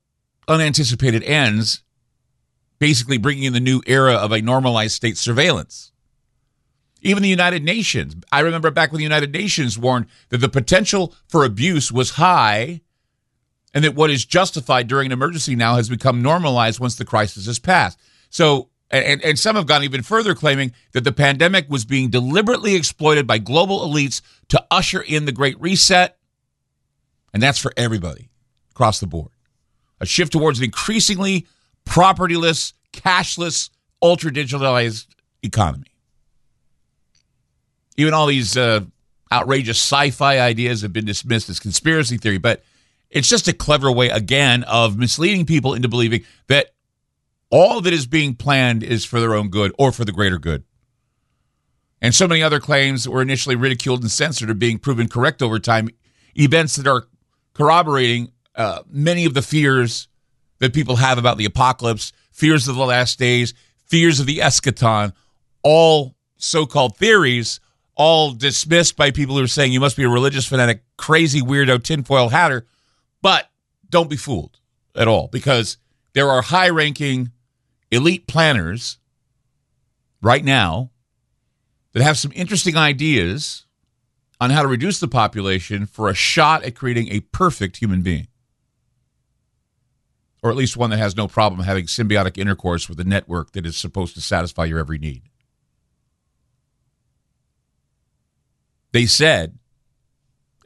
[0.49, 1.81] unanticipated ends,
[2.79, 5.93] basically bringing in the new era of a normalized state surveillance.
[7.01, 11.15] Even the United Nations, I remember back when the United Nations warned that the potential
[11.29, 12.81] for abuse was high
[13.73, 17.47] and that what is justified during an emergency now has become normalized once the crisis
[17.47, 17.99] has passed.
[18.29, 22.75] So, and, and some have gone even further, claiming that the pandemic was being deliberately
[22.75, 26.17] exploited by global elites to usher in the Great Reset.
[27.33, 28.29] And that's for everybody
[28.71, 29.31] across the board.
[29.99, 31.47] A shift towards an increasingly
[31.85, 33.69] propertyless, cashless,
[34.01, 35.07] ultra digitalized
[35.41, 35.87] economy.
[37.97, 38.81] Even all these uh,
[39.31, 42.63] outrageous sci-fi ideas have been dismissed as conspiracy theory, but
[43.13, 46.71] it's just a clever way again of misleading people into believing that
[47.51, 50.63] all that is being planned is for their own good or for the greater good.
[52.01, 55.43] And so many other claims that were initially ridiculed and censored are being proven correct
[55.43, 55.89] over time.
[56.35, 57.05] Events that are
[57.53, 60.07] corroborating uh, many of the fears
[60.57, 63.53] that people have about the apocalypse, fears of the last days,
[63.85, 65.13] fears of the eschaton,
[65.61, 67.59] all so called theories,
[67.95, 71.81] all dismissed by people who are saying you must be a religious fanatic, crazy weirdo,
[71.81, 72.65] tinfoil hatter.
[73.23, 73.49] But
[73.89, 74.59] don't be fooled
[74.95, 75.77] at all because
[76.13, 77.31] there are high ranking
[77.89, 78.97] elite planners
[80.21, 80.91] right now
[81.93, 83.65] that have some interesting ideas
[84.41, 88.27] on how to reduce the population for a shot at creating a perfect human being.
[90.43, 93.65] Or at least one that has no problem having symbiotic intercourse with a network that
[93.65, 95.23] is supposed to satisfy your every need.
[98.91, 99.57] They said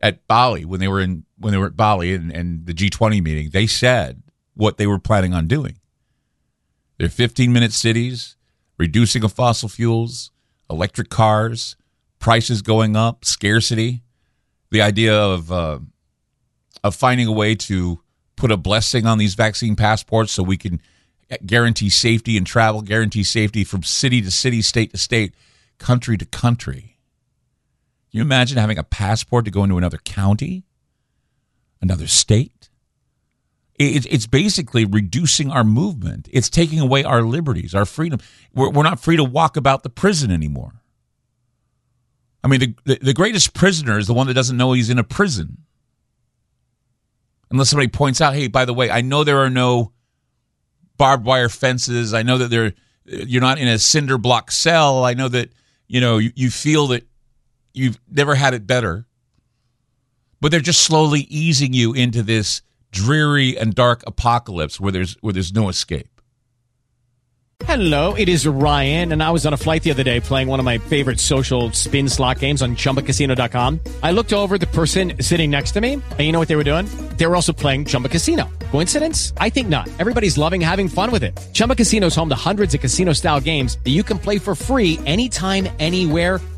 [0.01, 3.21] at Bali when they were in when they were at Bali and, and the G20
[3.21, 4.23] meeting, they said
[4.55, 5.79] what they were planning on doing.
[6.97, 8.35] They're 15 minute cities,
[8.77, 10.31] reducing of fossil fuels,
[10.69, 11.75] electric cars,
[12.19, 14.03] prices going up, scarcity,
[14.71, 15.79] the idea of uh,
[16.83, 18.01] of finding a way to
[18.35, 20.81] put a blessing on these vaccine passports so we can
[21.45, 25.33] guarantee safety and travel, guarantee safety from city to city, state to state,
[25.77, 26.96] country to country.
[28.17, 30.63] You imagine having a passport to go into another county,
[31.79, 32.69] another state?
[33.77, 36.27] It's basically reducing our movement.
[36.31, 38.19] It's taking away our liberties, our freedom.
[38.55, 40.81] We're, not free to walk about the prison anymore.
[42.43, 44.97] I mean, the, the, the greatest prisoner is the one that doesn't know he's in
[44.97, 45.59] a prison.
[47.51, 49.91] Unless somebody points out, hey, by the way, I know there are no
[50.97, 52.15] barbed wire fences.
[52.15, 52.73] I know that there
[53.05, 55.05] you're not in a cinder block cell.
[55.05, 55.51] I know that
[55.87, 57.07] you know you, you feel that
[57.77, 59.05] you've never had it better.
[60.41, 62.61] But they're just slowly easing you into this
[62.91, 66.17] dreary and dark apocalypse where there's where there's no escape.
[67.65, 70.59] Hello, it is Ryan, and I was on a flight the other day playing one
[70.59, 73.79] of my favorite social spin slot games on ChumbaCasino.com.
[74.03, 76.63] I looked over the person sitting next to me, and you know what they were
[76.63, 76.85] doing?
[77.17, 78.47] They were also playing Chumba Casino.
[78.71, 79.33] Coincidence?
[79.37, 79.89] I think not.
[79.97, 81.37] Everybody's loving having fun with it.
[81.51, 84.99] Chumba Casino is home to hundreds of casino-style games that you can play for free
[85.05, 86.39] anytime, anywhere,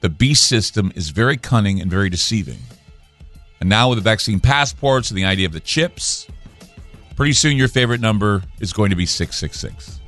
[0.00, 2.58] The beast system is very cunning and very deceiving.
[3.60, 6.26] And now with the vaccine passports and the idea of the chips,
[7.16, 9.98] pretty soon your favorite number is going to be 666.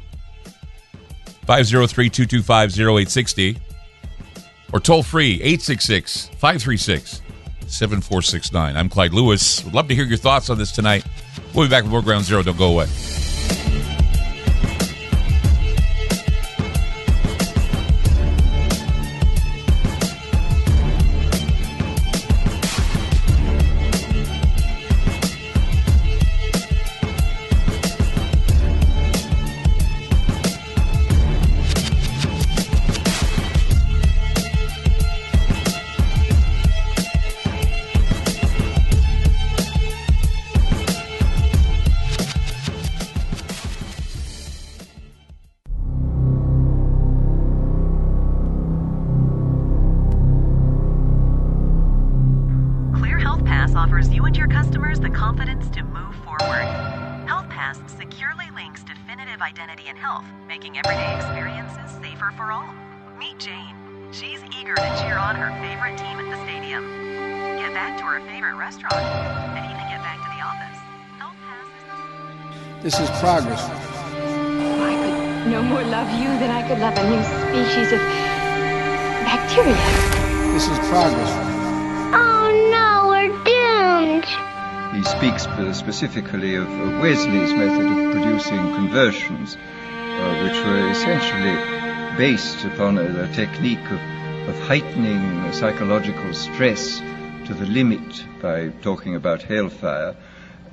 [1.47, 3.59] 503 225 0860
[4.73, 7.23] or toll free 866 536
[7.67, 8.77] 7469.
[8.77, 9.65] I'm Clyde Lewis.
[9.65, 11.05] Would love to hear your thoughts on this tonight.
[11.55, 12.43] We'll be back with more Ground Zero.
[12.43, 12.87] Don't go away.
[53.81, 56.69] Offers you and your customers the confidence to move forward.
[57.25, 62.69] Health Pass securely links definitive identity and health, making everyday experiences safer for all.
[63.19, 63.75] Meet Jane.
[64.13, 66.85] She's eager to cheer on her favorite team at the stadium,
[67.57, 69.01] get back to her favorite restaurant,
[69.57, 70.77] and even get back to the office.
[71.17, 71.65] Health Pass
[72.77, 73.65] is This is progress.
[73.65, 78.01] I could no more love you than I could love a new species of
[79.25, 79.73] bacteria.
[80.53, 81.50] This is progress.
[84.93, 85.45] He speaks
[85.77, 86.69] specifically of
[87.01, 94.01] Wesley's method of producing conversions, uh, which were essentially based upon a, a technique of,
[94.49, 97.01] of heightening psychological stress
[97.47, 100.17] to the limit by talking about hellfire,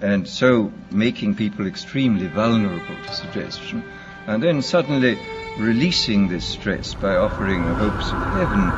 [0.02, 3.84] and so making people extremely vulnerable to suggestion,
[4.26, 5.18] and then suddenly
[5.58, 8.70] releasing this stress by offering the hopes of heaven.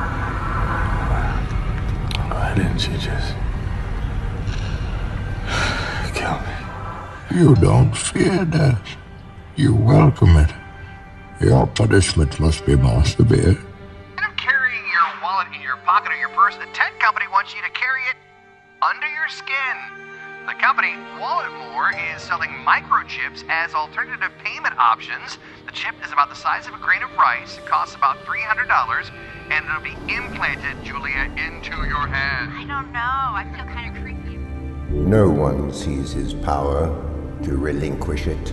[2.30, 3.34] Why didn't you just
[6.14, 6.54] kill me?
[7.32, 8.96] You don't fear death.
[9.54, 10.50] You welcome it.
[11.40, 13.56] Your punishment must be more severe.
[14.36, 17.70] carrying your wallet in your pocket or your purse, the tech company wants you to
[17.70, 18.16] carry it
[18.82, 19.76] under your skin.
[20.48, 20.90] The company,
[21.22, 25.38] Walletmor, is selling microchips as alternative payment options.
[25.66, 29.10] The chip is about the size of a grain of rice, it costs about $300,
[29.50, 32.48] and it'll be implanted, Julia, into your head.
[32.50, 32.98] I don't know.
[32.98, 34.36] I feel kind of creepy.
[34.90, 37.06] No one sees his power
[37.42, 38.52] to relinquish it.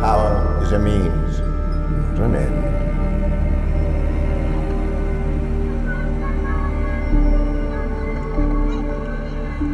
[0.00, 2.74] Power is a means, not an end.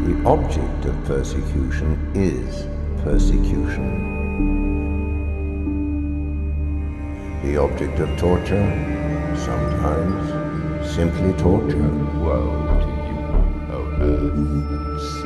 [0.06, 2.66] The object of persecution is
[3.02, 4.08] persecution.
[7.42, 8.66] The object of torture,
[9.36, 10.50] sometimes
[10.94, 11.88] simply torture.
[12.20, 13.20] Woe to you,
[13.74, 15.19] O earth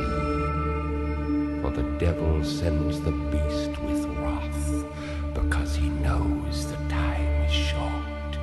[1.75, 4.85] the devil sends the beast with wrath,
[5.33, 8.39] because he knows the time is short.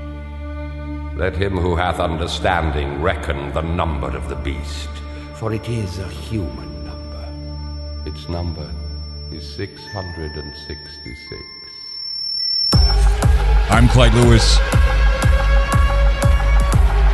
[1.17, 4.91] Let him who hath understanding reckon the number of the beast,
[5.37, 7.27] for it is a human number.
[8.05, 8.71] Its number
[9.33, 11.41] is 666.
[13.71, 14.59] I'm Clyde Lewis.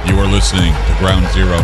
[0.08, 1.62] You are listening to Ground Zero.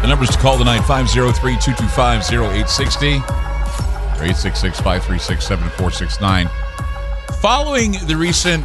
[0.00, 6.48] The numbers to call tonight 503 225 0860 or 866 536 7469.
[7.40, 8.64] Following the recent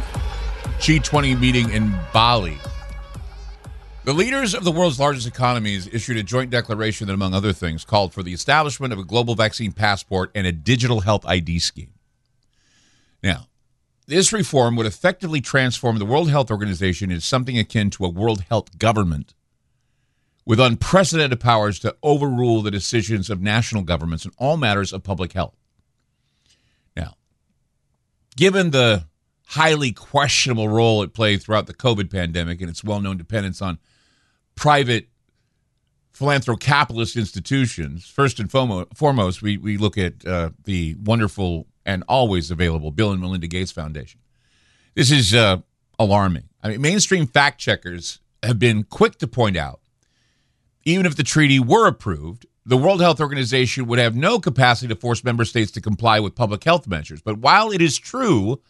[0.78, 2.56] G20 meeting in Bali,
[4.04, 7.84] the leaders of the world's largest economies issued a joint declaration that, among other things,
[7.84, 11.94] called for the establishment of a global vaccine passport and a digital health ID scheme.
[13.24, 13.48] Now,
[14.06, 18.42] this reform would effectively transform the World Health Organization into something akin to a World
[18.48, 19.34] Health government
[20.46, 25.32] with unprecedented powers to overrule the decisions of national governments in all matters of public
[25.32, 25.56] health.
[26.96, 27.14] Now,
[28.36, 29.06] given the
[29.46, 33.78] highly questionable role it played throughout the COVID pandemic and its well known dependence on
[34.54, 35.08] private
[36.16, 42.90] philanthrocapitalist institutions, first and foremost, we, we look at uh, the wonderful and always available
[42.90, 44.20] Bill and Melinda Gates Foundation.
[44.94, 45.58] This is uh,
[45.98, 46.44] alarming.
[46.62, 49.80] I mean, mainstream fact checkers have been quick to point out
[50.84, 54.96] even if the treaty were approved, the World Health Organization would have no capacity to
[54.96, 57.20] force member states to comply with public health measures.
[57.20, 58.60] But while it is true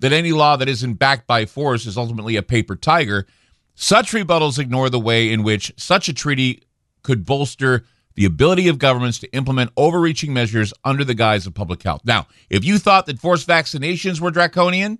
[0.00, 3.26] that any law that isn't backed by force is ultimately a paper tiger,
[3.74, 6.62] such rebuttals ignore the way in which such a treaty
[7.02, 7.84] could bolster
[8.14, 12.02] the ability of governments to implement overreaching measures under the guise of public health.
[12.04, 14.98] Now, if you thought that forced vaccinations were draconian,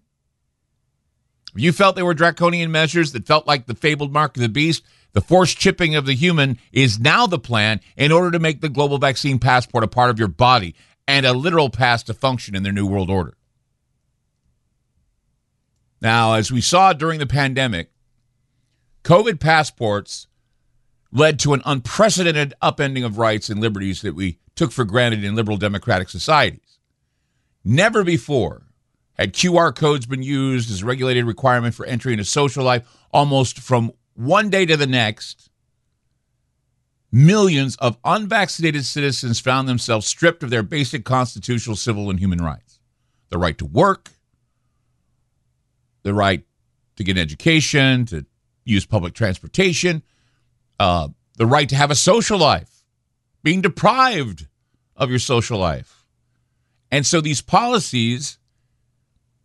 [1.55, 4.49] if you felt they were draconian measures that felt like the fabled mark of the
[4.49, 4.82] beast,
[5.15, 8.69] the forced chipping of the human is now the plan in order to make the
[8.69, 10.74] global vaccine passport a part of your body
[11.09, 13.35] and a literal pass to function in their new world order.
[16.03, 17.91] Now, as we saw during the pandemic,
[19.05, 20.27] COVID passports
[21.12, 25.36] led to an unprecedented upending of rights and liberties that we took for granted in
[25.36, 26.78] liberal democratic societies.
[27.65, 28.66] Never before
[29.15, 33.61] had QR codes been used as a regulated requirement for entry into social life almost
[33.61, 35.51] from one day to the next.
[37.12, 42.81] Millions of unvaccinated citizens found themselves stripped of their basic constitutional, civil, and human rights
[43.31, 44.11] the right to work,
[46.03, 46.45] the right
[46.97, 48.24] to get an education, to
[48.65, 50.03] use public transportation,
[50.78, 52.85] uh, the right to have a social life,
[53.43, 54.47] being deprived
[54.97, 56.05] of your social life.
[56.91, 58.39] And so these policies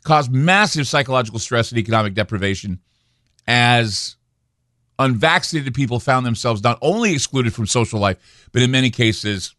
[0.04, 2.80] cause massive psychological stress and economic deprivation
[3.48, 4.18] as
[5.00, 9.56] unvaccinated people found themselves not only excluded from social life, but in many cases,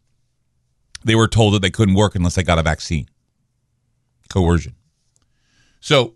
[1.03, 3.09] they were told that they couldn't work unless they got a vaccine.
[4.29, 4.75] Coercion.
[5.81, 6.15] So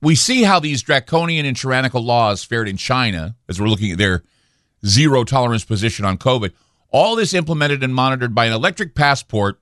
[0.00, 3.98] we see how these draconian and tyrannical laws fared in China as we're looking at
[3.98, 4.22] their
[4.86, 6.52] zero tolerance position on COVID.
[6.90, 9.60] All this implemented and monitored by an electric passport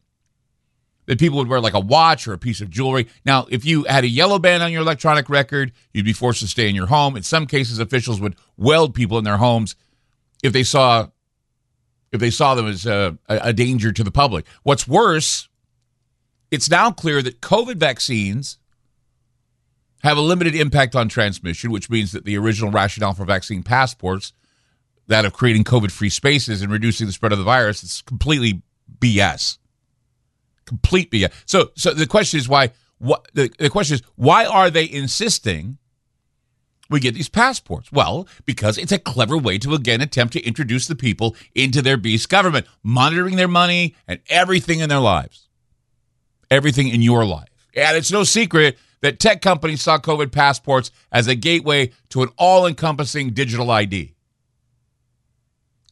[1.08, 3.08] that people would wear like a watch or a piece of jewelry.
[3.24, 6.46] Now, if you had a yellow band on your electronic record, you'd be forced to
[6.46, 7.16] stay in your home.
[7.16, 9.74] In some cases, officials would weld people in their homes
[10.44, 11.08] if they saw
[12.12, 14.46] if they saw them as a, a danger to the public.
[14.62, 15.48] What's worse
[16.50, 18.58] it's now clear that COVID vaccines
[20.02, 24.32] have a limited impact on transmission, which means that the original rationale for vaccine passports,
[25.06, 28.62] that of creating COVID free spaces and reducing the spread of the virus, is completely
[28.98, 29.58] BS.
[30.68, 31.32] Complete BS.
[31.46, 32.72] So, so the question is why?
[32.98, 35.78] What the, the question is why are they insisting
[36.90, 37.90] we get these passports?
[37.90, 41.96] Well, because it's a clever way to again attempt to introduce the people into their
[41.96, 45.48] beast government, monitoring their money and everything in their lives,
[46.50, 47.48] everything in your life.
[47.74, 52.28] And it's no secret that tech companies saw COVID passports as a gateway to an
[52.36, 54.14] all encompassing digital ID.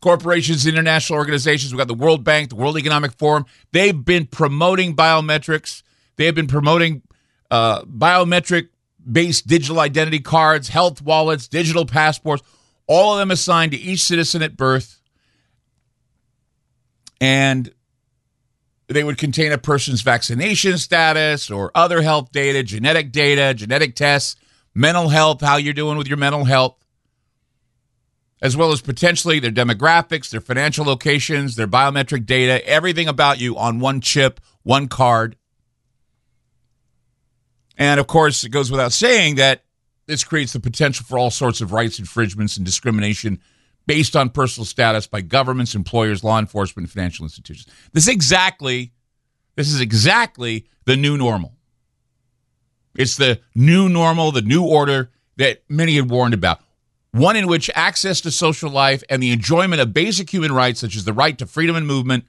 [0.01, 4.95] Corporations, international organizations, we've got the World Bank, the World Economic Forum, they've been promoting
[4.95, 5.83] biometrics.
[6.17, 7.03] They have been promoting
[7.51, 8.69] uh, biometric
[9.11, 12.43] based digital identity cards, health wallets, digital passports,
[12.87, 15.01] all of them assigned to each citizen at birth.
[17.21, 17.73] And
[18.89, 24.37] they would contain a person's vaccination status or other health data, genetic data, genetic tests,
[24.75, 26.77] mental health, how you're doing with your mental health,
[28.43, 33.57] as well as potentially their demographics, their financial locations, their biometric data, everything about you
[33.57, 35.37] on one chip, one card.
[37.79, 39.65] And of course, it goes without saying that
[40.07, 43.41] this creates the potential for all sorts of rights infringements and discrimination
[43.87, 47.67] based on personal status by governments, employers, law enforcement, and financial institutions.
[47.93, 48.93] This is exactly
[49.57, 51.55] this is exactly the new normal.
[52.95, 56.61] It's the new normal, the new order that many had warned about.
[57.17, 60.97] One in which access to social life and the enjoyment of basic human rights, such
[60.97, 62.27] as the right to freedom and movement,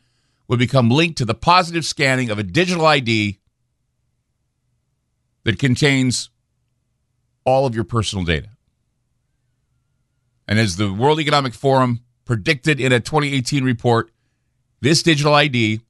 [0.48, 3.38] would become linked to the positive scanning of a digital ID
[5.44, 6.30] that contains
[7.44, 8.48] all of your personal data.
[10.48, 14.10] And as the World Economic Forum predicted in a 2018 report,
[14.80, 15.82] this digital ID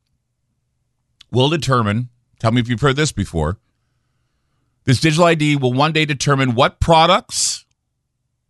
[1.32, 2.10] will determine,
[2.40, 3.60] tell me if you've heard this before,
[4.86, 7.57] this digital ID will one day determine what products,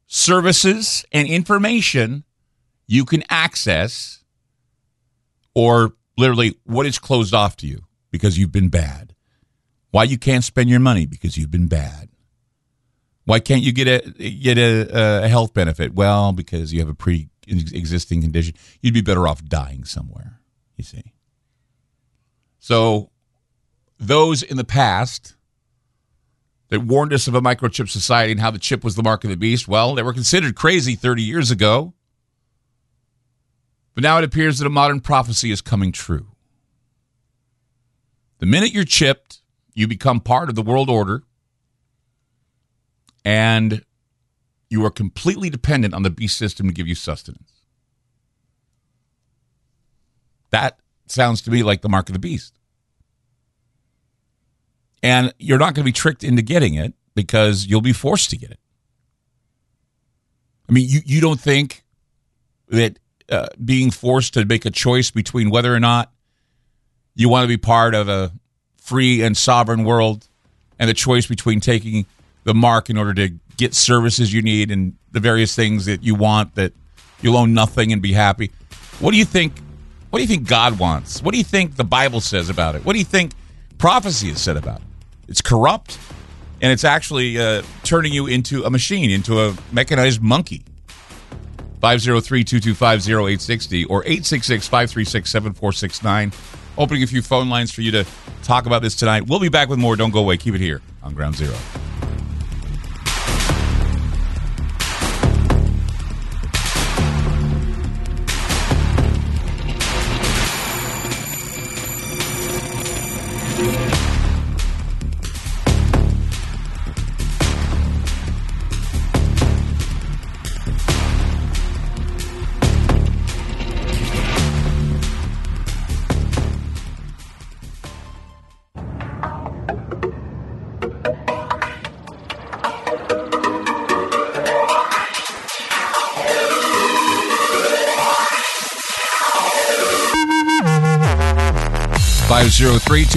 [0.07, 2.23] services, and information
[2.88, 4.23] you can access
[5.53, 9.13] or literally what is closed off to you because you've been bad.
[9.91, 12.09] Why you can't spend your money because you've been bad.
[13.25, 15.93] Why can't you get a get a, uh, a health benefit?
[15.93, 18.55] Well, because you have a pre-existing condition.
[18.81, 20.39] You'd be better off dying somewhere.
[20.77, 21.13] You see.
[22.59, 23.09] So,
[23.99, 25.35] those in the past
[26.69, 29.30] that warned us of a microchip society and how the chip was the mark of
[29.30, 31.94] the beast, well, they were considered crazy 30 years ago.
[33.95, 36.27] But now it appears that a modern prophecy is coming true.
[38.39, 39.41] The minute you're chipped,
[39.73, 41.23] you become part of the world order
[43.26, 43.84] and
[44.69, 47.52] you are completely dependent on the beast system to give you sustenance.
[50.49, 52.56] That sounds to me like the mark of the beast.
[55.03, 58.37] And you're not going to be tricked into getting it because you'll be forced to
[58.37, 58.59] get it.
[60.69, 61.83] I mean, you, you don't think
[62.69, 62.99] that
[63.29, 66.11] uh, being forced to make a choice between whether or not
[67.15, 68.31] you want to be part of a
[68.77, 70.27] free and sovereign world
[70.79, 72.05] and the choice between taking
[72.43, 76.15] the mark in order to get services you need and the various things that you
[76.15, 76.73] want that
[77.21, 78.51] you'll own nothing and be happy.
[78.99, 79.53] What do you think?
[80.09, 81.21] What do you think God wants?
[81.21, 82.85] What do you think the Bible says about it?
[82.85, 83.33] What do you think
[83.77, 84.81] prophecy is said about?
[85.27, 85.99] It's corrupt,
[86.61, 90.63] and it's actually uh, turning you into a machine, into a mechanized monkey.
[91.81, 96.33] 503-225-0860 or 866-536-7469.
[96.77, 98.05] Opening a few phone lines for you to
[98.43, 99.27] talk about this tonight.
[99.27, 99.95] We'll be back with more.
[99.95, 100.37] Don't go away.
[100.37, 101.55] Keep it here on Ground Zero.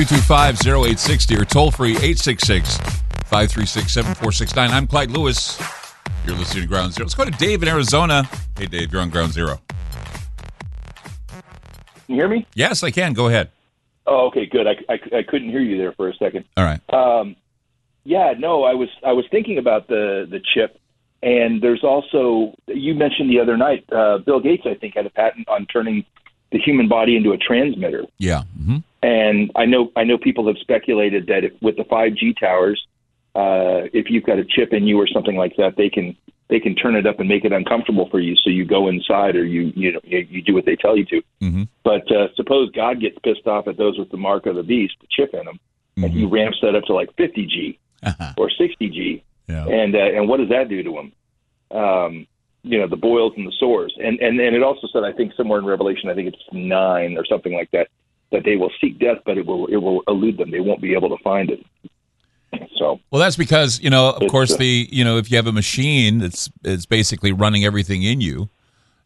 [0.05, 4.71] 503-225-0860 or toll free 866-536-7469.
[4.71, 5.61] I'm Clyde Lewis.
[6.27, 7.05] You're listening to Ground Zero.
[7.05, 8.27] Let's go to Dave in Arizona.
[8.57, 9.61] Hey, Dave, you're on Ground Zero.
[11.29, 11.43] Can
[12.09, 12.47] you hear me?
[12.55, 13.13] Yes, I can.
[13.13, 13.51] Go ahead.
[14.07, 14.67] Oh, okay, good.
[14.67, 16.47] I, I, I couldn't hear you there for a second.
[16.57, 16.81] All right.
[16.95, 17.37] Um,
[18.05, 20.81] yeah, no, I was I was thinking about the the chip,
[21.23, 25.11] and there's also you mentioned the other night, uh, Bill Gates, I think, had a
[25.11, 26.07] patent on turning
[26.53, 28.07] the human body into a transmitter.
[28.19, 28.45] Yeah.
[28.59, 28.79] Mm-hmm.
[29.03, 32.87] And I know I know people have speculated that if, with the 5G towers,
[33.35, 36.17] uh, if you've got a chip in you or something like that, they can
[36.49, 39.37] they can turn it up and make it uncomfortable for you, so you go inside
[39.37, 41.23] or you you know you, you do what they tell you to.
[41.41, 41.63] Mm-hmm.
[41.85, 44.95] But uh, suppose God gets pissed off at those with the mark of the beast,
[45.01, 45.59] the chip in them,
[45.97, 47.79] and he ramps that up to like 50G
[48.37, 49.67] or 60G, Yeah.
[49.67, 51.13] and uh, and what does that do to them?
[51.79, 52.27] Um,
[52.63, 55.33] you know, the boils and the sores, and and and it also said, I think
[55.37, 57.89] somewhere in Revelation, I think it's nine or something like that,
[58.32, 60.51] that they will seek death, but it will it will elude them.
[60.51, 61.65] They won't be able to find it.
[62.77, 65.47] So Well, that's because you know, of course, uh, the you know, if you have
[65.47, 68.48] a machine that's it's basically running everything in you,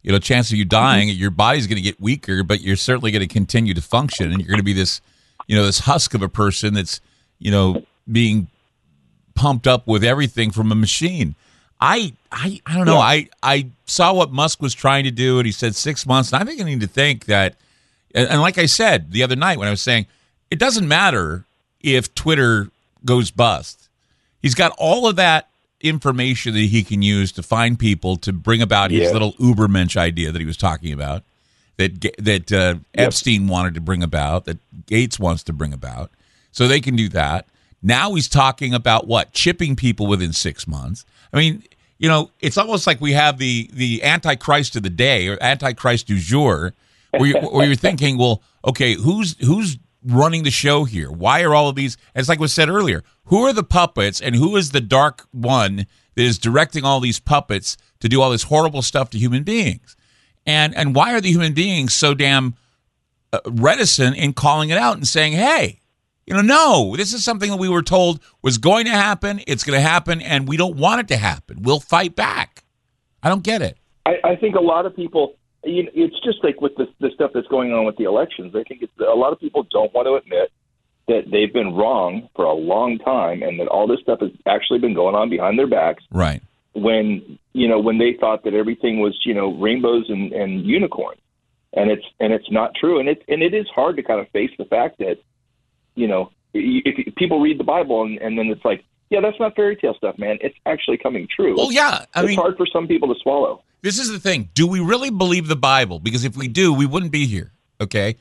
[0.01, 1.19] you know, chance of you dying, Mm-hmm.
[1.19, 4.39] your body's going to get weaker, but you're certainly going to continue to function, and
[4.39, 5.01] you're going to be this,
[5.47, 7.01] you know, this husk of a person that's
[7.39, 8.47] you know being
[9.35, 11.35] pumped up with everything from a machine.
[11.79, 12.97] I I I don't know.
[12.97, 16.31] I I saw what Musk was trying to do, and he said six months.
[16.31, 17.55] And I'm need to think that,
[18.15, 20.07] and, and like I said the other night when I was saying,
[20.49, 21.45] it doesn't matter
[21.81, 22.69] if Twitter
[23.03, 23.89] goes bust.
[24.41, 25.49] He's got all of that
[25.81, 29.11] information that he can use to find people to bring about his Yeah.
[29.11, 31.23] little Ubermensch idea that he was talking about,
[31.77, 36.09] that that uh, Epstein wanted to bring about, that Gates wants to bring about.
[36.51, 37.45] So they can do that.
[37.83, 41.05] Now he's talking about what chipping people within six months.
[41.33, 41.63] I mean,
[41.99, 46.07] you know, it's almost like we have the the Antichrist of the day or Antichrist
[46.07, 46.73] du jour,
[47.17, 51.11] where you're, you're thinking, well, okay, who's who's running the show here?
[51.11, 51.97] Why are all of these?
[52.13, 53.03] It's like was said earlier.
[53.25, 57.19] Who are the puppets, and who is the dark one that is directing all these
[57.19, 59.95] puppets to do all this horrible stuff to human beings?
[60.45, 62.55] And and why are the human beings so damn
[63.33, 65.81] uh, reticent in calling it out and saying, "Hey,
[66.25, 69.41] you know, no, this is something that we were told was going to happen.
[69.47, 71.63] It's going to happen, and we don't want it to happen.
[71.63, 72.63] We'll fight back."
[73.25, 73.79] I don't get it.
[74.05, 75.35] I, I think a lot of people,
[75.65, 78.55] you know, it's just like with the, the stuff that's going on with the elections.
[78.55, 80.51] I think it's, a lot of people don't want to admit
[81.07, 84.79] that they've been wrong for a long time, and that all this stuff has actually
[84.79, 86.03] been going on behind their backs.
[86.11, 86.41] Right.
[86.73, 91.21] When you know when they thought that everything was you know rainbows and, and unicorns,
[91.73, 94.27] and it's and it's not true, and it and it is hard to kind of
[94.29, 95.17] face the fact that
[95.95, 98.83] you know if, if people read the Bible and, and then it's like.
[99.11, 100.39] Yeah, that's not fairy tale stuff, man.
[100.41, 101.55] It's actually coming true.
[101.55, 103.61] Well, yeah, I it's mean- hard for some people to swallow.
[103.85, 104.49] This is the thing.
[104.55, 105.99] Do we really believe the Bible?
[105.99, 107.51] Because if we do, we wouldn't be here.
[107.79, 108.15] Okay.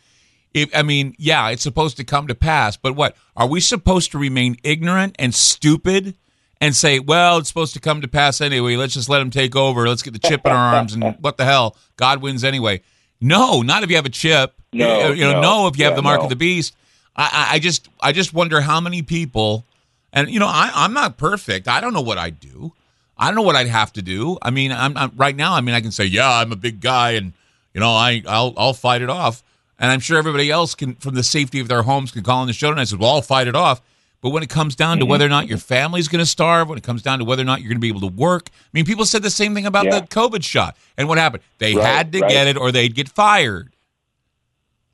[0.53, 3.17] If, I mean, yeah, it's supposed to come to pass, but what?
[3.35, 6.17] Are we supposed to remain ignorant and stupid
[6.61, 8.77] and say, well, it's supposed to come to pass anyway.
[8.77, 9.89] Let's just let him take over.
[9.89, 11.79] Let's get the chip in our arms and what the hell?
[11.97, 12.83] God wins anyway.
[13.19, 14.53] No, not if you have a chip.
[14.71, 15.41] No, you know, no.
[15.41, 16.25] no, if you have the mark no.
[16.25, 16.77] of the beast.
[17.17, 19.65] I, I, I just, I just wonder how many people,
[20.13, 21.69] and you know, I, I'm not perfect.
[21.69, 22.75] I don't know what I'd do.
[23.17, 24.39] I don't know what I'd have to do.
[24.43, 25.55] I mean, I'm, I'm right now.
[25.55, 27.33] I mean, I can say, yeah, I'm a big guy, and
[27.73, 29.43] you know, I, I'll, I'll fight it off.
[29.79, 32.47] And I'm sure everybody else can, from the safety of their homes, can call in
[32.47, 33.83] the show and I said, well, I'll fight it off.
[34.21, 35.11] But when it comes down to mm-hmm.
[35.11, 37.45] whether or not your family's going to starve, when it comes down to whether or
[37.45, 39.67] not you're going to be able to work, I mean, people said the same thing
[39.67, 40.01] about Yeah.
[40.01, 40.77] the COVID shot.
[40.97, 41.43] And what happened?
[41.59, 42.31] They Right, had to right.
[42.31, 43.75] get it or they'd get fired.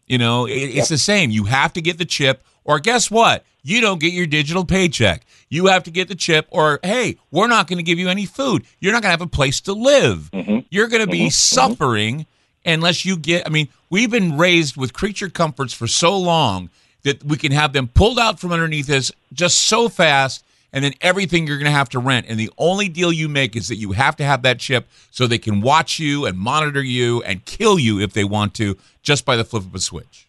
[0.07, 1.31] You know, it, it's the same.
[1.31, 3.45] You have to get the chip, or guess what?
[3.63, 5.27] You don't get your digital paycheck.
[5.49, 8.27] You have to get the chip, or hey, we're not going to give you any
[8.27, 8.65] food.
[8.79, 10.31] You're not going to have a place to live.
[10.33, 10.51] Mm-hmm.
[10.51, 10.67] Mm-hmm.
[10.71, 11.29] You're going to be mm-hmm.
[11.31, 12.27] suffering
[12.65, 13.47] unless you get.
[13.47, 16.71] I mean, we've been raised with creature comforts for so long
[17.03, 20.45] that we can have them pulled out from underneath us just so fast.
[20.73, 22.27] And then everything you're going to have to rent.
[22.29, 25.27] And the only deal you make is that you have to have that chip so
[25.27, 29.25] they can watch you and monitor you and kill you if they want to just
[29.25, 30.29] by the flip of a switch.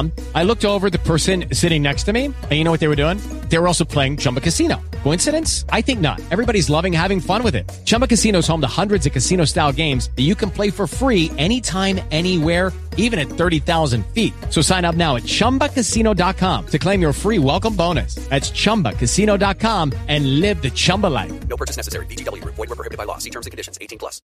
[0.01, 2.79] Um, I looked over at the person sitting next to me, and you know what
[2.79, 3.17] they were doing?
[3.49, 4.81] They were also playing Chumba Casino.
[5.03, 5.65] Coincidence?
[5.69, 6.19] I think not.
[6.31, 7.69] Everybody's loving having fun with it.
[7.85, 11.29] Chumba Casino is home to hundreds of casino-style games that you can play for free
[11.37, 14.33] anytime, anywhere, even at 30,000 feet.
[14.49, 18.15] So sign up now at ChumbaCasino.com to claim your free welcome bonus.
[18.29, 21.47] That's ChumbaCasino.com and live the Chumba life.
[21.47, 22.05] No purchase necessary.
[22.07, 22.55] VGW Group.
[22.55, 23.17] Void were prohibited by law.
[23.19, 23.77] See terms and conditions.
[23.79, 24.21] 18 plus.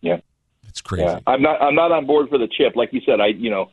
[0.00, 0.20] Yeah,
[0.68, 1.04] it's crazy.
[1.04, 1.60] Yeah, I'm not.
[1.60, 2.74] I'm not on board for the chip.
[2.74, 3.70] Like you said, I you know,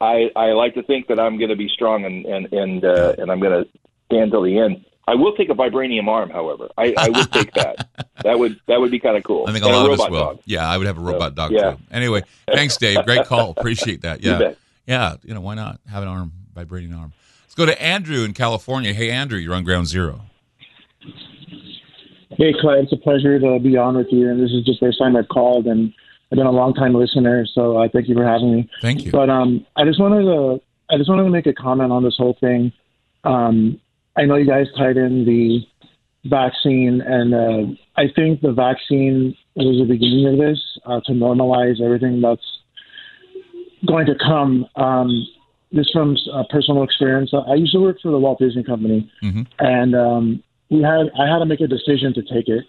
[0.00, 3.14] I I like to think that I'm going to be strong and and and uh,
[3.18, 3.70] and I'm going to
[4.06, 4.84] stand till the end.
[5.08, 6.68] I will take a vibranium arm, however.
[6.76, 7.88] I, I would take that.
[8.24, 9.44] That would that would be kind of cool.
[9.46, 10.18] I think a And lot of us will.
[10.18, 10.40] dog.
[10.46, 11.72] Yeah, I would have a robot dog yeah.
[11.72, 11.78] too.
[11.92, 13.04] Anyway, thanks, Dave.
[13.04, 13.50] Great call.
[13.50, 14.20] Appreciate that.
[14.24, 14.58] Yeah, bet.
[14.86, 15.16] yeah.
[15.22, 17.12] You know why not have an arm, vibrating arm?
[17.44, 18.94] Let's go to Andrew in California.
[18.94, 20.22] Hey, Andrew, you're on Ground Zero.
[22.30, 24.28] Hey, Clay, it's a pleasure to be on with you.
[24.28, 25.92] And this is just the first time I've called, and
[26.30, 28.70] I've been a long time listener, so I thank you for having me.
[28.82, 29.12] Thank you.
[29.12, 32.16] But um, I just wanted to, I just wanted to make a comment on this
[32.16, 32.72] whole thing.
[33.24, 33.80] Um,
[34.16, 35.60] I know you guys tied in the
[36.24, 41.80] vaccine, and uh, I think the vaccine was the beginning of this uh, to normalize
[41.80, 42.42] everything that's
[43.86, 44.66] going to come.
[44.74, 45.26] Um,
[45.72, 47.32] this from uh, personal experience.
[47.34, 49.42] I used to work for the Walt Disney Company, Mm-hmm.
[49.58, 52.64] and um, we had I had to make a decision to take it,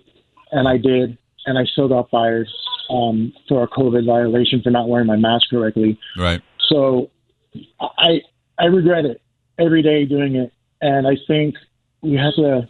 [0.51, 2.47] and I did, and I still got fired
[2.89, 5.99] um, for a COVID violation for not wearing my mask correctly.
[6.17, 6.41] Right.
[6.69, 7.09] So
[7.79, 8.21] I
[8.57, 9.21] I regret it
[9.59, 10.51] every day doing it,
[10.81, 11.55] and I think
[12.01, 12.67] we have to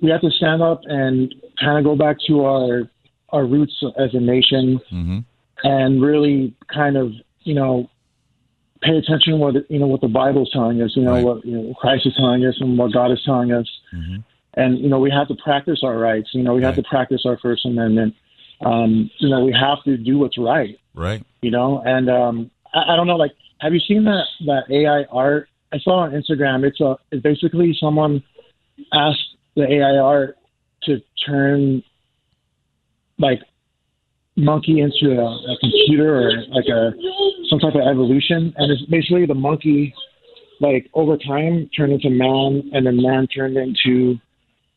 [0.00, 2.90] we have to stand up and kind of go back to our
[3.30, 5.18] our roots as a nation Mm-hmm.
[5.64, 7.12] and really kind of
[7.42, 7.90] you know
[8.82, 11.56] pay attention to what you know what the Bible's telling us, you know what you
[11.56, 13.68] know, Christ is telling us, and what God is telling us,
[14.54, 16.28] and you know we have to practice our rights.
[16.32, 18.14] You know we have to practice our First Amendment.
[18.60, 20.78] Um, you know we have to do what's right.
[20.94, 21.24] Right.
[21.42, 25.04] You know, and um, I, I don't know, like, have you seen that that AI
[25.10, 25.48] art?
[25.72, 26.64] I saw on Instagram.
[26.64, 28.22] It's a it's basically someone
[28.92, 30.36] asked the AI art
[30.84, 31.82] to turn
[33.18, 33.40] like
[34.36, 36.92] monkey into a, a computer or like a
[37.50, 39.94] some type of evolution, and it's basically the monkey
[40.60, 44.18] like over time turned into man, and then man turned into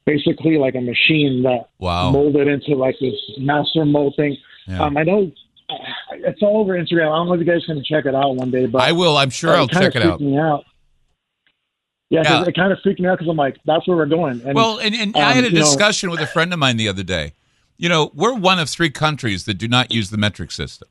[0.05, 2.11] basically like a machine that Wow.
[2.11, 4.37] molded into like this master mold thing.
[4.67, 4.83] Yeah.
[4.83, 5.31] Um, I know
[6.11, 7.11] it's all over Instagram.
[7.11, 9.17] I don't know if you guys can check it out one day, but I will.
[9.17, 10.21] I'm sure I'll check it out.
[10.21, 10.65] out.
[12.09, 12.43] Yeah, Yeah.
[12.45, 14.41] it kind of freaked me out because I'm like, that's where we're going.
[14.45, 16.75] And, well, and, and I um, had a know, discussion with a friend of mine
[16.77, 17.33] the other day.
[17.77, 20.89] You know, we're one of three countries that do not use the metric system.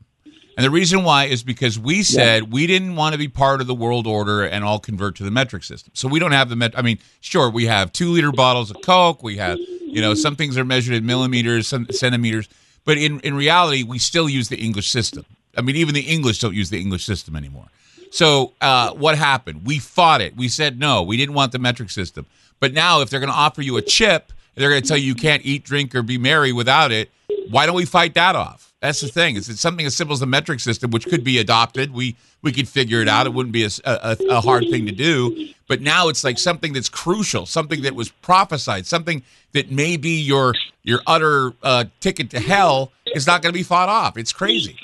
[0.56, 3.66] And the reason why is because we said we didn't want to be part of
[3.66, 5.92] the world order and all convert to the metric system.
[5.94, 6.78] So we don't have the met.
[6.78, 9.22] I mean, sure, we have two liter bottles of Coke.
[9.22, 12.48] We have, you know, some things are measured in millimeters, some centimeters.
[12.84, 15.24] But in, in reality, we still use the English system.
[15.56, 17.66] I mean, even the English don't use the English system anymore.
[18.10, 19.64] So uh, what happened?
[19.64, 20.36] We fought it.
[20.36, 21.02] We said no.
[21.02, 22.26] We didn't want the metric system.
[22.58, 25.06] But now, if they're going to offer you a chip, they're going to tell you
[25.06, 27.10] you can't eat, drink, or be merry without it.
[27.48, 28.69] Why don't we fight that off?
[28.80, 29.36] That's the thing.
[29.36, 31.92] It's, it's something as simple as the metric system, which could be adopted.
[31.92, 33.26] We we could figure it out.
[33.26, 35.48] It wouldn't be a a hard thing to do.
[35.68, 40.20] But now it's like something that's crucial, something that was prophesied, something that may be
[40.20, 44.16] your your utter uh, ticket to hell is not going to be fought off.
[44.16, 44.78] It's crazy.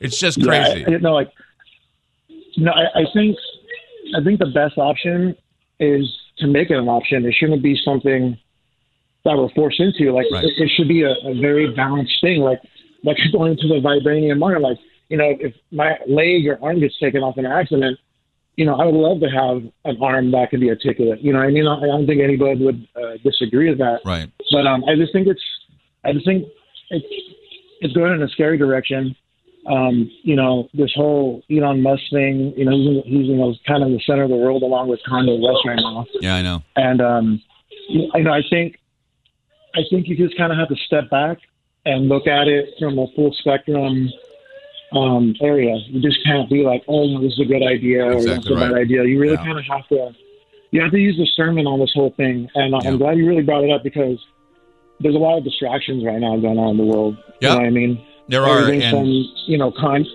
[0.00, 0.86] It's just Yeah, crazy.
[0.86, 1.30] I, I- no, like,
[2.56, 3.36] no, I, I think,
[4.18, 5.36] I think the best option
[5.78, 7.24] is to make it an option.
[7.24, 8.36] It shouldn't be something
[9.24, 10.12] that we're forced into.
[10.12, 10.44] Like, Right.
[10.44, 12.40] it, it should be a, a very balanced thing.
[12.40, 12.60] Like,
[13.04, 14.62] like going to the vibranium arm.
[14.62, 14.78] Like,
[15.08, 17.98] you know, if my leg or arm gets taken off in an accident,
[18.56, 21.20] you know, I would love to have an arm that can be articulate.
[21.20, 24.00] You know, I mean, I, I don't think anybody would uh, disagree with that.
[24.04, 24.30] Right.
[24.50, 25.40] But um, I just think it's,
[26.04, 26.46] I just think
[26.90, 27.06] it's,
[27.80, 29.16] it's going in a scary direction.
[29.70, 32.52] Um, you know, this whole Elon Musk thing.
[32.56, 34.88] You know, he's, in, he's you know kind of the center of the world along
[34.88, 36.04] with Kanye West right now.
[36.20, 36.62] Yeah, I know.
[36.76, 37.42] And um,
[37.88, 38.78] you know, I think,
[39.74, 41.38] I think you just kind of have to step back
[41.86, 44.08] and look at it from a full spectrum
[44.92, 45.74] um, area.
[45.88, 48.46] You just can't be like, oh, no, this is a good idea or Exactly that's
[48.50, 49.04] a bad idea.
[49.04, 49.44] You really Yeah.
[49.44, 50.14] kind of have to,
[50.70, 52.48] you have to use discernment on this whole thing.
[52.54, 54.18] And I'm glad you really brought it up because
[55.00, 57.16] there's a lot of distractions right now going on in the world.
[57.40, 57.48] Yeah.
[57.50, 58.04] You know what I mean?
[58.28, 59.06] There are, and- from,
[59.46, 60.06] you know, con-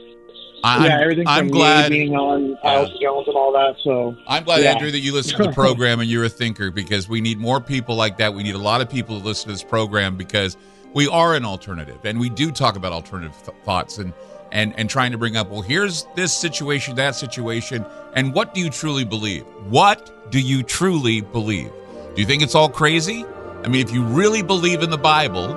[0.67, 3.75] I- yeah, I'm- everything I'm glad- being on Alex Jones and all that.
[3.83, 4.71] So I'm glad, yeah.
[4.73, 7.59] Andrew, that you listen to the program and you're a thinker because we need more
[7.61, 8.33] people like that.
[8.33, 10.57] We need a lot of people to listen to this program because
[10.93, 14.13] we are an alternative and we do talk about alternative th- thoughts and
[14.53, 18.61] and and trying to bring up well here's this situation that situation and what do
[18.61, 21.69] you truly believe what do you truly believe
[22.15, 23.25] do you think it's all crazy
[23.65, 25.53] i mean if you really believe in the bible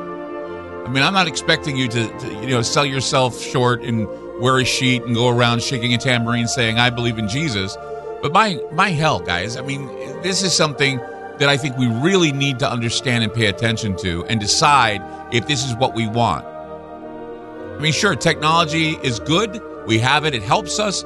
[0.84, 4.08] I mean, I'm not expecting you to, to, you know, sell yourself short and
[4.40, 7.76] wear a sheet and go around shaking a tambourine saying, I believe in Jesus.
[8.22, 9.86] But my, my hell, guys, I mean,
[10.22, 10.98] this is something
[11.38, 15.02] that I think we really need to understand and pay attention to and decide
[15.32, 16.44] if this is what we want.
[16.44, 19.62] I mean, sure, technology is good.
[19.86, 21.02] We have it, it helps us.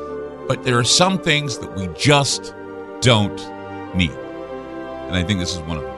[0.49, 2.55] But there are some things that we just
[3.01, 3.37] don't
[3.95, 4.11] need.
[4.11, 5.95] And I think this is one of them.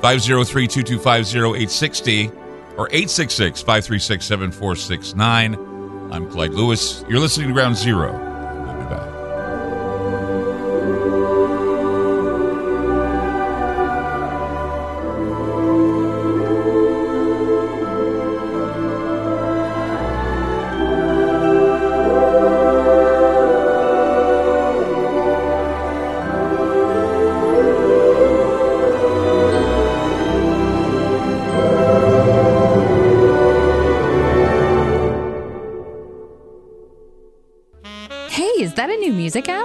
[0.00, 2.28] 503 225 0860
[2.76, 5.71] or 866 536 7469.
[6.12, 7.06] I'm Clyde Lewis.
[7.08, 8.31] You're listening to Ground Zero.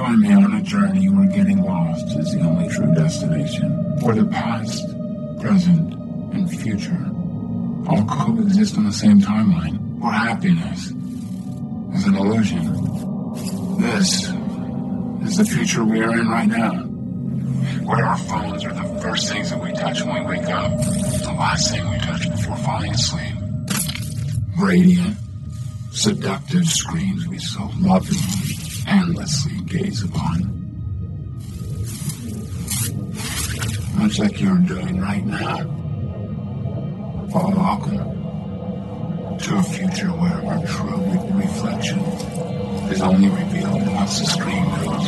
[0.00, 3.70] Join me on a journey where getting lost is the only true destination.
[4.00, 4.82] Where the past,
[5.42, 5.92] present,
[6.32, 7.04] and future
[7.86, 9.78] all coexist on the same timeline.
[9.98, 12.64] Where happiness is an illusion.
[13.78, 14.30] This
[15.28, 16.72] is the future we are in right now.
[17.84, 21.34] Where our phones are the first things that we touch when we wake up, the
[21.38, 23.34] last thing we touch before falling asleep.
[24.58, 25.18] Radiant,
[25.90, 28.56] seductive screens we so lovingly,
[28.86, 30.38] endlessly gaze upon.
[33.94, 35.58] Much like you're doing right now.
[37.32, 42.00] Well, welcome to a future where our true reflection
[42.90, 45.06] is only revealed once the screen goes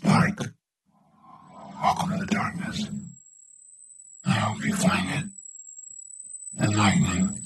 [0.00, 0.38] dark.
[1.82, 2.88] Welcome to the darkness.
[4.26, 7.43] I hope you find it enlightening.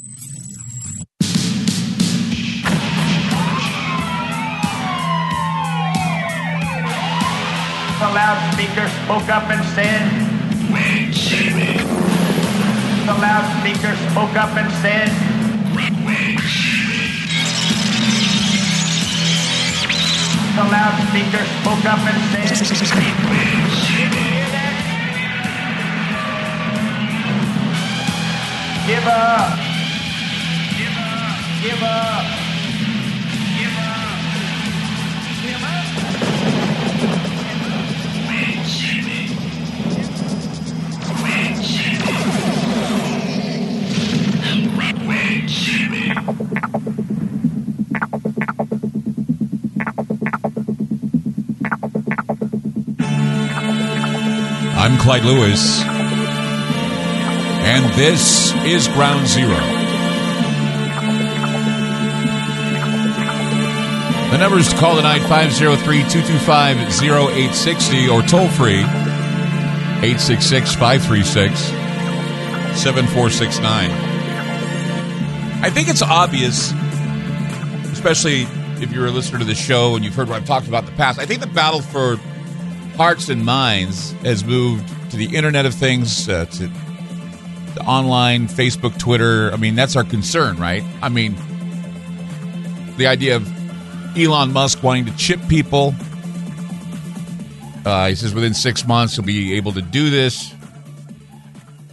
[8.28, 10.04] Loudspeaker spoke up and said,
[10.70, 11.78] Wait, Jimmy.
[13.08, 15.08] The loudspeaker spoke up and said,
[15.74, 15.94] Wait,
[20.56, 22.52] The loudspeaker spoke up and said,
[28.86, 29.58] Give up.
[30.76, 31.62] Give up.
[31.62, 32.47] Give up.
[45.48, 45.54] I'm
[54.98, 55.80] Clyde Lewis,
[57.64, 59.56] and this is Ground Zero.
[64.30, 71.58] The number is to call tonight 503 225 0860 or toll free 866 536
[72.78, 74.07] 7469.
[75.68, 76.72] I think it's obvious,
[77.92, 78.44] especially
[78.82, 80.90] if you're a listener to the show and you've heard what I've talked about in
[80.90, 81.18] the past.
[81.18, 82.16] I think the battle for
[82.96, 86.68] hearts and minds has moved to the Internet of Things, uh, to,
[87.74, 89.52] to online, Facebook, Twitter.
[89.52, 90.82] I mean, that's our concern, right?
[91.02, 91.36] I mean,
[92.96, 93.46] the idea of
[94.16, 95.94] Elon Musk wanting to chip people.
[97.84, 100.54] Uh, he says within six months he'll be able to do this.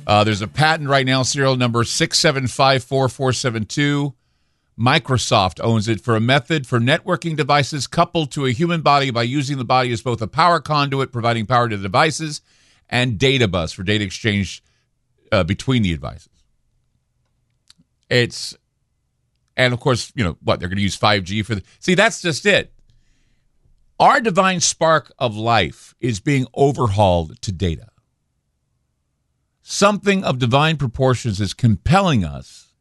[0.08, 4.14] Uh, there's a patent right now, serial number 6754472.
[4.78, 9.24] Microsoft owns it for a method for networking devices coupled to a human body by
[9.24, 12.42] using the body as both a power conduit, providing power to the devices,
[12.90, 14.62] and data bus for data exchange
[15.32, 16.30] uh, between the devices.
[18.10, 18.56] It's,
[19.56, 21.56] and of course, you know what they're going to use 5G for.
[21.56, 22.72] The, see, that's just it.
[23.98, 27.88] Our divine spark of life is being overhauled to data.
[29.68, 32.72] Something of divine proportions is compelling us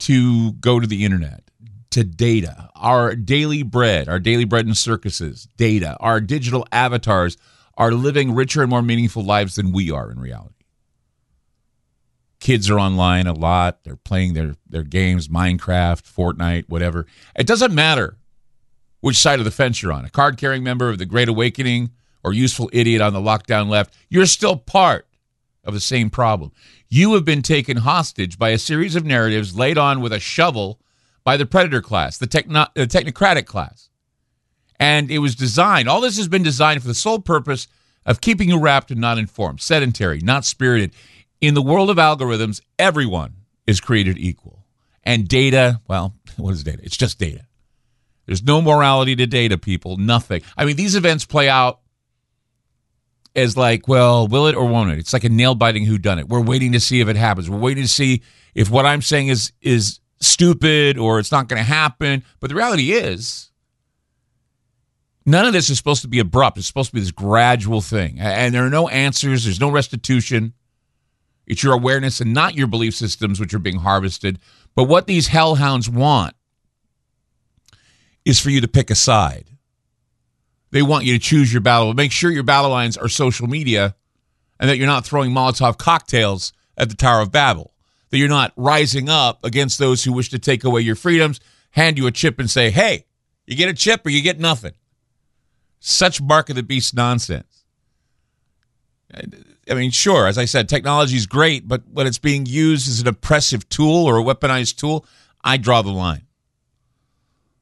[0.00, 1.50] to go to the internet,
[1.92, 7.38] to data, our daily bread, our daily bread and circuses, data, our digital avatars
[7.78, 10.66] are living richer and more meaningful lives than we are in reality.
[12.38, 13.82] Kids are online a lot.
[13.82, 17.06] They're playing their, their games, Minecraft, Fortnite, whatever.
[17.34, 18.18] It doesn't matter
[19.00, 21.92] which side of the fence you're on a card carrying member of the Great Awakening
[22.22, 23.94] or useful idiot on the lockdown left.
[24.10, 25.06] You're still part
[25.64, 26.52] of the same problem.
[26.88, 30.80] You have been taken hostage by a series of narratives laid on with a shovel
[31.24, 33.88] by the predator class, the, techno- the technocratic class.
[34.78, 37.66] And it was designed, all this has been designed for the sole purpose
[38.04, 40.92] of keeping you wrapped and not informed, sedentary, not spirited.
[41.40, 43.34] In the world of algorithms, everyone
[43.66, 44.64] is created equal.
[45.02, 46.80] And data, well, what is data?
[46.82, 47.46] It's just data.
[48.26, 49.96] There's no morality to data, people.
[49.96, 50.42] Nothing.
[50.56, 51.80] I mean, these events play out
[53.34, 54.98] as like, well, will it or won't it?
[54.98, 56.28] It's like a nail biting who done it.
[56.28, 57.50] We're waiting to see if it happens.
[57.50, 58.22] We're waiting to see
[58.54, 62.24] if what I'm saying is is stupid or it's not going to happen.
[62.40, 63.50] But the reality is,
[65.26, 66.58] none of this is supposed to be abrupt.
[66.58, 69.44] It's supposed to be this gradual thing, and there are no answers.
[69.44, 70.54] There's no restitution.
[71.46, 74.38] It's your awareness and not your belief systems which are being harvested.
[74.74, 76.34] But what these hellhounds want
[78.24, 79.50] is for you to pick a side.
[80.74, 81.94] They want you to choose your battle.
[81.94, 83.94] Make sure your battle lines are social media
[84.58, 87.72] and that you're not throwing Molotov cocktails at the Tower of Babel.
[88.10, 91.38] That you're not rising up against those who wish to take away your freedoms,
[91.70, 93.06] hand you a chip and say, hey,
[93.46, 94.72] you get a chip or you get nothing.
[95.78, 97.64] Such mark of the beast nonsense.
[99.70, 103.00] I mean, sure, as I said, technology is great, but when it's being used as
[103.00, 105.06] an oppressive tool or a weaponized tool,
[105.44, 106.26] I draw the line.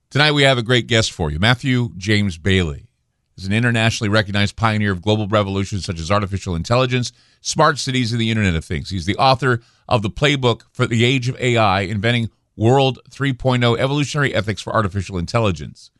[0.08, 1.38] Tonight we have a great guest for you.
[1.38, 2.86] Matthew James Bailey
[3.36, 8.20] is an internationally recognized pioneer of global revolutions such as artificial intelligence, smart cities, and
[8.20, 8.90] the Internet of Things.
[8.90, 14.34] He's the author of the playbook for the age of AI, inventing World 3.0 evolutionary
[14.34, 15.90] ethics for artificial intelligence.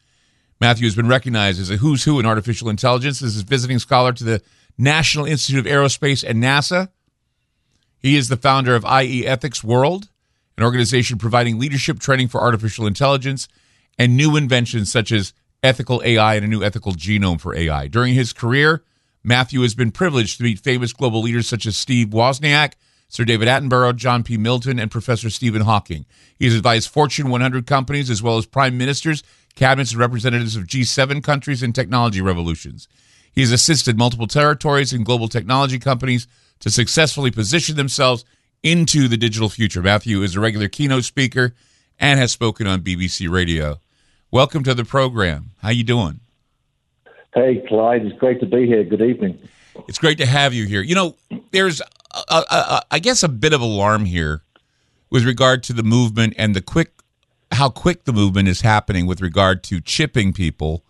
[0.60, 4.12] Matthew has been recognized as a who's who in artificial intelligence as a visiting scholar
[4.12, 4.42] to the
[4.78, 6.88] National Institute of Aerospace and NASA.
[7.98, 10.08] He is the founder of AI Ethics World,
[10.56, 13.48] an organization providing leadership training for artificial intelligence
[13.98, 15.32] and new inventions such as
[15.62, 17.86] ethical AI and a new ethical genome for AI.
[17.86, 18.82] During his career,
[19.22, 22.72] Matthew has been privileged to meet famous global leaders such as Steve Wozniak,
[23.08, 24.36] Sir David Attenborough, John P.
[24.36, 26.06] Milton, and Professor Stephen Hawking.
[26.38, 29.22] He has advised Fortune 100 companies as well as prime ministers,
[29.54, 32.88] cabinets, and representatives of G7 countries and technology revolutions.
[33.30, 36.26] He has assisted multiple territories and global technology companies
[36.60, 38.24] to successfully position themselves
[38.62, 39.82] into the digital future.
[39.82, 41.54] Matthew is a regular keynote speaker
[41.98, 43.81] and has spoken on BBC Radio.
[44.32, 45.50] Welcome to the program.
[45.60, 46.20] How you doing?
[47.34, 48.06] Hey, Clyde.
[48.06, 48.82] It's great to be here.
[48.82, 49.38] Good evening.
[49.86, 50.80] It's great to have you here.
[50.80, 51.16] You know,
[51.50, 51.86] there's, a,
[52.30, 54.40] a, a, I guess, a bit of alarm here
[55.10, 56.92] with regard to the movement and the quick,
[57.50, 60.82] how quick the movement is happening with regard to chipping people.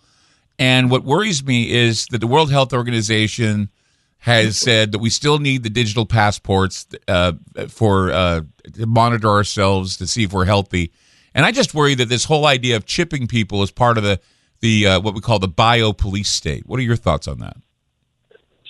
[0.56, 3.70] And what worries me is that the World Health Organization
[4.18, 7.32] has said that we still need the digital passports uh,
[7.66, 8.42] for uh,
[8.74, 10.92] to monitor ourselves to see if we're healthy.
[11.34, 14.20] And I just worry that this whole idea of chipping people is part of the
[14.60, 16.66] the uh, what we call the bio police state.
[16.66, 17.56] What are your thoughts on that?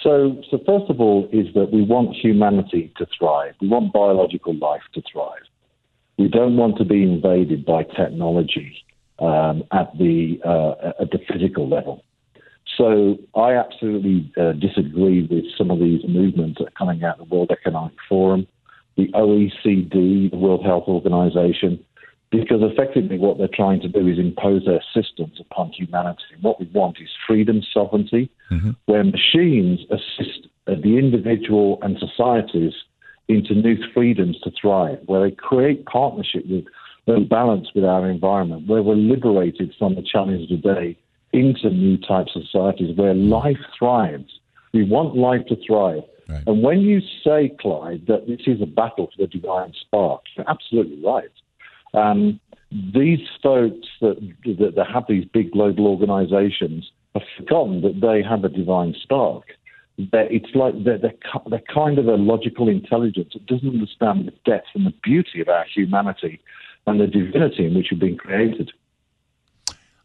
[0.03, 3.55] So, so first of all, is that we want humanity to thrive.
[3.61, 5.43] We want biological life to thrive.
[6.19, 8.85] We don't want to be invaded by technology
[9.21, 12.05] um, at the uh, at the physical level.
[12.77, 17.29] So I absolutely uh, disagree with some of these movements that are coming out of
[17.29, 18.47] the World Economic Forum,
[18.97, 21.85] the OECD, the World Health Organization,
[22.33, 26.23] because effectively what they're trying to do is impose their systems upon humanity.
[26.41, 28.71] What we want is freedom, sovereignty, mm-hmm.
[28.87, 32.73] where machines assist the individual and societies
[33.29, 36.65] into new freedoms to thrive, where they create partnership with
[37.29, 40.99] balance with our environment, where we're liberated from the challenges of the day
[41.33, 44.41] into new types of societies where life thrives.
[44.73, 46.03] We want life to thrive.
[46.29, 46.43] Right.
[46.47, 50.49] And when you say, Clyde, that this is a battle for the divine spark, you're
[50.49, 51.31] absolutely right.
[51.95, 52.41] Um,
[52.71, 58.45] these folks that, that, that have these big global organizations have forgotten that they have
[58.45, 59.45] a divine spark.
[59.99, 61.13] That it's like they're, they're,
[61.51, 65.49] they're kind of a logical intelligence that doesn't understand the depth and the beauty of
[65.49, 66.41] our humanity
[66.87, 68.73] and the divinity in which we've been created.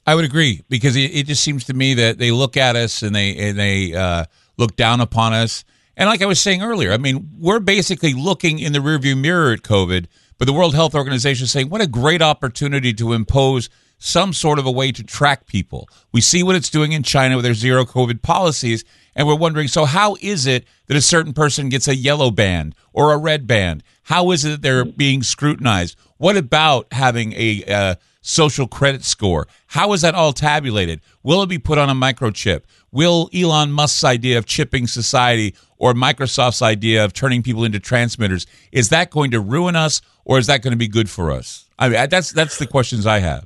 [0.06, 3.02] I would agree because it, it, just seems to me that they look at us
[3.02, 4.26] and they and they uh,
[4.58, 5.66] look down upon us.
[5.98, 9.52] And like I was saying earlier, I mean, we're basically looking in the rearview mirror
[9.52, 10.06] at COVID,
[10.38, 13.70] but the World Health Organization is saying, what a great opportunity to impose
[14.00, 15.90] some sort of a way to track people.
[16.12, 18.84] We see what it's doing in China with their zero COVID policies,
[19.16, 22.76] and we're wondering so, how is it that a certain person gets a yellow band
[22.94, 23.84] or a red band?
[24.04, 25.98] How is it that they're being scrutinized?
[26.18, 29.48] What about having a uh, social credit score?
[29.68, 31.02] How is that all tabulated?
[31.24, 32.64] Will it be put on a microchip?
[32.92, 38.45] Will Elon Musk's idea of chipping society or Microsoft's idea of turning people into transmitters
[38.72, 41.66] is that going to ruin us or is that going to be good for us?
[41.80, 43.45] I mean, that's that's the questions I have.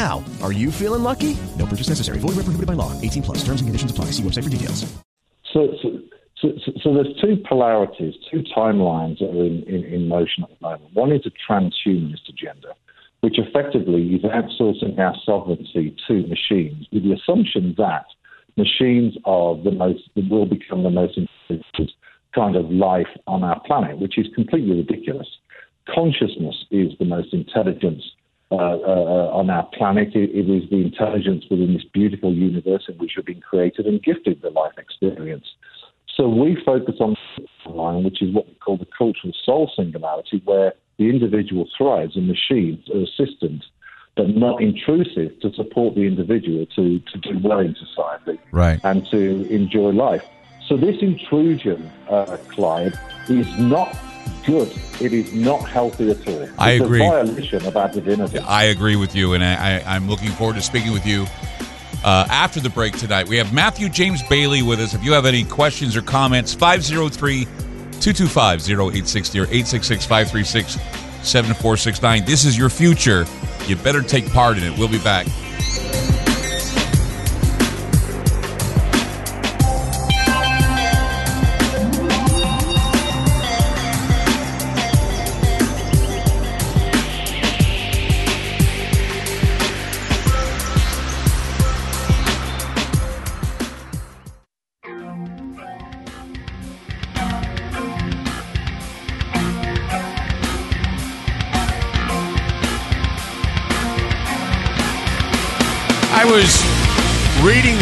[0.00, 1.36] Are you feeling lucky?
[1.58, 2.18] No purchase necessary.
[2.18, 2.98] Void where prohibited by law.
[3.00, 3.38] 18 plus.
[3.44, 4.06] Terms and conditions apply.
[4.06, 4.90] See website for details.
[5.52, 6.00] So, so,
[6.40, 10.48] so, so, so there's two polarities, two timelines that are in, in, in motion at
[10.48, 10.94] the moment.
[10.94, 12.74] One is a transhumanist agenda,
[13.20, 18.06] which effectively is outsourcing our sovereignty to machines with the assumption that
[18.56, 21.90] machines are the most, will become the most important
[22.34, 25.26] kind of life on our planet, which is completely ridiculous.
[25.92, 28.02] Consciousness is the most intelligence
[28.50, 30.08] uh, uh, on our planet.
[30.14, 34.02] It, it is the intelligence within this beautiful universe in which we've been created and
[34.02, 35.46] gifted the life experience.
[36.16, 37.16] So we focus on
[37.64, 42.16] the line, which is what we call the cultural soul singularity, where the individual thrives
[42.16, 43.66] and machines are assistants,
[44.16, 48.80] but not intrusive to support the individual to, to do well in society Right.
[48.84, 50.24] and to enjoy life.
[50.68, 52.98] So this intrusion, uh, Clyde,
[53.28, 53.96] is not
[54.44, 54.72] good.
[55.00, 56.48] It is not healthy at all.
[56.58, 57.04] I agree.
[57.04, 58.38] a violation of our divinity.
[58.38, 61.26] I agree with you, and I, I, I'm looking forward to speaking with you
[62.04, 63.28] uh, after the break tonight.
[63.28, 64.94] We have Matthew James Bailey with us.
[64.94, 70.72] If you have any questions or comments, 503 225 0860 or 866 536
[71.22, 72.24] 7469.
[72.24, 73.26] This is your future.
[73.66, 74.76] You better take part in it.
[74.78, 75.26] We'll be back.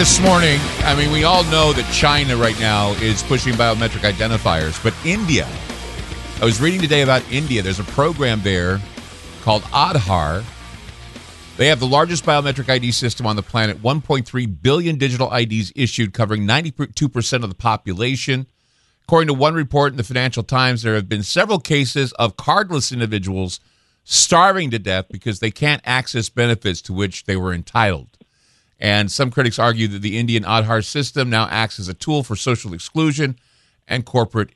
[0.09, 0.59] This morning.
[0.85, 5.47] I mean, we all know that China right now is pushing biometric identifiers, but India.
[6.41, 7.61] I was reading today about India.
[7.61, 8.81] There's a program there
[9.43, 10.45] called Aadhaar.
[11.59, 16.15] They have the largest biometric ID system on the planet, 1.3 billion digital IDs issued,
[16.15, 18.47] covering 92% of the population.
[19.03, 22.93] According to one report in the Financial Times, there have been several cases of cardless
[22.95, 23.61] individuals
[24.05, 28.18] starving to death because they can't access benefits to which they were entitled.
[28.81, 32.37] And some critics argue that the Indian Aadhaar system now acts as a tool for
[32.37, 33.37] social exclusion
[33.89, 34.51] and corporate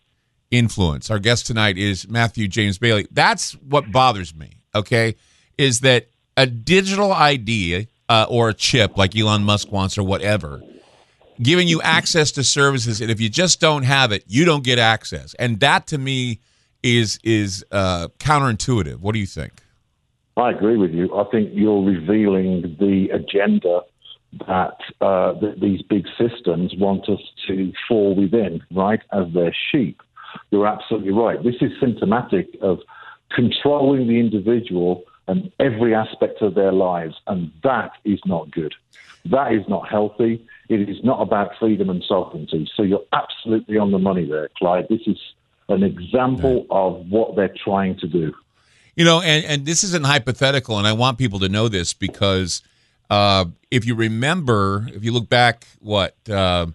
[0.51, 1.11] influence.
[1.11, 3.09] Our guest tonight is Matthew James Bailey.
[3.11, 5.17] That's what bothers me, okay,
[5.59, 10.63] is that a digital ID uh, or a chip like Elon Musk wants or whatever,
[11.41, 14.79] giving you access to services, and if you just don't have it, you don't get
[14.79, 15.35] access.
[15.35, 16.41] And that to me
[16.83, 19.01] is is uh, counterintuitive.
[19.01, 19.63] What do you think?
[20.37, 21.15] I agree with you.
[21.15, 23.83] I think you're revealing the agenda
[24.49, 30.01] that uh, that these big systems want us to fall within, right, as their sheep.
[30.51, 31.43] You're absolutely right.
[31.43, 32.81] This is symptomatic of
[33.31, 38.75] controlling the individual and every aspect of their lives, and that is not good.
[39.27, 40.45] That is not healthy.
[40.69, 42.69] It is not about freedom and sovereignty.
[42.75, 44.87] So you're absolutely on the money there, Clyde.
[44.89, 45.19] This is
[45.69, 48.33] an example of what they're trying to do.
[48.97, 52.63] You know, and, and this isn't hypothetical, and I want people to know this because
[53.13, 56.67] uh, if you remember, if you look back, what uh,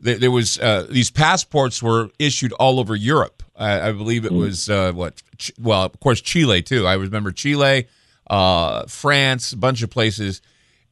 [0.00, 3.42] there, there was uh, these passports were issued all over Europe.
[3.54, 5.22] I, I believe it was uh, what?
[5.36, 6.86] Ch- well, of course, Chile too.
[6.86, 7.88] I remember Chile,
[8.30, 10.40] uh, France, a bunch of places,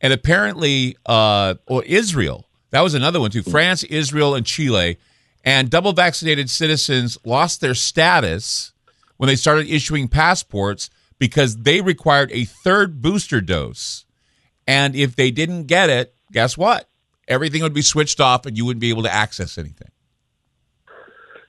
[0.02, 2.44] and apparently, uh, or Israel.
[2.68, 3.42] That was another one too.
[3.42, 4.98] France, Israel, and Chile.
[5.46, 8.74] And double vaccinated citizens lost their status
[9.16, 14.04] when they started issuing passports because they required a third booster dose.
[14.66, 16.88] And if they didn't get it, guess what?
[17.28, 19.90] Everything would be switched off and you wouldn't be able to access anything.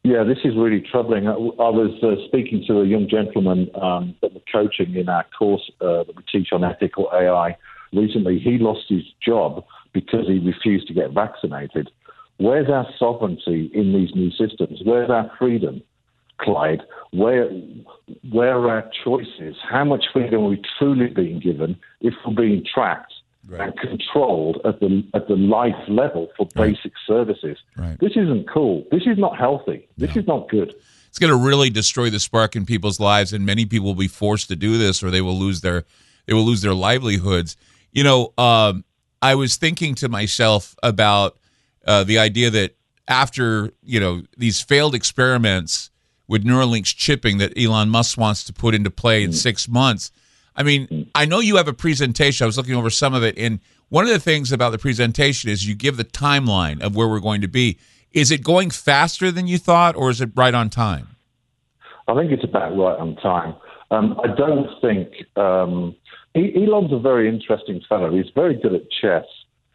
[0.04, 1.28] Yeah, this is really troubling.
[1.28, 5.26] I, I was uh, speaking to a young gentleman um, that we're coaching in our
[5.38, 7.58] course uh, that we teach on ethical AI
[7.92, 8.38] recently.
[8.38, 11.90] He lost his job because he refused to get vaccinated.
[12.38, 14.82] Where's our sovereignty in these new systems?
[14.84, 15.82] Where's our freedom,
[16.38, 16.82] Clyde?
[17.12, 17.50] Where,
[18.32, 19.56] where are our choices?
[19.70, 23.14] How much freedom are we truly being given if we're being tracked
[23.52, 27.58] and controlled at the at the life level for basic services?
[27.78, 27.98] Right.
[28.00, 28.86] This isn't cool.
[28.92, 29.88] This is not healthy.
[29.98, 30.74] This is not good.
[31.10, 34.10] It's going to really destroy the spark in people's lives, and many people will be
[34.10, 35.86] forced to do this, or they will lose their
[36.26, 37.56] they will lose their livelihoods.
[37.92, 38.84] You know, um,
[39.22, 41.38] I was thinking to myself about
[41.88, 42.76] uh, the idea that
[43.08, 45.92] after you know these failed experiments
[46.28, 50.12] with Neuralink's chipping that Elon Musk wants to put into play in six months.
[50.56, 52.46] I mean, I know you have a presentation.
[52.46, 55.50] I was looking over some of it, and one of the things about the presentation
[55.50, 57.78] is you give the timeline of where we're going to be.
[58.14, 61.16] Is it going faster than you thought, or is it right on time?
[62.08, 63.56] I think it's about right on time.
[63.92, 65.96] Um, I don't think um,
[66.36, 68.12] Elon's a very interesting fellow.
[68.16, 69.26] He's very good at chess.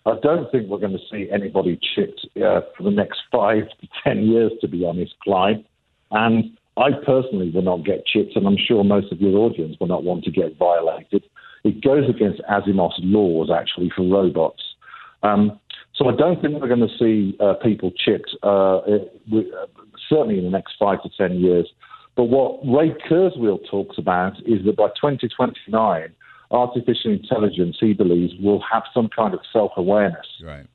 [0.06, 3.89] I don't think we're going to see anybody chipped uh, for the next five to
[4.02, 5.64] ten years, to be honest, Clyde.
[6.11, 9.89] And I personally will not get chipped, and I'm sure most of your audience will
[9.89, 11.24] not want to get violated.
[11.65, 14.62] It goes against Asimov's laws, actually, for robots.
[15.23, 15.59] Um,
[15.95, 19.66] so I don't think we're going to see uh, people chipped, uh, it, uh,
[20.09, 21.69] certainly in the next five to ten years.
[22.16, 26.15] But what Ray Kurzweil talks about is that by 2029,
[26.51, 30.27] artificial intelligence, he believes, will have some kind of self awareness.
[30.43, 30.66] Right.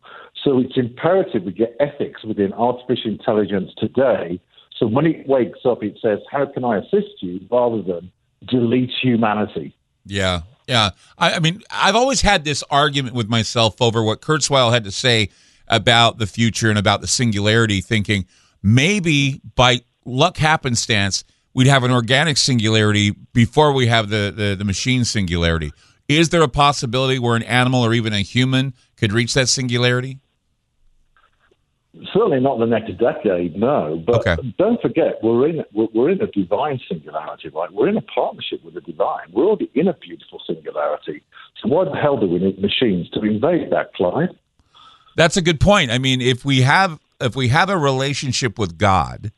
[0.43, 4.39] So it's imperative we get ethics within artificial intelligence today.
[4.77, 7.39] So when it wakes up, it says, How can I assist you?
[7.49, 8.11] rather than
[8.47, 9.75] delete humanity.
[10.05, 10.41] Yeah.
[10.67, 10.91] Yeah.
[11.17, 14.91] I, I mean, I've always had this argument with myself over what Kurzweil had to
[14.91, 15.29] say
[15.67, 18.25] about the future and about the singularity, thinking
[18.61, 21.23] maybe by luck happenstance,
[21.53, 25.71] we'd have an organic singularity before we have the, the, the machine singularity.
[26.07, 30.19] Is there a possibility where an animal or even a human could reach that singularity?
[32.13, 34.03] Certainly not the next decade, no.
[34.05, 34.53] But Okay.
[34.57, 37.71] don't forget, we're in we're we're in a divine singularity, right?
[37.71, 39.27] We're in a partnership with the divine.
[39.31, 41.21] We're already in a beautiful singularity.
[41.61, 44.29] So why the hell do we need machines to invade that, Clyde?
[45.15, 45.91] That's a good point.
[45.91, 49.31] I mean, if we have if we have a relationship with God,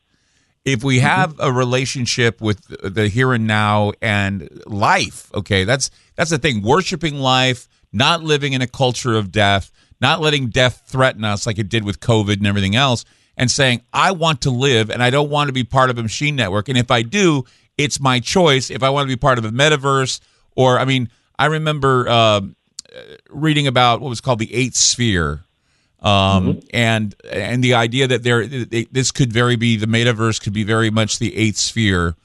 [0.65, 1.05] if we mm-hmm.
[1.05, 6.61] have a relationship with the here and now and life, okay, that's that's the thing.
[6.63, 9.71] Worshiping life, not living in a culture of death,
[10.01, 13.05] not letting death threaten us like it did with COVID and everything else,
[13.35, 16.03] and saying, I want to live and I don't want to be part of a
[16.03, 16.69] machine network.
[16.69, 17.45] And if I do,
[17.77, 18.69] it's my choice.
[18.69, 20.19] If I want to be part of a metaverse,
[20.55, 22.41] or I mean, I remember uh,
[23.29, 25.43] reading about what was called the eighth sphere
[26.01, 30.53] um, and and the idea that there they, this could very be the metaverse could
[30.53, 32.15] be very much the eighth sphere.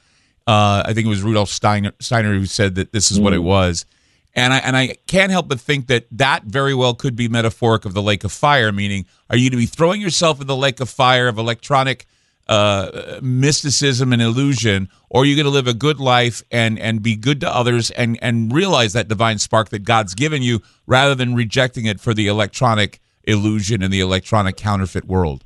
[0.46, 3.38] Uh, I think it was Rudolf Steiner, Steiner who said that this is what it
[3.38, 3.86] was,
[4.34, 7.84] and I and I can't help but think that that very well could be metaphoric
[7.84, 8.72] of the lake of fire.
[8.72, 12.06] Meaning, are you going to be throwing yourself in the lake of fire of electronic
[12.48, 17.02] uh, mysticism and illusion, or are you going to live a good life and and
[17.02, 21.14] be good to others and and realize that divine spark that God's given you, rather
[21.14, 25.44] than rejecting it for the electronic illusion and the electronic counterfeit world?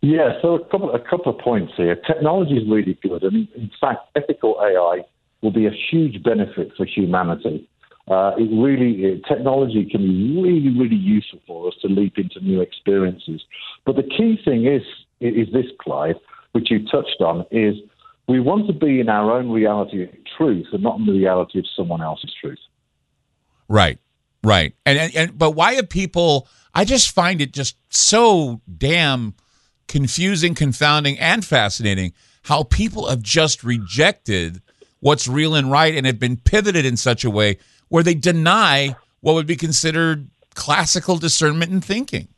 [0.00, 1.96] Yeah, so a couple a couple of points here.
[1.96, 5.04] Technology is really good, and in fact, ethical AI
[5.42, 7.68] will be a huge benefit for humanity.
[8.10, 12.40] Uh, it really it, technology can be really really useful for us to leap into
[12.40, 13.42] new experiences.
[13.84, 14.82] But the key thing is
[15.20, 16.16] is this, Clyde,
[16.52, 17.74] which you touched on, is
[18.28, 21.58] we want to be in our own reality of truth and not in the reality
[21.58, 22.58] of someone else's truth.
[23.68, 23.98] Right,
[24.42, 26.48] right, and, and and but why have people?
[26.74, 29.34] I just find it just so damn
[29.88, 32.12] confusing, confounding, and fascinating
[32.42, 34.62] how people have just rejected
[35.00, 37.58] what's real and right and have been pivoted in such a way
[37.88, 42.28] where they deny what would be considered classical discernment and thinking.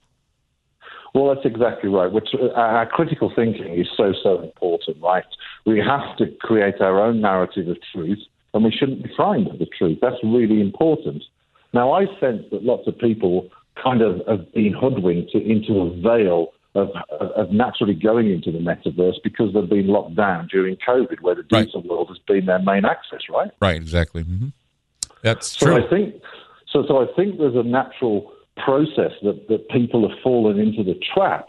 [1.14, 2.10] Well, that's exactly right.
[2.10, 5.24] Which uh, our critical thinking is so so important, right?
[5.66, 8.20] We have to create our own narrative of truth,
[8.54, 9.98] and we shouldn't be frightened of the truth.
[10.00, 11.24] That's really important.
[11.72, 13.48] Now, I sense that lots of people
[13.82, 18.58] kind of have been hoodwinked into a veil of, of, of naturally going into the
[18.58, 22.60] metaverse because they've been locked down during COVID, where the digital world has been their
[22.60, 23.50] main access, right?
[23.60, 24.22] Right, exactly.
[24.22, 24.48] hmm
[25.22, 25.84] That's So true.
[25.84, 26.14] I think
[26.72, 26.84] so.
[26.86, 31.48] So I think there's a natural process that, that people have fallen into the trap.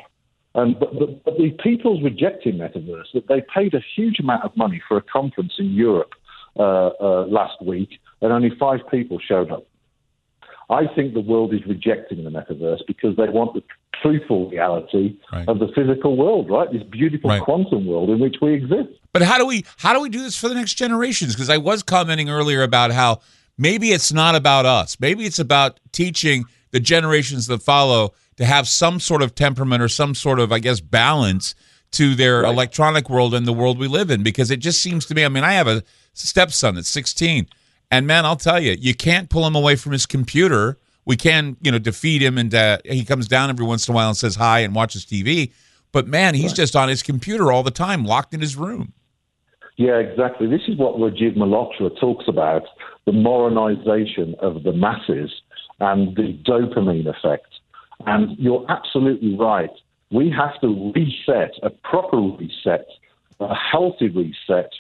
[0.54, 4.56] And but, but, but the people's rejecting metaverse that they paid a huge amount of
[4.58, 6.12] money for a conference in Europe
[6.60, 6.64] uh,
[7.00, 7.90] uh, last week,
[8.22, 9.66] and only five people showed up.
[10.70, 13.64] I think the world is rejecting the metaverse because they want the
[14.02, 15.18] truthful reality
[15.48, 16.72] of the physical world, right?
[16.72, 17.42] This beautiful Right.
[17.42, 18.90] quantum world in which we exist.
[19.14, 21.34] But how do we how do we do this for the next generations?
[21.36, 23.20] Because I was commenting earlier about how
[23.62, 25.00] maybe it's not about us.
[25.00, 29.88] Maybe it's about teaching the generations that follow to have some sort of temperament or
[29.88, 31.54] some sort of, I guess, balance
[31.92, 34.24] to their electronic world and the world we live in.
[34.24, 35.84] Because it just seems to me, I mean, I have a
[36.14, 37.48] stepson that's 16.
[37.92, 40.80] And man, I'll tell you, you can't pull him away from his computer.
[41.06, 43.96] We can, you know, defeat him and uh, he comes down every once in a
[43.96, 45.52] while and says hi and watches TV.
[45.92, 48.94] But man, he's just on his computer all the time, locked in his room.
[49.78, 50.48] Yeah, exactly.
[50.48, 52.64] This is what Rajiv Malhotra talks about
[53.06, 55.32] the moronization of the masses
[55.80, 57.48] and the dopamine effect.
[58.06, 59.72] And you're absolutely right.
[60.12, 62.88] We have to reset, a proper reset,
[63.40, 64.72] a healthy reset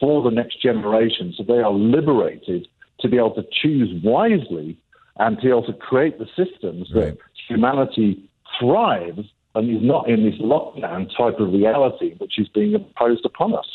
[0.00, 2.68] for the next generation so they are liberated
[3.00, 4.76] to be able to choose wisely
[5.16, 7.16] and to be able to create the systems that
[7.48, 8.28] humanity
[8.58, 13.54] thrives and is not in this lockdown type of reality which is being imposed upon
[13.54, 13.66] us.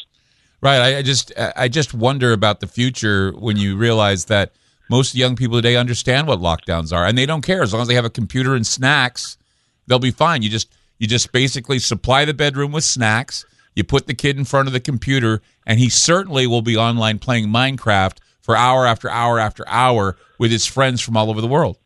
[0.61, 0.79] Right.
[0.79, 4.51] I, I just I just wonder about the future when you realize that
[4.89, 7.87] most young people today understand what lockdowns are and they don't care as long as
[7.87, 9.37] they have a computer and snacks,
[9.87, 10.41] they'll be fine.
[10.41, 13.45] You just you just basically supply the bedroom with snacks.
[13.73, 17.19] You put the kid in front of the computer, and he certainly will be online
[17.19, 21.47] playing Minecraft for hour after hour after hour with his friends from all over the
[21.47, 21.77] world.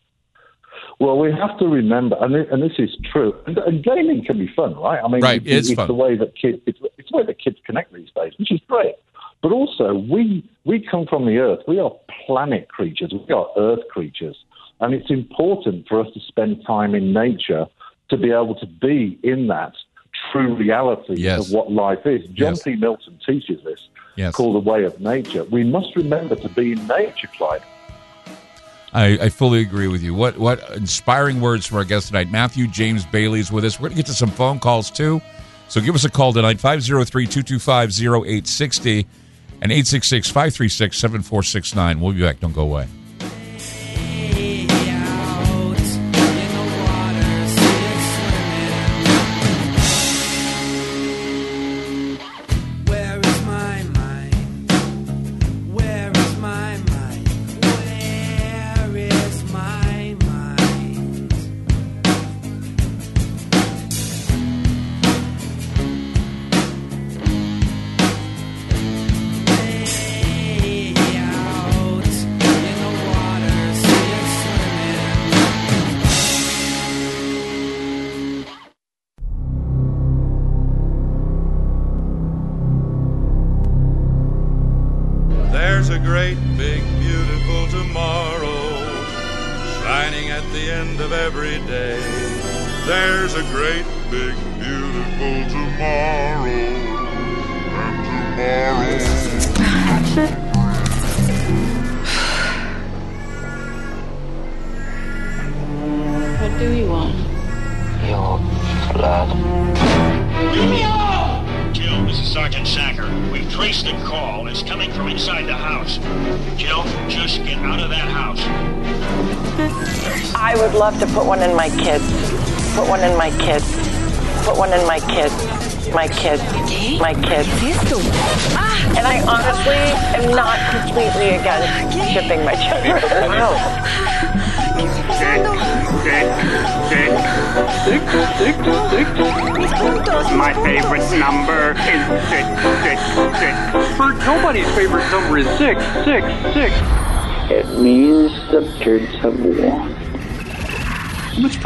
[1.03, 3.35] Well, we have to remember, and, it, and this is true.
[3.45, 5.01] And, and gaming can be fun, right?
[5.03, 7.38] I mean, Right, it's, it it's the way that kids it's, it's the way that
[7.43, 8.95] kids connect these days, which is great.
[9.41, 11.59] But also, we we come from the earth.
[11.67, 11.91] We are
[12.25, 13.11] planet creatures.
[13.27, 14.38] We are earth creatures,
[14.80, 17.65] and it's important for us to spend time in nature
[18.07, 19.73] to be able to be in that
[20.31, 21.47] true reality Yes.
[21.49, 22.21] of what life is.
[22.27, 22.63] John Yes.
[22.63, 22.75] P.
[22.77, 23.81] Milton teaches this,
[24.15, 24.34] Yes.
[24.35, 25.43] called the way of nature.
[25.43, 27.63] We must remember to be in nature, Clyde.
[28.93, 30.13] I, I fully agree with you.
[30.13, 32.29] What what inspiring words from our guest tonight.
[32.29, 33.79] Matthew James Bailey's with us.
[33.79, 35.19] We're going to get to some phone calls too.
[35.67, 39.05] So give us a call tonight, 503-225-0860
[39.61, 41.99] and 866-536-7469.
[41.99, 42.39] We'll be back.
[42.39, 42.87] Don't go away.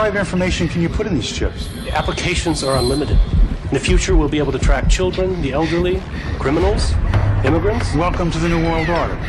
[0.07, 1.67] Much information can you put in these chips?
[1.89, 3.19] Applications are unlimited.
[3.63, 6.01] In the future, we'll be able to track children, the elderly,
[6.39, 6.93] criminals,
[7.43, 7.93] immigrants.
[7.93, 9.19] Welcome to the New World Order.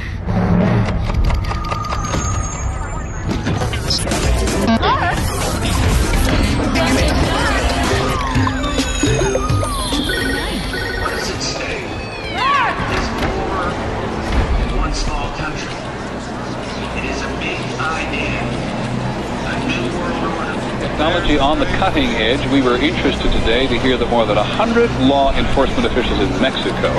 [21.78, 22.44] Cutting edge.
[22.50, 26.90] We were interested today to hear that more than 100 law enforcement officials in Mexico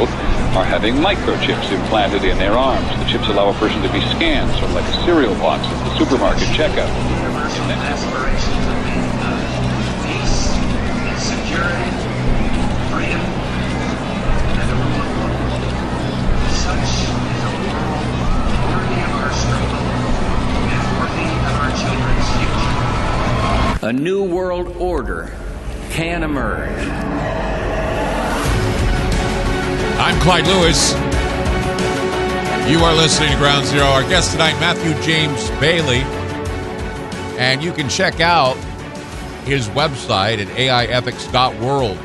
[0.56, 2.88] are having microchips implanted in their arms.
[2.96, 5.84] The chips allow a person to be scanned, sort of like a cereal box at
[5.84, 6.88] the supermarket checkout.
[16.56, 17.44] Such is
[18.96, 19.84] of our struggle
[20.72, 22.39] and worthy of our.
[23.82, 25.34] A new world order
[25.92, 26.70] can emerge.
[29.98, 30.92] I'm Clyde Lewis.
[32.70, 33.86] You are listening to Ground Zero.
[33.86, 36.02] Our guest tonight, Matthew James Bailey.
[37.40, 38.58] And you can check out
[39.46, 41.98] his website at aiethics.world.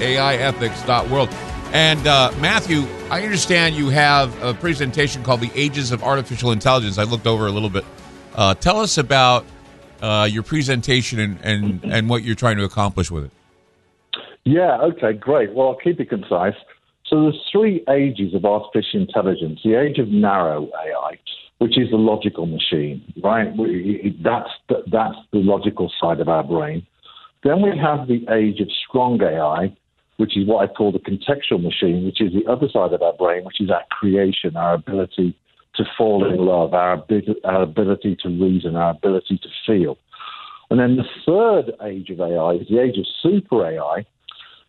[0.00, 1.30] aiethics.world.
[1.72, 6.98] And uh, Matthew, I understand you have a presentation called The Ages of Artificial Intelligence.
[6.98, 7.86] I looked over a little bit.
[8.34, 9.46] Uh, tell us about
[10.02, 13.30] uh, your presentation and, and, and what you're trying to accomplish with it.
[14.44, 15.54] Yeah, okay, great.
[15.54, 16.54] Well, I'll keep it concise.
[17.06, 19.60] So there's three ages of artificial intelligence.
[19.64, 21.18] The age of narrow AI,
[21.58, 23.48] which is the logical machine, right?
[24.22, 26.84] That's the, that's the logical side of our brain.
[27.44, 29.76] Then we have the age of strong AI,
[30.16, 33.12] which is what I call the contextual machine, which is the other side of our
[33.12, 35.36] brain, which is our creation, our ability
[35.76, 37.02] to fall in love, our,
[37.44, 39.96] our ability to reason, our ability to feel.
[40.70, 44.06] And then the third age of AI is the age of super AI,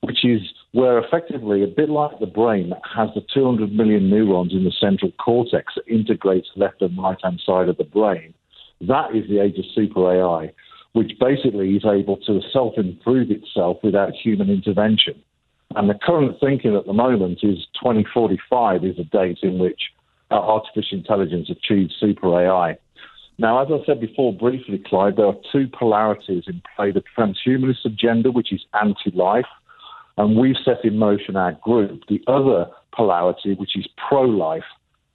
[0.02, 0.42] which is
[0.74, 5.12] where effectively, a bit like the brain has the 200 million neurons in the central
[5.24, 8.34] cortex that integrates left and right hand side of the brain,
[8.82, 10.52] that is the age of super AI,
[10.94, 15.22] which basically is able to self improve itself without human intervention.
[15.76, 19.82] And the current thinking at the moment is 2045 is a date in which
[20.34, 22.78] uh, artificial intelligence achieves super AI.
[23.38, 27.86] Now, as I said before briefly, Clyde, there are two polarities in play the transhumanist
[27.86, 29.46] agenda, which is anti life,
[30.18, 32.02] and we've set in motion our group.
[32.08, 34.64] The other polarity, which is pro life,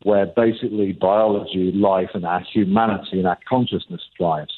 [0.03, 4.53] where basically biology, life, and our humanity and our consciousness thrives.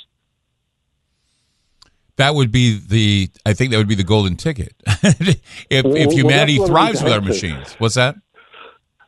[2.16, 3.30] That would be the.
[3.46, 4.74] I think that would be the golden ticket.
[4.86, 8.16] if Well, if humanity that's what we thrives with our machines, what's that?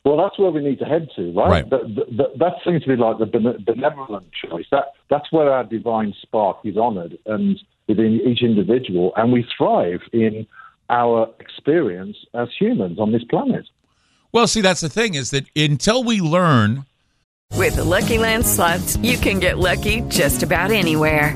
[0.05, 1.49] Well, that's where we need to head to, right?
[1.49, 1.69] Right.
[1.69, 4.65] That, that, that seems to be like the benevolent choice.
[4.69, 7.57] That that's where our divine spark is honoured, and
[7.87, 10.45] within each individual, and we thrive in
[10.89, 13.65] our experience as humans on this planet.
[14.33, 16.85] Well, see, that's the thing is that until we learn
[17.55, 21.35] With the Lucky Land slots, you can get lucky just about anywhere.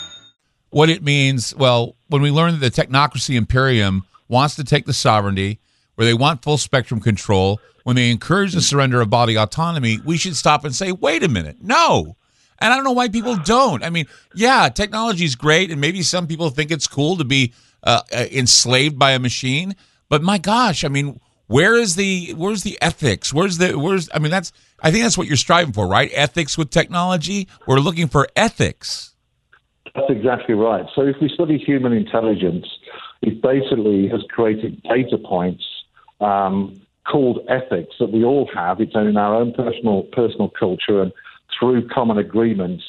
[0.71, 1.55] What it means.
[1.55, 5.59] Well, when we learn that the technocracy imperium wants to take the sovereignty,
[5.95, 10.17] where they want full spectrum control, when they encourage the surrender of body autonomy, we
[10.17, 12.15] should stop and say, wait a minute, no.
[12.59, 13.83] And I don't know why people don't.
[13.83, 17.53] I mean, yeah, technology is great, and maybe some people think it's cool to be
[17.83, 19.75] uh, uh, enslaved by a machine.
[20.09, 23.33] But my gosh, I mean, where is the where's the ethics?
[23.33, 24.09] Where's the where's?
[24.13, 26.11] I mean, that's I think that's what you're striving for, right?
[26.13, 27.47] Ethics with technology.
[27.65, 29.10] We're looking for ethics.
[29.95, 30.85] That's exactly right.
[30.95, 32.65] So if we study human intelligence,
[33.21, 35.63] it basically has created data points
[36.21, 38.79] um, called ethics that we all have.
[38.79, 41.11] It's in our own personal personal culture and
[41.57, 42.83] through common agreements.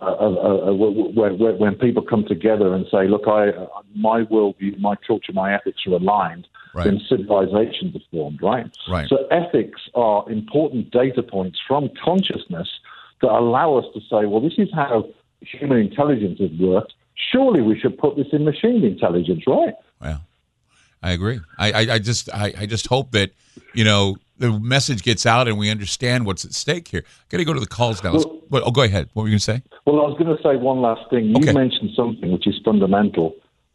[0.00, 3.66] Uh, uh, uh, when, when, when people come together and say, "Look, I, uh,
[3.96, 6.84] my worldview, my culture, my ethics are aligned," Right.
[6.84, 8.66] then civilizations are formed, right?
[8.88, 9.08] Right.
[9.08, 12.68] So ethics are important data points from consciousness
[13.22, 15.08] that allow us to say, "Well, this is how
[15.42, 16.94] human intelligence has worked.
[17.32, 20.22] Surely we should put this in machine intelligence, right?" Well,
[21.02, 21.40] I agree.
[21.58, 23.30] I, I, I just I, I just hope that
[23.74, 27.04] you know the message gets out and we understand what's at stake here.
[27.06, 28.12] I Got to go to the calls now.
[28.12, 29.08] Let's, oh, go ahead.
[29.12, 29.62] What were you going to say?
[29.86, 31.26] Well, I was going to say one last thing.
[31.26, 33.34] You mentioned something which is fundamental.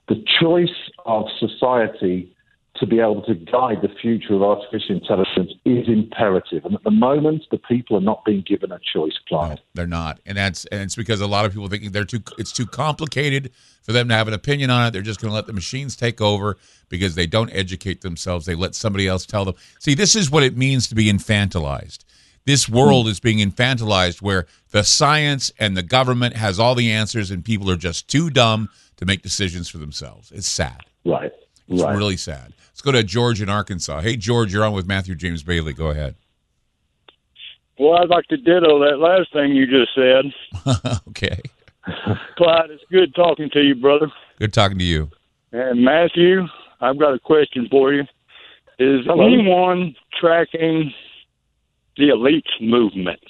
[0.09, 0.69] The choice
[1.05, 2.35] of society
[2.79, 6.65] to be able to guide the future of artificial intelligence is imperative.
[6.65, 9.61] And at the moment, the people are not being given a choice, Clyde.
[9.73, 12.21] They're not, and that's and it's because a lot of people think they're too.
[12.37, 13.51] It's too complicated
[13.83, 14.91] for them to have an opinion on it.
[14.91, 16.57] They're just going to let the machines take over
[16.89, 18.45] because they don't educate themselves.
[18.45, 19.55] They let somebody else tell them.
[19.79, 21.99] See, this is what it means to be infantilized.
[22.45, 27.29] This world is being infantilized where the science and the government has all the answers
[27.29, 30.31] and people are just too dumb to make decisions for themselves.
[30.31, 30.81] It's sad.
[31.05, 31.33] Right.
[31.69, 31.97] It's Right.
[31.97, 32.53] really sad.
[32.69, 34.01] Let's go to George in Arkansas.
[34.01, 35.73] Hey, George, you're on with Matthew James Bailey.
[35.73, 36.15] Go ahead.
[37.79, 40.91] Well, I'd like to ditto that last thing you just said.
[41.09, 41.39] okay.
[42.37, 44.11] Clyde, it's good talking to you, brother.
[44.39, 45.09] Good talking to you.
[45.51, 46.47] And Matthew,
[46.81, 48.01] I've got a question for you.
[48.79, 49.25] Is Hello.
[49.25, 50.93] anyone tracking
[51.97, 53.23] the elite movements?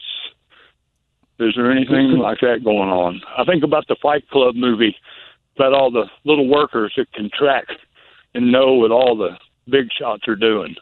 [1.39, 3.21] Is there anything like that going on?
[3.37, 4.95] I think about the Fight Club movie
[5.55, 7.65] about all the little workers that can track
[8.37, 9.31] and know what all the
[9.69, 10.75] big shots are doing.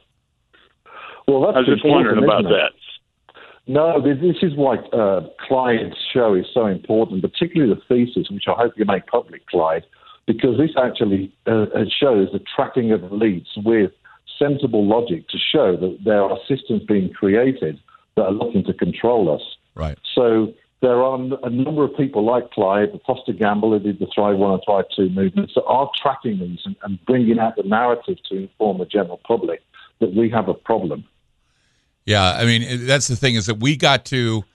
[1.28, 2.72] Well, that's I was just important, wondering about isn't that.
[3.68, 8.44] No, this this is why uh, Clyde's show is so important, particularly the thesis, which
[8.48, 9.86] I hope you make public, Clyde,
[10.28, 13.92] because this actually uh, uh, shows the tracking of elites with
[14.38, 17.80] sensible logic to show that there are systems being created
[18.16, 19.42] that are looking to control us.
[19.74, 19.98] Right.
[20.14, 20.54] So
[20.86, 24.52] there are a number of people like the Foster Gamble, who did the Thrive 1
[24.52, 28.44] and Thrive 2 movements, that are tracking these and, and bringing out the narrative to
[28.44, 29.64] inform the general public
[30.00, 31.04] that we have a problem.
[32.06, 34.46] Yeah, I mean that's the thing is that we got to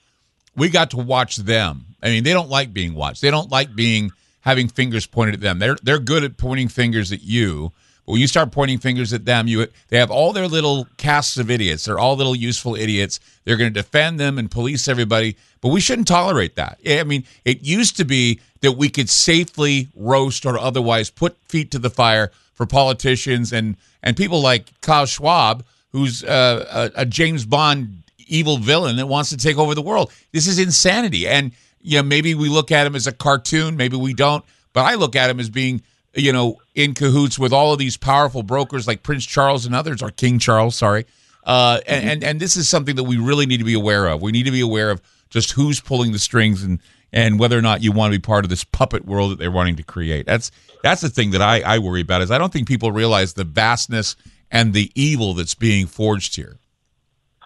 [0.55, 1.85] we got to watch them.
[2.01, 3.21] I mean, they don't like being watched.
[3.21, 5.59] They don't like being having fingers pointed at them.
[5.59, 7.73] They're they're good at pointing fingers at you.
[8.11, 11.49] When you start pointing fingers at them, you they have all their little casts of
[11.49, 11.85] idiots.
[11.85, 13.21] They're all little useful idiots.
[13.45, 15.37] They're going to defend them and police everybody.
[15.61, 16.77] But we shouldn't tolerate that.
[16.85, 21.71] I mean, it used to be that we could safely roast or otherwise put feet
[21.71, 25.63] to the fire for politicians and and people like Klaus Schwab,
[25.93, 30.11] who's uh, a, a James Bond evil villain that wants to take over the world.
[30.33, 31.29] This is insanity.
[31.29, 34.43] And you know, maybe we look at him as a cartoon, maybe we don't.
[34.73, 35.81] But I look at him as being,
[36.13, 40.01] you know, in cahoots with all of these powerful brokers like Prince Charles and others,
[40.01, 41.05] or King Charles, sorry.
[41.43, 44.21] Uh, and, and and this is something that we really need to be aware of.
[44.21, 46.79] We need to be aware of just who's pulling the strings and
[47.13, 49.51] and whether or not you want to be part of this puppet world that they're
[49.51, 50.25] wanting to create.
[50.25, 50.51] That's
[50.83, 53.43] that's the thing that I, I worry about is I don't think people realize the
[53.43, 54.15] vastness
[54.51, 56.57] and the evil that's being forged here.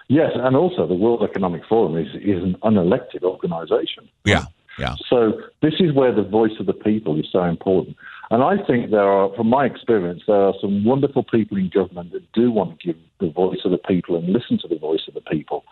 [0.07, 4.07] Yes, and also the World Economic Forum is, is an unelected organization.
[4.23, 4.45] Yeah,
[4.77, 4.95] yeah.
[5.09, 7.97] So this is where the voice of the people is so important.
[8.31, 12.11] And I think there are, from my experience, there are some wonderful people in government
[12.11, 15.03] that do want to give the voice of the people and listen to the voice
[15.07, 15.63] of the people.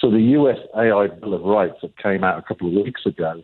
[0.00, 3.40] So the US AI Bill of Rights that came out a couple of weeks ago,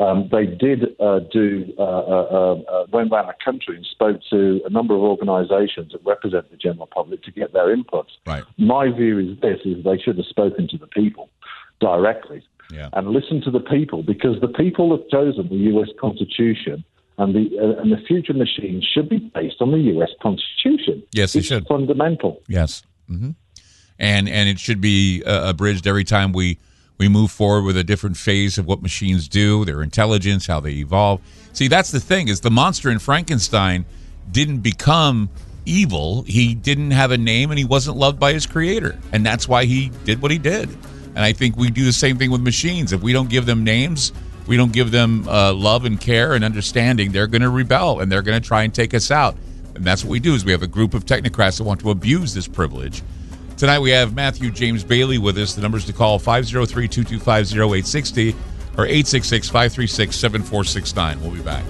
[0.00, 4.60] um, they did uh, do uh, uh, uh, went around the country and spoke to
[4.64, 8.06] a number of organisations that represent the general public to get their input.
[8.26, 8.42] Right.
[8.58, 11.28] My view is this: is they should have spoken to the people
[11.80, 12.42] directly
[12.72, 12.88] Yeah.
[12.92, 15.88] and listened to the people because the people have chosen the U.S.
[16.00, 16.82] Constitution.
[17.20, 20.08] And the uh, and the future machines should be based on the U.S.
[20.22, 21.02] Constitution.
[21.12, 21.66] Yes, it's should.
[21.66, 22.40] Fundamental.
[22.48, 22.82] Yes.
[23.08, 23.32] hmm
[23.98, 26.58] And and it should be uh, abridged every time we
[26.96, 30.72] we move forward with a different phase of what machines do, their intelligence, how they
[30.72, 31.20] evolve.
[31.52, 33.84] See, that's the thing is the monster in Frankenstein
[34.30, 35.28] didn't become
[35.66, 36.22] evil.
[36.22, 38.98] He didn't have a name and he wasn't loved by his creator.
[39.12, 40.70] And that's why he did what he did.
[41.14, 42.92] And I think we do the same thing with machines.
[42.92, 44.12] If we don't give them names,
[44.50, 48.10] we don't give them uh, love and care and understanding, they're going to rebel and
[48.10, 49.36] they're going to try and take us out.
[49.76, 51.92] And that's what we do is we have a group of technocrats that want to
[51.92, 53.04] abuse this privilege.
[53.56, 55.54] Tonight we have Matthew James Bailey with us.
[55.54, 58.34] The numbers to call 503-225-0860
[58.76, 61.20] or 866-536-7469.
[61.20, 61.62] We'll be back.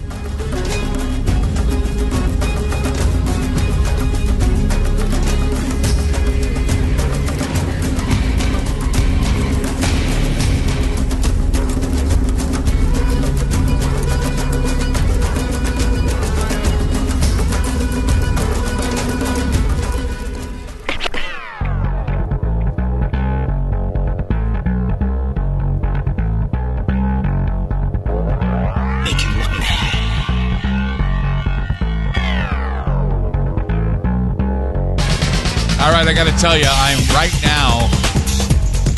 [36.40, 37.80] Tell you, I'm right now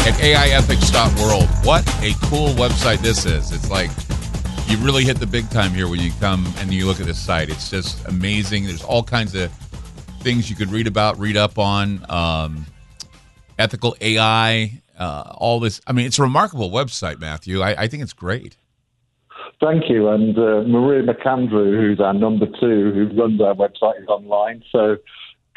[0.07, 1.49] at AIethics.world.
[1.65, 3.51] What a cool website this is.
[3.51, 3.91] It's like
[4.69, 7.19] you really hit the big time here when you come and you look at this
[7.19, 7.49] site.
[7.51, 8.67] It's just amazing.
[8.67, 9.51] There's all kinds of
[10.21, 12.65] things you could read about, read up on, um,
[13.59, 15.81] ethical AI, uh, all this.
[15.85, 17.61] I mean, it's a remarkable website, Matthew.
[17.61, 18.57] I, I think it's great.
[19.61, 20.11] Thank you.
[20.11, 24.63] And uh, Maria McAndrew, who's our number two, who runs our website, is online.
[24.71, 24.99] So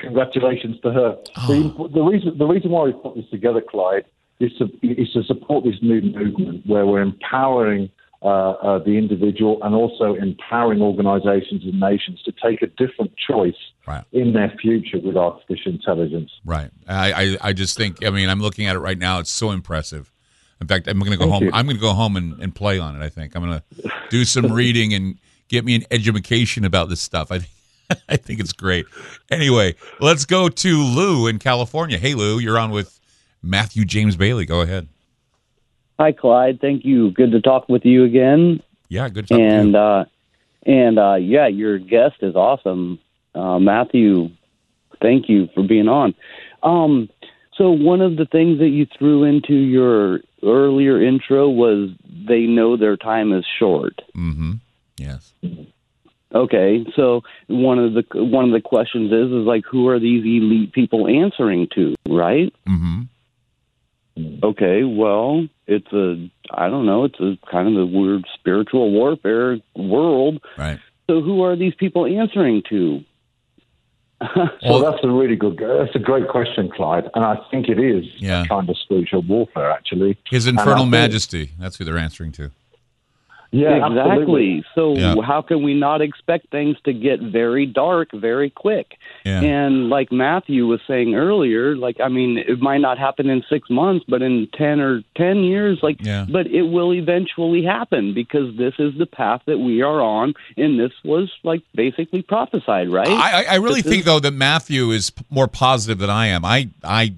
[0.06, 1.18] congratulations to her.
[1.48, 4.06] The, the reason the reason why we put this together, Clyde,
[4.40, 7.90] is to is to support this new movement where we're empowering.
[8.23, 13.61] Uh, uh, the individual and also empowering organizations and nations to take a different choice
[13.86, 14.03] Right.
[14.14, 16.32] in their future with artificial intelligence.
[16.44, 16.72] Right.
[16.88, 19.19] I, I, I just think, I mean, I'm looking at it right now.
[19.19, 20.11] It's so impressive.
[20.60, 21.44] In fact, I'm going to go Thank home.
[21.44, 21.52] you.
[21.53, 23.06] I'm going to go home and, and play on it.
[23.06, 25.19] I think I'm going to do some reading and
[25.49, 27.32] get me an education about this stuff.
[27.32, 27.41] I,
[28.09, 28.85] I think it's great.
[29.29, 31.97] Anyway, let's go to Lou in California.
[31.97, 32.99] Hey, Lou, you're on with
[33.41, 34.45] Matthew James Bailey.
[34.45, 34.87] Go ahead.
[35.99, 36.59] Hi, Clyde.
[36.59, 37.11] Thank you.
[37.11, 38.61] Good to talk with you again.
[38.89, 39.83] Yeah, good to talk and to you.
[39.83, 40.05] uh,
[40.65, 42.99] and uh, yeah, your guest is awesome,
[43.33, 44.29] uh, Matthew.
[45.01, 46.15] Thank you for being on.
[46.63, 47.09] Um,
[47.57, 51.89] so one of the things that you threw into your earlier intro was
[52.27, 54.01] they know their time is short.
[54.15, 54.53] Mm-hmm.
[54.97, 55.33] Yes.
[56.35, 60.23] Okay, so one of the one of the questions is is like who are these
[60.25, 62.53] elite people answering to, right?
[62.67, 63.01] Mm-hmm.
[64.43, 69.59] Okay, well, it's a I don't know, it's a kind of a weird spiritual warfare
[69.75, 70.41] world.
[70.57, 70.79] Right.
[71.09, 73.03] So who are these people answering to?
[74.61, 75.57] So that's a really good.
[75.57, 78.45] That's a great question, Clyde, and I think it is Yeah.
[78.47, 80.17] kind of spiritual warfare, actually.
[80.29, 81.51] His And I infernal think- majesty.
[81.59, 82.49] That's who they're answering to.
[83.56, 83.99] Yeah, exactly.
[83.99, 84.64] absolutely.
[84.76, 85.22] So Yeah.
[85.22, 88.98] how can we not expect things to get very dark very quick?
[89.23, 89.41] Yeah.
[89.41, 93.69] And like Matthew was saying earlier, like I mean, it might not happen in six
[93.69, 96.26] months, but in ten or ten years, like, Yeah.
[96.30, 100.80] but it will eventually happen because this is the path that we are on, and
[100.80, 103.07] this was like basically prophesied, right?
[103.07, 106.27] I, I- I really This think is- though that Matthew is more positive than I
[106.27, 106.44] am.
[106.45, 107.14] I I.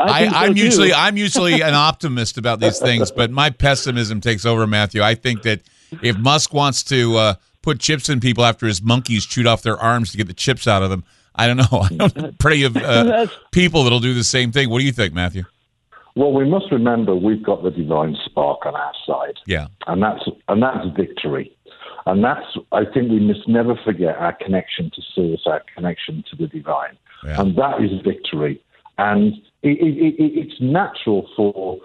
[0.00, 0.62] I think so, I'm too.
[0.64, 5.02] usually I'm usually an optimist about these things, but my pessimism takes over, Matthew.
[5.02, 5.60] I think that
[6.02, 9.76] if Musk wants to uh, put chips in people after his monkeys chewed off their
[9.78, 11.04] arms to get the chips out of them,
[11.34, 11.66] I don't know.
[12.00, 14.70] I don't pray of uh, people that'll do the same thing.
[14.70, 15.44] What do you think, Matthew?
[16.16, 19.36] Well, we must remember we've got the divine spark on our side.
[19.46, 19.68] Yeah.
[19.86, 21.54] and that's and that's victory.
[22.06, 26.36] And that's I think we must never forget our connection to source, our connection to
[26.36, 27.40] the divine, Yeah.
[27.40, 28.60] and that is victory.
[28.96, 31.78] And it, it, it, it's natural for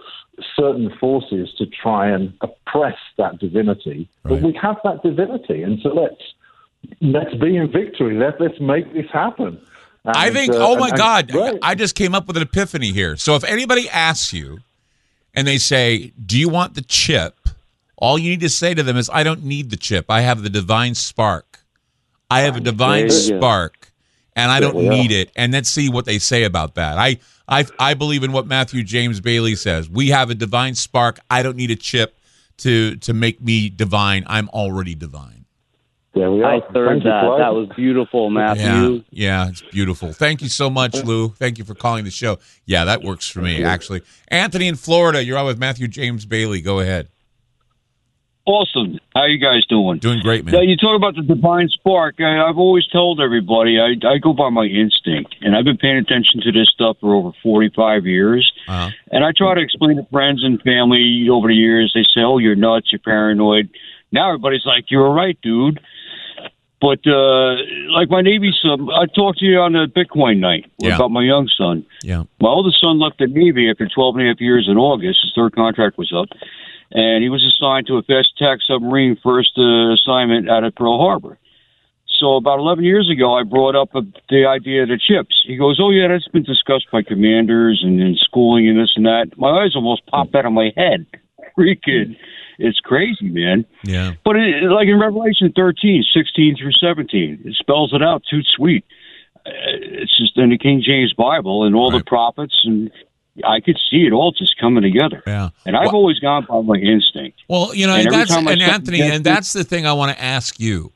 [0.56, 5.90] certain forces to try and oppress that divinity, but we have that divinity, and so
[5.90, 6.22] let's
[7.02, 8.18] let's be in victory.
[8.18, 9.60] Let let's make this happen.
[10.06, 10.52] I think.
[10.54, 11.30] uh, oh my and- God!
[11.30, 11.60] and- right.
[11.62, 13.16] I just came up with an epiphany here.
[13.16, 14.60] So if anybody asks you,
[15.36, 17.36] and they say, "Do you want the chip?"
[17.96, 20.06] All you need to say to them is, "I don't need the chip.
[20.10, 21.60] I have the divine spark.
[22.30, 23.38] I have a divine There you go.
[23.38, 23.92] spark,
[24.36, 26.98] and I don't need it." And let's see what they say about that.
[26.98, 29.90] I, I, I believe in what Matthew James Bailey says.
[29.90, 31.20] We have a divine spark.
[31.30, 32.18] I don't need a chip
[32.58, 34.24] to to make me divine.
[34.28, 35.46] I'm already divine.
[36.14, 36.56] There we are.
[36.56, 37.24] I third Thank you, that.
[37.24, 37.42] Clyde.
[37.42, 38.64] That was beautiful, Matthew.
[38.64, 40.14] Yeah, yeah, it's beautiful.
[40.14, 41.30] Thank you so much, Lou.
[41.30, 42.38] Thank you for calling the show.
[42.66, 44.04] Yeah, that works for me, actually.
[44.28, 46.62] Anthony in Florida, you're on with Matthew James Bailey.
[46.62, 47.10] Go ahead.
[48.46, 49.00] Awesome.
[49.16, 50.00] How you guys doing?
[50.00, 50.54] Doing great, man.
[50.54, 52.16] Now, you talk about the divine spark.
[52.20, 55.96] I, I've always told everybody I, I go by my instinct, and I've been paying
[55.96, 58.52] attention to this stuff for over 45 years.
[58.68, 58.90] Uh-huh.
[59.12, 61.94] And I try to explain to friends and family over the years.
[61.96, 62.92] They say, "Oh, you're nuts.
[62.92, 63.70] You're paranoid."
[64.12, 65.80] Now everybody's like, "You're right, dude."
[66.82, 67.56] But uh,
[67.96, 70.96] like my Navy son, I talked to you on the Bitcoin night Yeah.
[70.98, 71.86] about my young son.
[72.04, 72.24] Yeah.
[72.42, 75.20] My oldest son left the Navy after 12 and a half years in August.
[75.24, 76.28] His third contract was up,
[76.92, 80.98] and he was assigned to a fast attack submarine first uh, assignment out of Pearl
[80.98, 81.38] Harbor.
[82.20, 85.44] So about 11 years ago, I brought up uh the idea of the chips.
[85.46, 89.06] He goes, "Oh yeah, that's been discussed by commanders and in schooling and this and
[89.06, 91.06] that." My eyes almost popped out of my head.
[91.58, 92.16] Freaking,
[92.60, 93.66] it's crazy, man.
[93.84, 94.14] Yeah.
[94.24, 98.86] But it, like in Revelation 13, 16 through 17, it spells it out too sweet.
[99.46, 99.52] Uh,
[100.02, 102.90] It's just in the King James Bible and all the prophets, and
[103.44, 105.24] I could see it all just coming together.
[105.26, 105.50] Yeah.
[105.66, 107.40] And I've always gone by my instinct.
[107.50, 110.16] Well, you know, And and, that's and Anthony, and it- that's the thing I want
[110.16, 110.92] to ask you.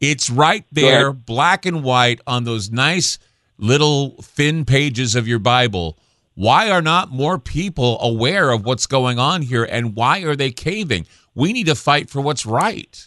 [0.00, 3.18] It's right there, black and white, on those nice
[3.58, 5.96] little thin pages of your Bible.
[6.34, 10.50] Why are not more people aware of what's going on here, and why are they
[10.50, 11.06] caving?
[11.34, 13.06] We need to fight for what's right.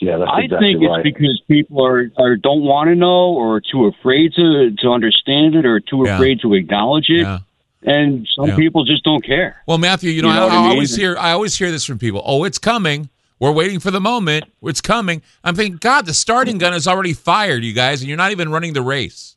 [0.00, 1.04] Yeah, that's I think it's right.
[1.04, 5.64] because people are, are don't want to know, or too afraid to to understand it,
[5.66, 6.16] or too Yeah.
[6.16, 7.22] afraid to acknowledge it.
[7.22, 7.38] Yeah.
[7.86, 8.56] And some Yeah.
[8.56, 9.56] people just don't care.
[9.66, 10.70] Well, Matthew, you know, You know I, I I mean?
[10.72, 12.22] always hear I always hear this from people.
[12.24, 13.10] Oh, it's coming.
[13.40, 14.44] We're waiting for the moment.
[14.62, 15.20] It's coming.
[15.42, 18.48] I'm thinking, God, the starting gun is already fired, you guys, and you're not even
[18.50, 19.36] running the race.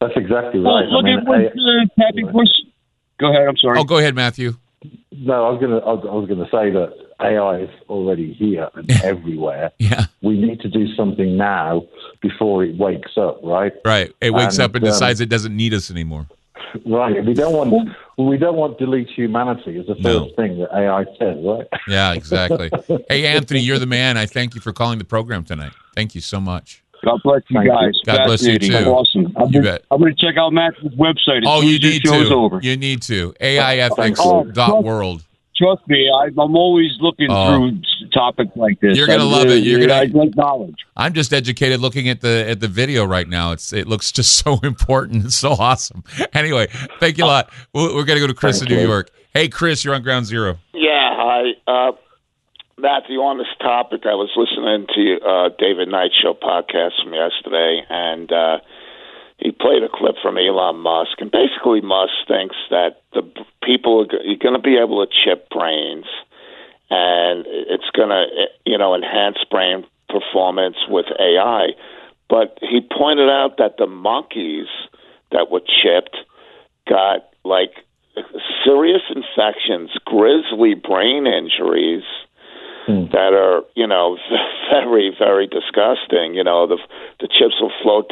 [0.00, 0.88] That's exactly Well, right.
[0.88, 2.48] look I mean, at what I- uh, Pappy Bush.
[3.20, 3.48] Go ahead.
[3.48, 3.78] I'm sorry.
[3.78, 4.56] Oh, go ahead, Matthew.
[5.12, 5.78] No, I was gonna.
[5.78, 9.70] I was, I was gonna say that AI is already here and everywhere.
[9.78, 10.06] Yeah.
[10.22, 11.84] We need to do something now
[12.20, 13.72] before it wakes up, right?
[13.84, 14.12] Right.
[14.20, 16.26] It wakes And, up and um, decides it doesn't need us anymore.
[16.86, 17.24] Right.
[17.24, 17.88] We don't want.
[18.18, 20.28] We don't want delete humanity as the first No.
[20.36, 21.66] thing that AI says, right?
[21.88, 22.70] Yeah, exactly.
[23.08, 24.16] hey, Anthony, you're the man.
[24.16, 25.72] I thank you for calling the program tonight.
[25.94, 26.82] Thank you so much.
[27.04, 27.72] God bless you Thank you.
[27.72, 28.00] guys.
[28.04, 28.84] God bless you, Fascinating.
[28.84, 28.90] too.
[28.90, 29.32] Awesome.
[29.36, 29.84] I'm You gonna, bet.
[29.90, 32.34] I'm going to check out Matt's website Oh, you as this need to.
[32.34, 32.60] over.
[32.62, 33.34] You need to.
[33.40, 35.24] Oh, AIethics.world.
[35.62, 37.46] Trust me, I, I'm always looking Oh.
[37.70, 37.80] through
[38.12, 38.96] topics like this.
[38.98, 39.62] You're gonna I- love it.
[39.62, 40.74] You're I- gonna- I like knowledge.
[40.96, 43.52] I'm just educated looking at the at the video right now.
[43.52, 45.24] It's it looks just so important.
[45.26, 46.02] It's so awesome.
[46.34, 46.66] Anyway,
[46.98, 47.50] thank you a lot.
[47.74, 48.88] We're, we're gonna go to Chris Thank in New you.
[48.88, 49.10] York.
[49.34, 50.58] Hey, Chris, you're on Ground Zero.
[50.74, 51.42] Yeah, hi.
[51.66, 51.92] Uh,
[52.78, 57.82] Matthew, on this topic, I was listening to uh, David Knight show podcast from yesterday,
[57.88, 58.58] and uh,
[59.42, 63.22] he played a clip from Elon Musk, and basically Musk thinks that the
[63.62, 66.06] people are going to be able to chip brains,
[66.90, 68.24] and it's going to
[68.64, 71.68] you know enhance brain performance with AI.
[72.28, 74.68] But he pointed out that the monkeys
[75.32, 76.16] that were chipped
[76.88, 77.72] got like
[78.64, 82.04] serious infections, grisly brain injuries,
[82.86, 84.18] that are you know
[84.70, 86.34] very very disgusting.
[86.34, 86.78] You know the
[87.20, 88.10] the chips will float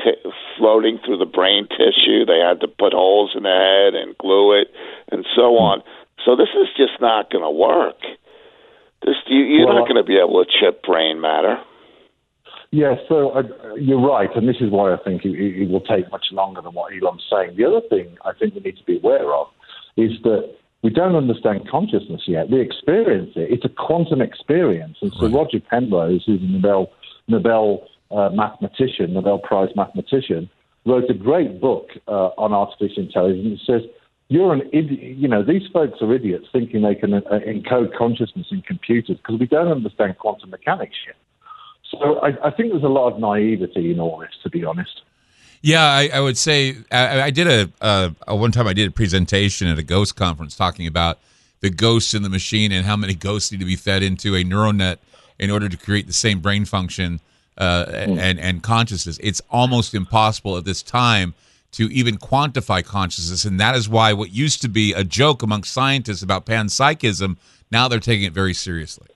[0.58, 2.24] floating through the brain tissue.
[2.24, 4.68] They had to put holes in the head and glue it
[5.10, 5.82] and so on.
[6.24, 7.98] So this is just not going to work.
[9.04, 11.56] This you, you're Well, not going to be able to chip brain matter.
[12.72, 13.42] Yeah, so uh,
[13.74, 16.72] you're right, and this is why I think it, it will take much longer than
[16.72, 17.56] what Elon's saying.
[17.56, 19.48] The other thing I think we need to be aware of
[19.96, 22.50] is that we don't understand consciousness yet.
[22.50, 24.98] We experience it; it's a quantum experience.
[25.02, 26.90] And so Roger Penrose, who's a Nobel
[27.28, 30.48] Nobel uh, mathematician, Nobel Prize mathematician,
[30.86, 33.60] wrote a great book uh, on artificial intelligence.
[33.60, 33.90] It says
[34.28, 35.18] you're an idiot.
[35.18, 39.38] You know, these folks are idiots thinking they can uh, encode consciousness in computers because
[39.38, 41.16] we don't understand quantum mechanics yet.
[41.90, 45.02] So I, I think there's a lot of naivety in all this, to be honest.
[45.62, 48.88] Yeah, I, I would say I, I did a, a, a one time I did
[48.88, 51.18] a presentation at a ghost conference talking about
[51.60, 54.42] the ghosts in the machine and how many ghosts need to be fed into a
[54.42, 54.98] neural net
[55.38, 57.20] in order to create the same brain function
[57.58, 59.18] uh, and and consciousness.
[59.22, 61.34] It's almost impossible at this time
[61.72, 65.72] to even quantify consciousness, and that is why what used to be a joke amongst
[65.72, 67.36] scientists about panpsychism
[67.70, 69.08] now they're taking it very seriously.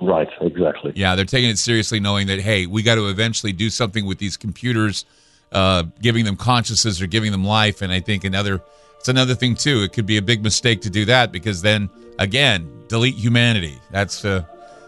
[0.00, 0.92] Right, exactly.
[0.94, 4.18] Yeah, they're taking it seriously, knowing that hey, we got to eventually do something with
[4.18, 5.04] these computers,
[5.54, 7.80] uh, giving them consciousness or giving them life.
[7.80, 8.60] And I think another,
[8.98, 9.82] it's another thing too.
[9.82, 13.78] It could be a big mistake to do that because then again, delete humanity.
[13.90, 14.44] That's uh,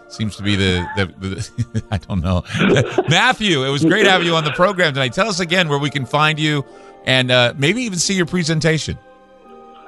[0.09, 2.44] seems to be the the, the I don't know.
[3.09, 5.12] Matthew, it was great having you on the program tonight.
[5.12, 6.64] Tell us again where we can find you
[7.05, 8.98] and uh, maybe even see your presentation.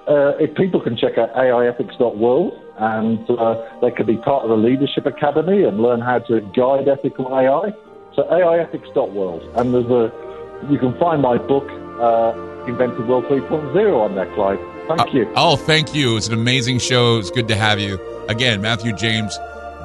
[0.06, 4.56] Uh, if people can check out AIethics.world and uh, they can be part of the
[4.56, 7.74] Leadership Academy and learn how to guide ethical AI.
[8.14, 9.42] So AIethics.world.
[9.56, 10.10] And there's a,
[10.68, 11.68] you can find my book,
[12.00, 12.32] uh,
[12.66, 14.58] Inventing World 3.0 on there, Clyde.
[14.88, 15.30] Thank you.
[15.36, 16.16] Oh, thank you.
[16.16, 17.18] It's an amazing show.
[17.18, 17.98] It's good to have you.
[18.28, 19.38] Again, Matthew James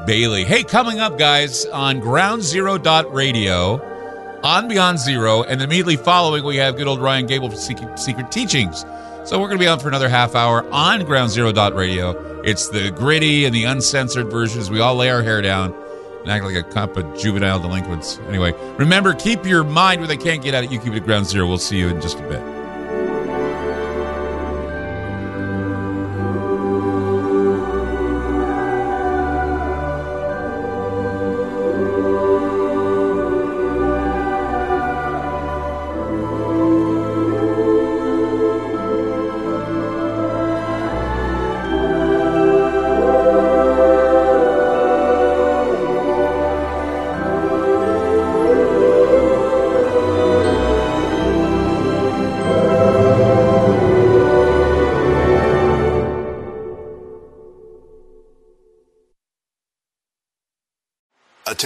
[0.05, 0.43] Bailey.
[0.43, 3.81] Hey, coming up, guys, on Ground Zero Dot Radio,
[4.43, 8.31] on Beyond Zero, and immediately following, we have good old Ryan Gable for Secret, Secret
[8.31, 8.85] Teachings.
[9.25, 12.41] So we're going to be on for another half hour on Ground Zero Dot Radio.
[12.41, 14.69] It's the gritty and the uncensored versions.
[14.69, 15.73] We all lay our hair down
[16.23, 18.19] and act like a cup of juvenile delinquents.
[18.27, 20.71] Anyway, remember, keep your mind where they can't get at it.
[20.71, 21.47] You keep it at Ground Zero.
[21.47, 22.62] We'll see you in just a bit.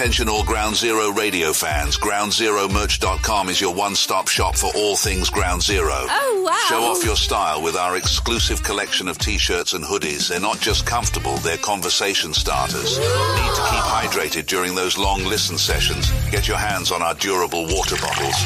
[0.08, 1.98] Attention all Ground Zero radio fans.
[1.98, 5.92] GroundZeroMerch.com is your one-stop shop for all things Ground Zero.
[5.92, 6.66] Oh, wow.
[6.66, 10.30] Show off your style with our exclusive collection of t-shirts and hoodies.
[10.30, 12.96] They're not just comfortable, they're conversation starters.
[12.96, 16.10] Need to keep hydrated during those long listen sessions?
[16.30, 18.36] Get your hands on our durable water bottles.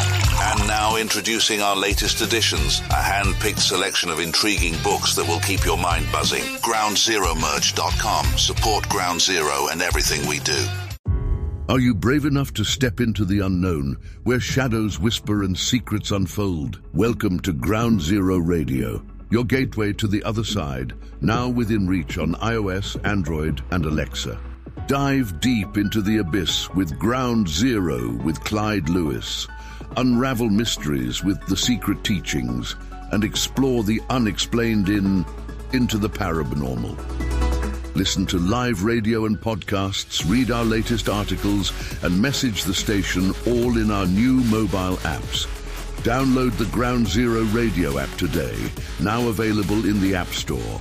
[0.40, 5.64] And now introducing our latest editions, a hand-picked selection of intriguing books that will keep
[5.64, 6.42] your mind buzzing.
[6.58, 8.26] GroundZeroMerch.com.
[8.36, 10.66] Support Ground Zero and everything we do.
[11.68, 16.80] Are you brave enough to step into the unknown, where shadows whisper and secrets unfold?
[16.92, 22.34] Welcome to Ground Zero Radio, your gateway to the other side, now within reach on
[22.34, 24.40] iOS, Android, and Alexa.
[24.88, 29.46] Dive deep into the abyss with Ground Zero with Clyde Lewis.
[29.96, 32.74] Unravel mysteries with The Secret Teachings,
[33.12, 35.24] and explore the unexplained in
[35.72, 37.41] Into the Paranormal.
[37.94, 43.76] Listen to live radio and podcasts, read our latest articles, and message the station all
[43.76, 45.46] in our new mobile apps.
[46.02, 48.56] Download the Ground Zero radio app today,
[48.98, 50.80] now available in the App Store.